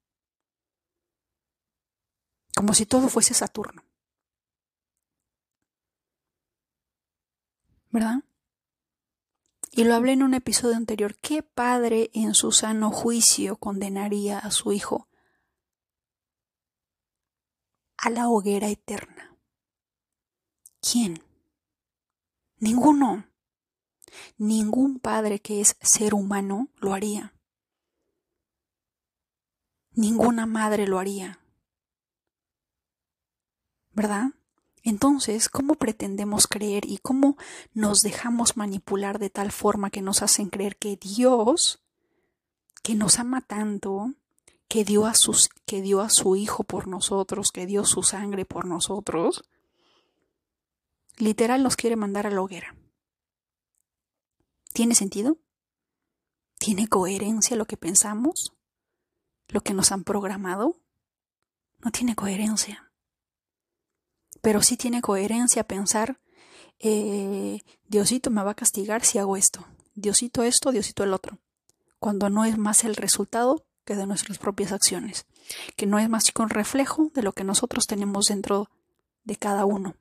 Como 2.55 2.73
si 2.73 2.85
todo 2.85 3.09
fuese 3.09 3.33
Saturno. 3.33 3.88
¿Verdad? 7.89 8.23
Y 9.71 9.83
lo 9.83 9.95
hablé 9.95 10.13
en 10.13 10.23
un 10.23 10.33
episodio 10.33 10.75
anterior. 10.75 11.15
¿Qué 11.15 11.43
padre 11.43 12.09
en 12.13 12.33
su 12.33 12.51
sano 12.51 12.91
juicio 12.91 13.55
condenaría 13.57 14.39
a 14.39 14.51
su 14.51 14.71
hijo 14.71 15.07
a 17.97 18.09
la 18.09 18.29
hoguera 18.29 18.69
eterna? 18.69 19.37
¿Quién? 20.81 21.23
Ninguno. 22.57 23.25
Ningún 24.37 24.99
padre 24.99 25.39
que 25.39 25.61
es 25.61 25.77
ser 25.81 26.13
humano 26.13 26.69
lo 26.77 26.93
haría. 26.93 27.33
Ninguna 29.91 30.45
madre 30.45 30.87
lo 30.87 30.99
haría. 30.99 31.39
¿Verdad? 33.91 34.31
Entonces, 34.83 35.49
¿cómo 35.49 35.75
pretendemos 35.75 36.47
creer 36.47 36.85
y 36.85 36.99
cómo 36.99 37.37
nos 37.73 37.99
dejamos 37.99 38.57
manipular 38.57 39.19
de 39.19 39.29
tal 39.29 39.51
forma 39.51 39.89
que 39.89 40.01
nos 40.01 40.21
hacen 40.21 40.49
creer 40.49 40.77
que 40.77 40.97
Dios, 40.97 41.83
que 42.81 42.95
nos 42.95 43.19
ama 43.19 43.41
tanto, 43.41 44.13
que 44.67 44.85
dio 44.85 45.05
a, 45.05 45.15
sus, 45.15 45.49
que 45.65 45.81
dio 45.81 46.01
a 46.01 46.09
su 46.09 46.35
Hijo 46.35 46.63
por 46.63 46.87
nosotros, 46.87 47.51
que 47.51 47.65
dio 47.65 47.83
su 47.83 48.03
sangre 48.03 48.45
por 48.45 48.65
nosotros, 48.65 49.43
literal 51.17 51.63
nos 51.63 51.75
quiere 51.75 51.95
mandar 51.95 52.27
a 52.27 52.31
la 52.31 52.41
hoguera? 52.41 52.75
¿Tiene 54.73 54.95
sentido? 54.95 55.37
¿Tiene 56.57 56.87
coherencia 56.87 57.57
lo 57.57 57.65
que 57.65 57.77
pensamos? 57.77 58.53
¿Lo 59.47 59.61
que 59.61 59.73
nos 59.73 59.91
han 59.91 60.03
programado? 60.03 60.79
No 61.79 61.91
tiene 61.91 62.15
coherencia 62.15 62.88
pero 64.41 64.61
sí 64.61 64.77
tiene 64.77 65.01
coherencia 65.01 65.63
pensar, 65.63 66.19
eh, 66.79 67.61
Diosito 67.87 68.29
me 68.29 68.43
va 68.43 68.51
a 68.51 68.55
castigar 68.55 69.03
si 69.03 69.17
hago 69.17 69.35
esto, 69.35 69.65
Diosito 69.95 70.43
esto, 70.43 70.71
Diosito 70.71 71.03
el 71.03 71.13
otro, 71.13 71.39
cuando 71.99 72.29
no 72.29 72.45
es 72.45 72.57
más 72.57 72.83
el 72.83 72.95
resultado 72.95 73.65
que 73.85 73.95
de 73.95 74.07
nuestras 74.07 74.37
propias 74.37 74.71
acciones, 74.71 75.25
que 75.75 75.85
no 75.85 75.99
es 75.99 76.09
más 76.09 76.31
que 76.31 76.41
un 76.41 76.49
reflejo 76.49 77.11
de 77.13 77.23
lo 77.23 77.33
que 77.33 77.43
nosotros 77.43 77.87
tenemos 77.87 78.25
dentro 78.25 78.69
de 79.23 79.35
cada 79.35 79.65
uno. 79.65 79.95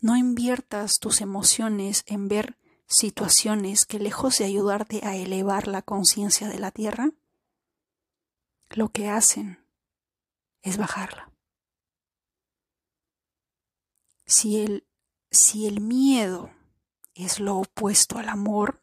No 0.00 0.16
inviertas 0.16 0.98
tus 0.98 1.20
emociones 1.20 2.04
en 2.06 2.28
ver 2.28 2.58
situaciones 2.86 3.86
que 3.86 3.98
lejos 3.98 4.38
de 4.38 4.44
ayudarte 4.44 5.00
a 5.02 5.16
elevar 5.16 5.66
la 5.68 5.80
conciencia 5.82 6.48
de 6.48 6.58
la 6.58 6.70
tierra, 6.70 7.10
lo 8.70 8.90
que 8.90 9.08
hacen 9.08 9.63
es 10.64 10.78
bajarla. 10.78 11.30
Si 14.26 14.60
el, 14.60 14.88
si 15.30 15.66
el 15.66 15.80
miedo 15.80 16.50
es 17.14 17.38
lo 17.38 17.58
opuesto 17.58 18.18
al 18.18 18.30
amor, 18.30 18.82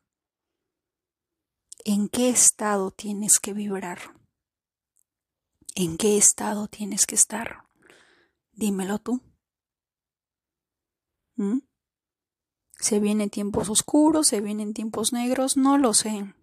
¿en 1.83 2.07
qué 2.07 2.29
estado 2.29 2.91
tienes 2.91 3.39
que 3.39 3.53
vibrar? 3.53 3.99
¿En 5.73 5.97
qué 5.97 6.17
estado 6.17 6.67
tienes 6.67 7.07
que 7.07 7.15
estar? 7.15 7.65
Dímelo 8.51 8.99
tú. 8.99 9.21
¿Mm? 11.35 11.59
¿Se 12.73 12.99
vienen 12.99 13.31
tiempos 13.31 13.69
oscuros? 13.69 14.27
¿Se 14.27 14.39
vienen 14.39 14.75
tiempos 14.75 15.13
negros? 15.13 15.57
No 15.57 15.79
lo 15.79 15.95
sé. 15.95 16.35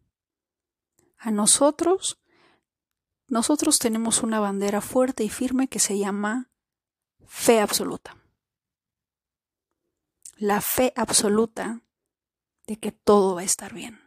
A 1.17 1.31
nosotros 1.31 2.19
nosotros 3.29 3.79
tenemos 3.79 4.23
una 4.23 4.41
bandera 4.41 4.81
fuerte 4.81 5.23
y 5.23 5.29
firme 5.29 5.69
que 5.69 5.79
se 5.79 5.99
llama 5.99 6.51
fe 7.27 7.61
absoluta. 7.61 8.17
La 10.37 10.61
fe 10.61 10.93
absoluta 10.97 11.83
de 12.67 12.79
que 12.79 12.91
todo 12.91 13.35
va 13.35 13.43
a 13.43 13.45
estar 13.45 13.75
bien. 13.75 14.01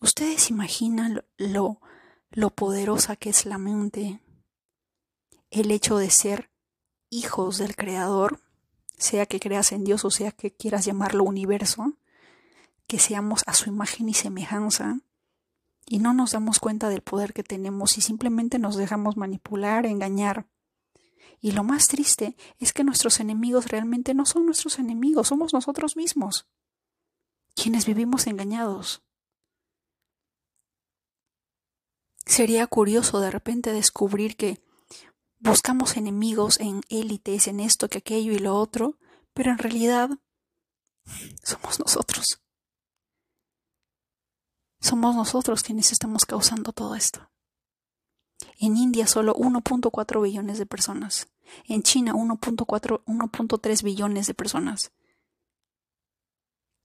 ¿Ustedes 0.00 0.50
imaginan 0.50 1.24
lo, 1.36 1.80
lo 2.30 2.50
poderosa 2.50 3.16
que 3.16 3.30
es 3.30 3.44
la 3.44 3.58
mente? 3.58 4.20
El 5.50 5.70
hecho 5.70 5.96
de 5.96 6.10
ser 6.10 6.50
hijos 7.10 7.58
del 7.58 7.76
Creador, 7.76 8.40
sea 8.98 9.26
que 9.26 9.40
creas 9.40 9.72
en 9.72 9.84
Dios 9.84 10.04
o 10.04 10.10
sea 10.10 10.30
que 10.32 10.54
quieras 10.54 10.84
llamarlo 10.84 11.24
universo, 11.24 11.94
que 12.86 12.98
seamos 12.98 13.42
a 13.46 13.54
su 13.54 13.68
imagen 13.68 14.08
y 14.08 14.14
semejanza, 14.14 15.00
y 15.86 15.98
no 15.98 16.14
nos 16.14 16.32
damos 16.32 16.58
cuenta 16.58 16.88
del 16.88 17.02
poder 17.02 17.32
que 17.32 17.42
tenemos 17.42 17.98
y 17.98 18.00
simplemente 18.00 18.58
nos 18.58 18.76
dejamos 18.76 19.16
manipular, 19.16 19.86
engañar. 19.86 20.48
Y 21.40 21.52
lo 21.52 21.64
más 21.64 21.88
triste 21.88 22.36
es 22.58 22.72
que 22.72 22.84
nuestros 22.84 23.20
enemigos 23.20 23.68
realmente 23.68 24.14
no 24.14 24.24
son 24.24 24.46
nuestros 24.46 24.78
enemigos, 24.78 25.28
somos 25.28 25.52
nosotros 25.52 25.96
mismos, 25.96 26.48
quienes 27.54 27.84
vivimos 27.86 28.26
engañados. 28.26 29.02
Sería 32.24 32.66
curioso 32.68 33.20
de 33.20 33.30
repente 33.30 33.72
descubrir 33.72 34.36
que 34.36 34.62
buscamos 35.40 35.96
enemigos 35.96 36.60
en 36.60 36.82
élites, 36.88 37.48
en 37.48 37.58
esto, 37.58 37.88
que 37.88 37.98
aquello 37.98 38.32
y 38.32 38.38
lo 38.38 38.56
otro, 38.56 38.98
pero 39.34 39.50
en 39.50 39.58
realidad 39.58 40.10
somos 41.42 41.80
nosotros. 41.80 42.41
Somos 44.82 45.14
nosotros 45.14 45.62
quienes 45.62 45.92
estamos 45.92 46.26
causando 46.26 46.72
todo 46.72 46.96
esto. 46.96 47.30
En 48.58 48.76
India 48.76 49.06
solo 49.06 49.32
1.4 49.36 50.20
billones 50.20 50.58
de 50.58 50.66
personas. 50.66 51.28
En 51.68 51.84
China 51.84 52.14
1.4, 52.14 53.04
1.3 53.04 53.82
billones 53.84 54.26
de 54.26 54.34
personas. 54.34 54.92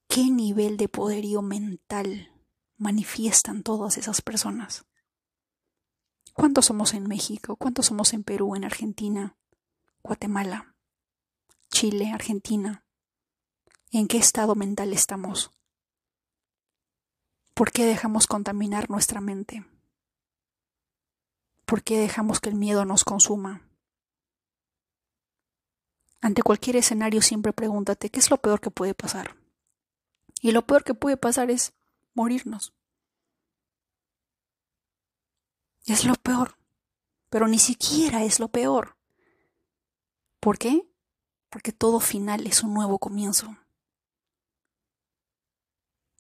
¿Qué 0.08 0.30
nivel 0.30 0.78
de 0.78 0.88
poderío 0.89 1.41
mental 1.41 2.32
manifiestan 2.78 3.64
todas 3.64 3.98
esas 3.98 4.22
personas? 4.22 4.86
¿Cuántos 6.34 6.68
somos 6.68 6.93
en 6.93 7.08
México? 7.08 7.56
¿Cuántos 7.56 7.88
somos 7.88 8.14
en 8.14 8.24
Perú, 8.24 8.56
en 8.56 8.64
Argentina, 8.64 9.36
Guatemala, 10.04 10.76
Chile, 11.72 12.12
Argentina? 12.12 12.86
¿En 13.91 14.08
qué 14.08 14.18
estado 14.20 14.54
mental 14.54 14.93
estamos? 14.93 15.57
¿Por 17.58 17.72
qué 17.72 17.88
dejamos 17.88 18.28
contaminar 18.28 18.88
nuestra 18.91 19.20
mente? 19.20 19.66
¿Por 21.66 21.82
qué 21.82 21.97
dejamos 21.97 22.39
que 22.39 22.49
el 22.49 22.55
miedo 22.55 22.86
nos 22.86 23.03
consuma? 23.03 23.68
Ante 26.22 26.43
cualquier 26.43 26.76
escenario 26.76 27.20
siempre 27.24 27.53
pregúntate, 27.53 28.12
¿qué 28.12 28.20
es 28.20 28.30
lo 28.30 28.38
peor 28.38 28.62
que 28.62 28.70
puede 28.70 28.93
pasar? 28.93 29.36
Y 30.39 30.51
lo 30.51 30.68
peor 30.68 30.84
que 30.84 30.93
puede 30.93 31.18
pasar 31.18 31.49
es 31.49 31.74
morirnos. 32.14 32.76
Es 35.88 36.05
lo 36.05 36.14
peor, 36.14 36.60
pero 37.32 37.47
ni 37.47 37.58
siquiera 37.58 38.24
es 38.24 38.39
lo 38.39 38.49
peor. 38.49 38.99
¿Por 40.39 40.60
qué? 40.60 40.88
Porque 41.49 41.72
todo 41.72 41.99
final 42.01 42.45
es 42.45 42.62
un 42.62 42.76
nuevo 42.76 42.99
comienzo. 42.99 43.58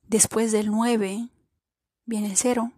Después 0.07 0.53
del 0.53 0.71
9 0.71 1.27
viene 2.05 2.27
el 2.27 2.37
0. 2.37 2.71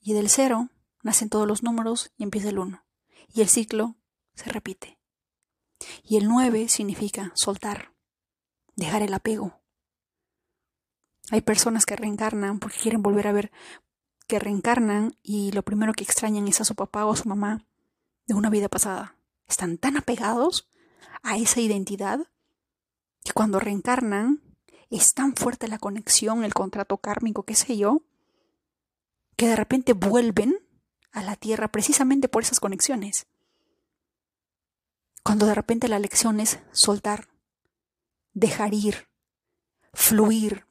Y 0.00 0.14
del 0.14 0.28
0 0.28 0.68
nacen 1.04 1.28
todos 1.28 1.46
los 1.46 1.62
números 1.62 2.10
y 2.16 2.24
empieza 2.24 2.48
el 2.48 2.58
1. 2.58 2.84
Y 3.32 3.40
el 3.40 3.48
ciclo 3.48 3.94
se 4.34 4.50
repite. 4.50 4.98
Y 6.02 6.16
el 6.16 6.26
9 6.26 6.68
significa 6.68 7.30
soltar, 7.36 7.94
dejar 8.74 9.02
el 9.02 9.14
apego. 9.14 9.60
Hay 11.30 11.40
personas 11.40 11.86
que 11.86 11.94
reencarnan 11.94 12.58
porque 12.58 12.80
quieren 12.80 13.02
volver 13.02 13.28
a 13.28 13.32
ver 13.32 13.52
que 14.26 14.40
reencarnan 14.40 15.16
y 15.22 15.52
lo 15.52 15.62
primero 15.62 15.92
que 15.92 16.02
extrañan 16.02 16.48
es 16.48 16.60
a 16.60 16.64
su 16.64 16.74
papá 16.74 17.06
o 17.06 17.12
a 17.12 17.16
su 17.16 17.28
mamá 17.28 17.64
de 18.26 18.34
una 18.34 18.50
vida 18.50 18.68
pasada. 18.68 19.16
Están 19.46 19.78
tan 19.78 19.96
apegados 19.96 20.68
a 21.22 21.36
esa 21.36 21.60
identidad 21.60 22.26
que 23.22 23.32
cuando 23.32 23.60
reencarnan 23.60 24.42
es 24.90 25.14
tan 25.14 25.34
fuerte 25.36 25.68
la 25.68 25.78
conexión, 25.78 26.44
el 26.44 26.54
contrato 26.54 26.98
kármico, 26.98 27.42
qué 27.42 27.54
sé 27.54 27.76
yo, 27.76 28.02
que 29.36 29.46
de 29.46 29.56
repente 29.56 29.92
vuelven 29.92 30.58
a 31.12 31.22
la 31.22 31.36
Tierra 31.36 31.68
precisamente 31.68 32.28
por 32.28 32.42
esas 32.42 32.60
conexiones. 32.60 33.26
Cuando 35.22 35.46
de 35.46 35.54
repente 35.54 35.88
la 35.88 35.98
lección 35.98 36.40
es 36.40 36.58
soltar, 36.72 37.28
dejar 38.32 38.72
ir, 38.72 39.08
fluir, 39.92 40.66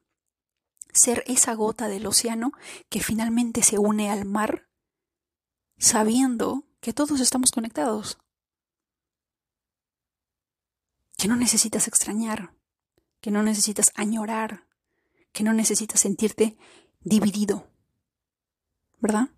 ser 0.92 1.22
esa 1.26 1.54
gota 1.54 1.88
del 1.88 2.06
océano 2.06 2.52
que 2.88 3.00
finalmente 3.00 3.62
se 3.62 3.78
une 3.78 4.10
al 4.10 4.24
mar, 4.24 4.68
sabiendo 5.78 6.64
que 6.80 6.92
todos 6.92 7.20
estamos 7.20 7.52
conectados, 7.52 8.18
que 11.16 11.28
no 11.28 11.36
necesitas 11.36 11.88
extrañar, 11.88 12.57
que 13.20 13.30
no 13.30 13.42
necesitas 13.42 13.92
añorar, 13.94 14.66
que 15.32 15.44
no 15.44 15.52
necesitas 15.52 16.00
sentirte 16.00 16.56
dividido, 17.00 17.70
¿verdad? 19.00 19.28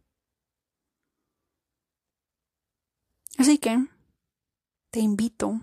Así 3.38 3.58
que 3.58 3.86
te 4.90 5.00
invito, 5.00 5.60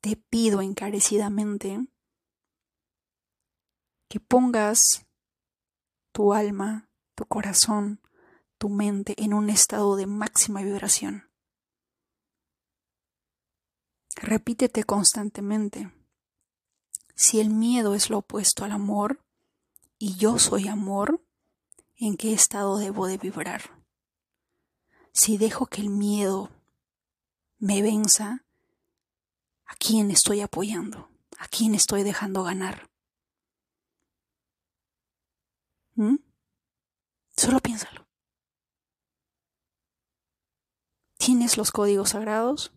te 0.00 0.16
pido 0.16 0.62
encarecidamente 0.62 1.86
que 4.08 4.20
pongas 4.20 5.06
tu 6.12 6.34
alma, 6.34 6.90
tu 7.14 7.24
corazón, 7.26 8.00
tu 8.58 8.68
mente 8.68 9.14
en 9.22 9.32
un 9.32 9.48
estado 9.48 9.96
de 9.96 10.06
máxima 10.06 10.62
vibración. 10.62 11.30
Repítete 14.16 14.84
constantemente. 14.84 15.90
Si 17.22 17.38
el 17.38 17.50
miedo 17.50 17.94
es 17.94 18.10
lo 18.10 18.18
opuesto 18.18 18.64
al 18.64 18.72
amor 18.72 19.24
y 19.96 20.16
yo 20.16 20.40
soy 20.40 20.66
amor, 20.66 21.24
¿en 21.94 22.16
qué 22.16 22.32
estado 22.32 22.78
debo 22.78 23.06
de 23.06 23.16
vibrar? 23.16 23.62
Si 25.12 25.38
dejo 25.38 25.66
que 25.66 25.82
el 25.82 25.88
miedo 25.88 26.50
me 27.58 27.80
venza, 27.80 28.44
¿a 29.66 29.76
quién 29.76 30.10
estoy 30.10 30.40
apoyando? 30.40 31.10
¿A 31.38 31.46
quién 31.46 31.76
estoy 31.76 32.02
dejando 32.02 32.42
ganar? 32.42 32.90
¿Mm? 35.94 36.16
Solo 37.36 37.60
piénsalo. 37.60 38.04
Tienes 41.18 41.56
los 41.56 41.70
códigos 41.70 42.10
sagrados 42.10 42.72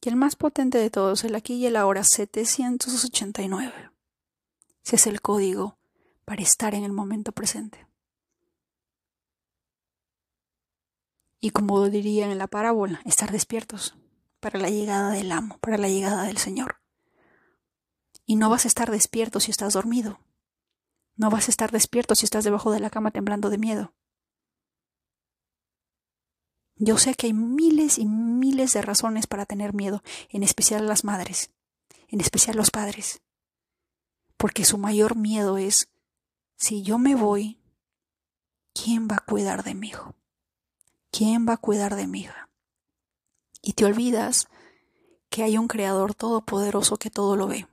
y 0.00 0.08
el 0.08 0.16
más 0.16 0.36
potente 0.36 0.78
de 0.78 0.90
todos, 0.90 1.24
el 1.24 1.34
aquí 1.34 1.54
y 1.54 1.66
el 1.66 1.76
ahora 1.76 2.04
789. 2.04 3.90
Ese 4.84 4.96
es 4.96 5.06
el 5.06 5.20
código 5.20 5.78
para 6.24 6.42
estar 6.42 6.74
en 6.74 6.84
el 6.84 6.92
momento 6.92 7.32
presente. 7.32 7.86
Y 11.40 11.50
como 11.50 11.88
diría 11.88 12.30
en 12.30 12.38
la 12.38 12.46
parábola, 12.46 13.00
estar 13.04 13.30
despiertos 13.30 13.96
para 14.40 14.58
la 14.58 14.70
llegada 14.70 15.10
del 15.10 15.30
amo, 15.32 15.58
para 15.58 15.78
la 15.78 15.88
llegada 15.88 16.24
del 16.24 16.38
Señor. 16.38 16.80
Y 18.26 18.36
no 18.36 18.50
vas 18.50 18.64
a 18.64 18.68
estar 18.68 18.90
despierto 18.90 19.40
si 19.40 19.50
estás 19.50 19.74
dormido. 19.74 20.20
No 21.16 21.30
vas 21.30 21.48
a 21.48 21.50
estar 21.50 21.70
despierto 21.70 22.14
si 22.14 22.24
estás 22.24 22.44
debajo 22.44 22.70
de 22.70 22.80
la 22.80 22.90
cama 22.90 23.10
temblando 23.10 23.50
de 23.50 23.58
miedo. 23.58 23.94
Yo 26.78 26.96
sé 26.96 27.14
que 27.14 27.26
hay 27.26 27.32
miles 27.32 27.98
y 27.98 28.06
miles 28.06 28.72
de 28.72 28.82
razones 28.82 29.26
para 29.26 29.46
tener 29.46 29.74
miedo, 29.74 30.02
en 30.30 30.42
especial 30.44 30.86
las 30.86 31.02
madres, 31.04 31.50
en 32.06 32.20
especial 32.20 32.56
los 32.56 32.70
padres, 32.70 33.20
porque 34.36 34.64
su 34.64 34.78
mayor 34.78 35.16
miedo 35.16 35.58
es, 35.58 35.88
si 36.56 36.82
yo 36.82 36.98
me 36.98 37.16
voy, 37.16 37.60
¿quién 38.72 39.08
va 39.08 39.16
a 39.16 39.24
cuidar 39.24 39.64
de 39.64 39.74
mi 39.74 39.88
hijo? 39.88 40.14
¿Quién 41.10 41.48
va 41.48 41.54
a 41.54 41.58
cuidar 41.58 41.96
de 41.96 42.06
mi 42.06 42.20
hija? 42.20 42.48
Y 43.60 43.72
te 43.72 43.84
olvidas 43.84 44.48
que 45.30 45.42
hay 45.42 45.58
un 45.58 45.66
Creador 45.66 46.14
todopoderoso 46.14 46.96
que 46.96 47.10
todo 47.10 47.34
lo 47.34 47.48
ve. 47.48 47.66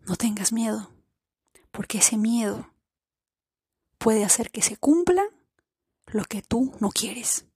No 0.00 0.14
tengas 0.14 0.52
miedo 0.52 0.92
porque 1.72 1.98
ese 1.98 2.16
miedo 2.16 2.72
puede 3.98 4.24
hacer 4.24 4.52
que 4.52 4.62
se 4.62 4.76
cumpla 4.76 5.24
lo 6.06 6.24
que 6.24 6.42
tú 6.42 6.74
no 6.80 6.90
quieres. 6.90 7.46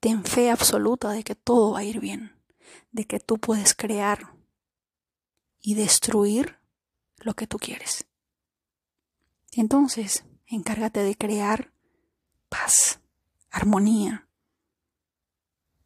Ten 0.00 0.24
fe 0.24 0.50
absoluta 0.50 1.10
de 1.10 1.24
que 1.24 1.34
todo 1.34 1.72
va 1.72 1.80
a 1.80 1.84
ir 1.84 2.00
bien, 2.00 2.36
de 2.92 3.06
que 3.06 3.20
tú 3.20 3.38
puedes 3.38 3.74
crear 3.74 4.34
y 5.60 5.74
destruir 5.74 6.58
lo 7.18 7.34
que 7.34 7.46
tú 7.46 7.58
quieres. 7.58 8.06
Entonces, 9.52 10.24
encárgate 10.46 11.00
de 11.00 11.16
crear 11.16 11.72
paz, 12.48 13.00
armonía. 13.50 14.28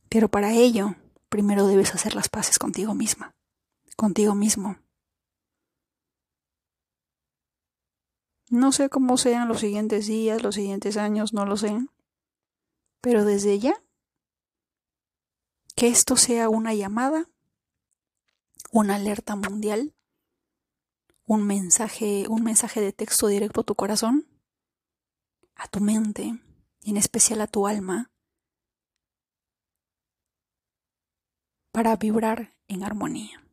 Pero 0.08 0.28
para 0.28 0.52
ello, 0.52 0.96
primero 1.28 1.66
debes 1.66 1.94
hacer 1.94 2.14
las 2.14 2.28
paces 2.28 2.58
contigo 2.58 2.94
misma, 2.94 3.34
contigo 3.96 4.34
mismo. 4.34 4.78
No 8.50 8.72
sé 8.72 8.88
cómo 8.88 9.16
sean 9.16 9.46
los 9.46 9.60
siguientes 9.60 10.08
días, 10.08 10.42
los 10.42 10.56
siguientes 10.56 10.96
años, 10.96 11.32
no 11.32 11.46
lo 11.46 11.56
sé. 11.56 11.86
Pero 13.00 13.24
desde 13.24 13.60
ya, 13.60 13.80
que 15.76 15.86
esto 15.86 16.16
sea 16.16 16.48
una 16.48 16.74
llamada, 16.74 17.30
una 18.72 18.96
alerta 18.96 19.36
mundial, 19.36 19.94
un 21.26 21.46
mensaje, 21.46 22.26
un 22.28 22.42
mensaje 22.42 22.80
de 22.80 22.92
texto 22.92 23.28
directo 23.28 23.60
a 23.60 23.64
tu 23.64 23.76
corazón, 23.76 24.26
a 25.54 25.68
tu 25.68 25.78
mente 25.78 26.40
y 26.82 26.90
en 26.90 26.96
especial 26.96 27.40
a 27.42 27.46
tu 27.46 27.68
alma, 27.68 28.10
para 31.70 31.94
vibrar 31.94 32.56
en 32.66 32.82
armonía. 32.82 33.46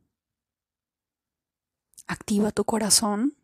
Activa 2.08 2.50
tu 2.50 2.64
corazón 2.64 3.37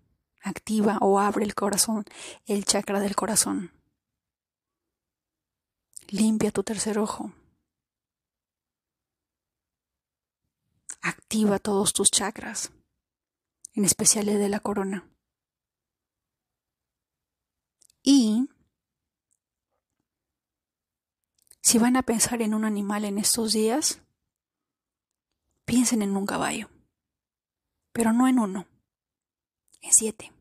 activa 0.44 0.98
o 1.00 1.18
abre 1.18 1.44
el 1.44 1.54
corazón, 1.54 2.04
el 2.46 2.64
chakra 2.64 3.00
del 3.00 3.16
corazón. 3.16 3.72
Limpia 6.08 6.52
tu 6.52 6.62
tercer 6.62 6.98
ojo. 6.98 7.32
Activa 11.00 11.58
todos 11.58 11.92
tus 11.92 12.10
chakras, 12.10 12.72
en 13.72 13.84
especial 13.84 14.28
el 14.28 14.38
de 14.38 14.48
la 14.48 14.60
corona. 14.60 15.08
Y 18.02 18.48
si 21.62 21.78
van 21.78 21.96
a 21.96 22.02
pensar 22.02 22.42
en 22.42 22.52
un 22.52 22.66
animal 22.66 23.06
en 23.06 23.18
estos 23.18 23.54
días, 23.54 24.02
piensen 25.64 26.02
en 26.02 26.16
un 26.16 26.26
caballo, 26.26 26.68
pero 27.92 28.12
no 28.12 28.28
en 28.28 28.38
uno, 28.38 28.66
en 29.84 29.92
siete. 29.92 30.32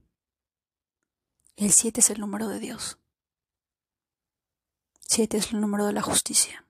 El 1.56 1.72
7 1.72 2.00
es 2.00 2.10
el 2.10 2.20
número 2.20 2.48
de 2.48 2.60
Dios. 2.60 2.98
7 5.02 5.38
es 5.38 5.54
el 5.54 5.62
número 5.62 5.86
de 5.86 5.94
la 5.94 6.02
justicia. 6.02 6.66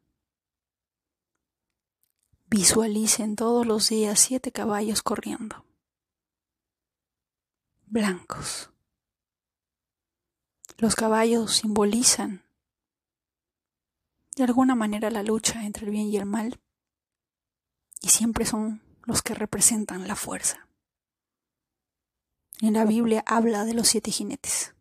Visualicen 2.47 3.35
todos 3.35 3.65
los 3.65 3.89
días 3.89 4.19
siete 4.19 4.51
caballos 4.51 5.01
corriendo. 5.01 5.65
Blancos. 7.85 8.69
Los 10.77 10.95
caballos 10.95 11.55
simbolizan 11.55 12.43
de 14.35 14.43
alguna 14.43 14.75
manera 14.75 15.09
la 15.09 15.23
lucha 15.23 15.65
entre 15.65 15.85
el 15.85 15.91
bien 15.91 16.07
y 16.07 16.17
el 16.17 16.25
mal 16.25 16.59
y 18.01 18.09
siempre 18.09 18.45
son 18.45 18.81
los 19.03 19.21
que 19.21 19.33
representan 19.33 20.07
la 20.07 20.15
fuerza. 20.15 20.67
En 22.63 22.75
la 22.75 22.85
Biblia 22.85 23.25
habla 23.27 23.65
de 23.65 23.73
los 23.73 23.89
siete 23.89 24.09
jinetes. 24.09 24.73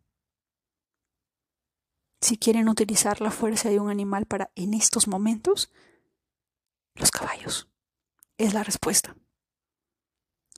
Si 2.21 2.37
quieren 2.37 2.69
utilizar 2.69 3.19
la 3.19 3.29
fuerza 3.29 3.67
de 3.67 3.81
un 3.81 3.89
animal 3.89 4.25
para 4.25 4.51
en 4.55 4.73
estos 4.73 5.09
momentos, 5.09 5.69
los 6.95 7.11
caballos. 7.11 7.67
Es 8.37 8.53
la 8.53 8.63
respuesta. 8.63 9.17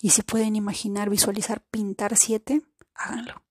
Y 0.03 0.11
si 0.11 0.21
pueden 0.21 0.55
imaginar, 0.55 1.09
visualizar, 1.09 1.65
pintar 1.71 2.15
siete, 2.15 2.61
háganlo. 2.93 3.43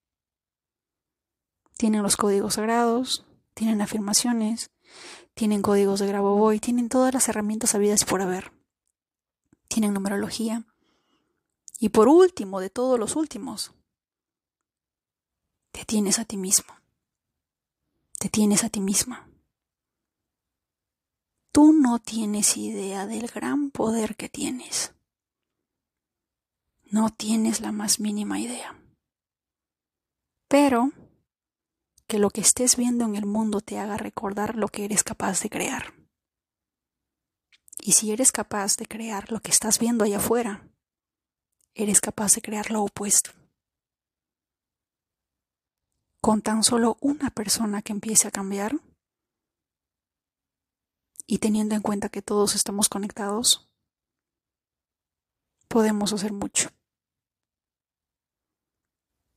Tienen 1.76 2.04
los 2.04 2.16
códigos 2.16 2.54
sagrados, 2.54 3.26
tienen 3.54 3.80
afirmaciones, 3.80 4.70
tienen 5.34 5.62
códigos 5.62 5.98
de 5.98 6.06
Grabovoi, 6.06 6.60
tienen 6.60 6.88
todas 6.88 7.12
las 7.12 7.28
herramientas 7.28 7.74
habidas 7.74 8.04
por 8.04 8.22
haber. 8.22 8.52
Tienen 9.66 9.94
numerología, 9.94 10.64
y 11.84 11.90
por 11.90 12.08
último, 12.08 12.60
de 12.60 12.70
todos 12.70 12.98
los 12.98 13.14
últimos, 13.14 13.74
te 15.70 15.84
tienes 15.84 16.18
a 16.18 16.24
ti 16.24 16.38
mismo. 16.38 16.74
Te 18.18 18.30
tienes 18.30 18.64
a 18.64 18.70
ti 18.70 18.80
misma. 18.80 19.28
Tú 21.52 21.74
no 21.74 21.98
tienes 21.98 22.56
idea 22.56 23.06
del 23.06 23.26
gran 23.26 23.70
poder 23.70 24.16
que 24.16 24.30
tienes. 24.30 24.94
No 26.84 27.10
tienes 27.10 27.60
la 27.60 27.70
más 27.70 28.00
mínima 28.00 28.40
idea. 28.40 28.82
Pero 30.48 30.90
que 32.06 32.18
lo 32.18 32.30
que 32.30 32.40
estés 32.40 32.76
viendo 32.76 33.04
en 33.04 33.14
el 33.14 33.26
mundo 33.26 33.60
te 33.60 33.78
haga 33.78 33.98
recordar 33.98 34.56
lo 34.56 34.68
que 34.68 34.86
eres 34.86 35.04
capaz 35.04 35.42
de 35.42 35.50
crear. 35.50 35.92
Y 37.82 37.92
si 37.92 38.10
eres 38.10 38.32
capaz 38.32 38.78
de 38.78 38.86
crear 38.86 39.30
lo 39.30 39.40
que 39.40 39.50
estás 39.50 39.78
viendo 39.78 40.04
allá 40.04 40.16
afuera, 40.16 40.70
eres 41.74 42.00
capaz 42.00 42.34
de 42.34 42.42
crear 42.42 42.70
lo 42.70 42.82
opuesto. 42.82 43.30
Con 46.20 46.40
tan 46.40 46.62
solo 46.62 46.96
una 47.00 47.30
persona 47.30 47.82
que 47.82 47.92
empiece 47.92 48.28
a 48.28 48.30
cambiar 48.30 48.76
y 51.26 51.38
teniendo 51.38 51.74
en 51.74 51.82
cuenta 51.82 52.08
que 52.08 52.22
todos 52.22 52.54
estamos 52.54 52.88
conectados, 52.88 53.68
podemos 55.68 56.12
hacer 56.12 56.32
mucho. 56.32 56.70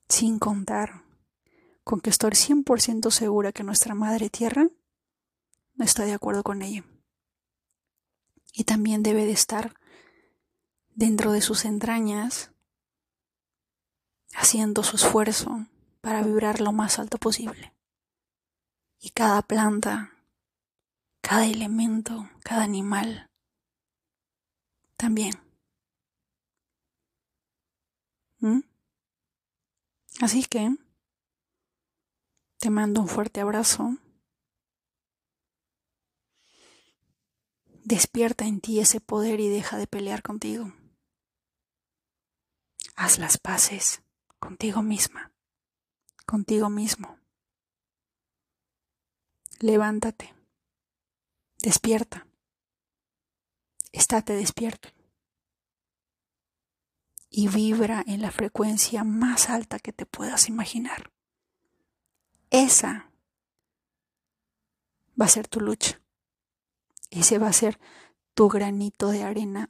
Sin 0.08 0.40
contar 0.40 1.04
con 1.84 2.00
que 2.00 2.10
estoy 2.10 2.32
100% 2.32 3.12
segura 3.12 3.52
que 3.52 3.64
nuestra 3.64 3.96
Madre 3.96 4.30
Tierra 4.30 4.68
no 5.76 5.86
está 5.86 6.06
de 6.06 6.14
acuerdo 6.14 6.44
con 6.44 6.62
ello. 6.62 6.84
Y 8.54 8.64
también 8.64 9.04
debe 9.04 9.26
de 9.26 9.32
estar 9.32 9.74
dentro 10.98 11.32
de 11.32 11.42
sus 11.42 11.64
entrañas 11.64 12.52
haciendo 14.34 14.82
su 14.82 14.96
esfuerzo 14.96 15.68
para 16.02 16.24
vibrar 16.24 16.60
lo 16.60 16.72
más 16.72 16.98
alto 16.98 17.20
posible. 17.20 17.76
Y 19.00 19.12
cada 19.12 19.44
planta, 19.44 20.12
cada 21.22 21.46
elemento, 21.46 22.28
cada 22.44 22.64
animal, 22.64 23.30
también. 24.96 25.36
¿Mm? 28.40 28.62
Así 30.20 30.46
que 30.46 30.76
te 32.58 32.72
mando 32.72 33.02
un 33.02 33.08
fuerte 33.08 33.40
abrazo. 33.40 33.98
Despierta 37.84 38.48
en 38.48 38.62
ti 38.62 38.80
ese 38.80 39.00
poder 39.00 39.40
y 39.40 39.48
deja 39.48 39.78
de 39.78 39.86
pelear 39.86 40.24
contigo. 40.24 40.74
Haz 42.98 43.20
las 43.20 43.38
paces 43.38 44.02
contigo 44.40 44.82
misma, 44.82 45.32
contigo 46.26 46.72
mismo. 46.72 47.20
Levántate, 49.60 50.34
despierta, 51.60 52.26
estate 53.92 54.34
despierto 54.34 54.90
y 57.30 57.50
vibra 57.50 58.04
en 58.08 58.24
la 58.24 58.32
frecuencia 58.32 59.04
más 59.04 59.52
alta 59.52 59.78
que 59.78 59.94
te 59.94 60.08
puedas 60.08 60.50
imaginar. 60.50 61.12
Esa 62.50 63.12
va 65.22 65.26
a 65.26 65.30
ser 65.30 65.48
tu 65.48 65.62
lucha. 65.62 66.02
Ese 67.12 67.38
va 67.38 67.50
a 67.50 67.54
ser 67.54 67.80
tu 68.34 68.50
granito 68.50 69.10
de 69.10 69.24
arena 69.24 69.70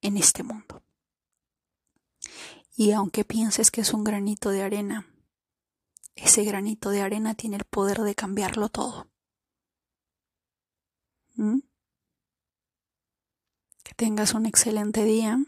en 0.00 0.16
este 0.16 0.42
mundo. 0.42 0.85
Y 2.76 2.92
aunque 2.92 3.24
pienses 3.24 3.70
que 3.70 3.80
es 3.80 3.94
un 3.94 4.04
granito 4.04 4.50
de 4.50 4.62
arena, 4.62 5.06
ese 6.14 6.44
granito 6.44 6.90
de 6.90 7.00
arena 7.00 7.34
tiene 7.34 7.56
el 7.56 7.64
poder 7.64 8.00
de 8.02 8.14
cambiarlo 8.14 8.68
todo. 8.68 9.08
¿Mm? 11.34 11.60
Que 13.82 13.94
tengas 13.94 14.34
un 14.34 14.44
excelente 14.44 15.04
día, 15.04 15.38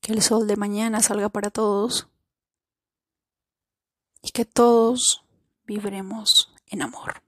que 0.00 0.12
el 0.12 0.22
sol 0.22 0.46
de 0.46 0.56
mañana 0.56 1.02
salga 1.02 1.28
para 1.28 1.50
todos 1.50 2.08
y 4.22 4.30
que 4.30 4.46
todos 4.46 5.24
vivremos 5.66 6.54
en 6.66 6.82
amor. 6.82 7.23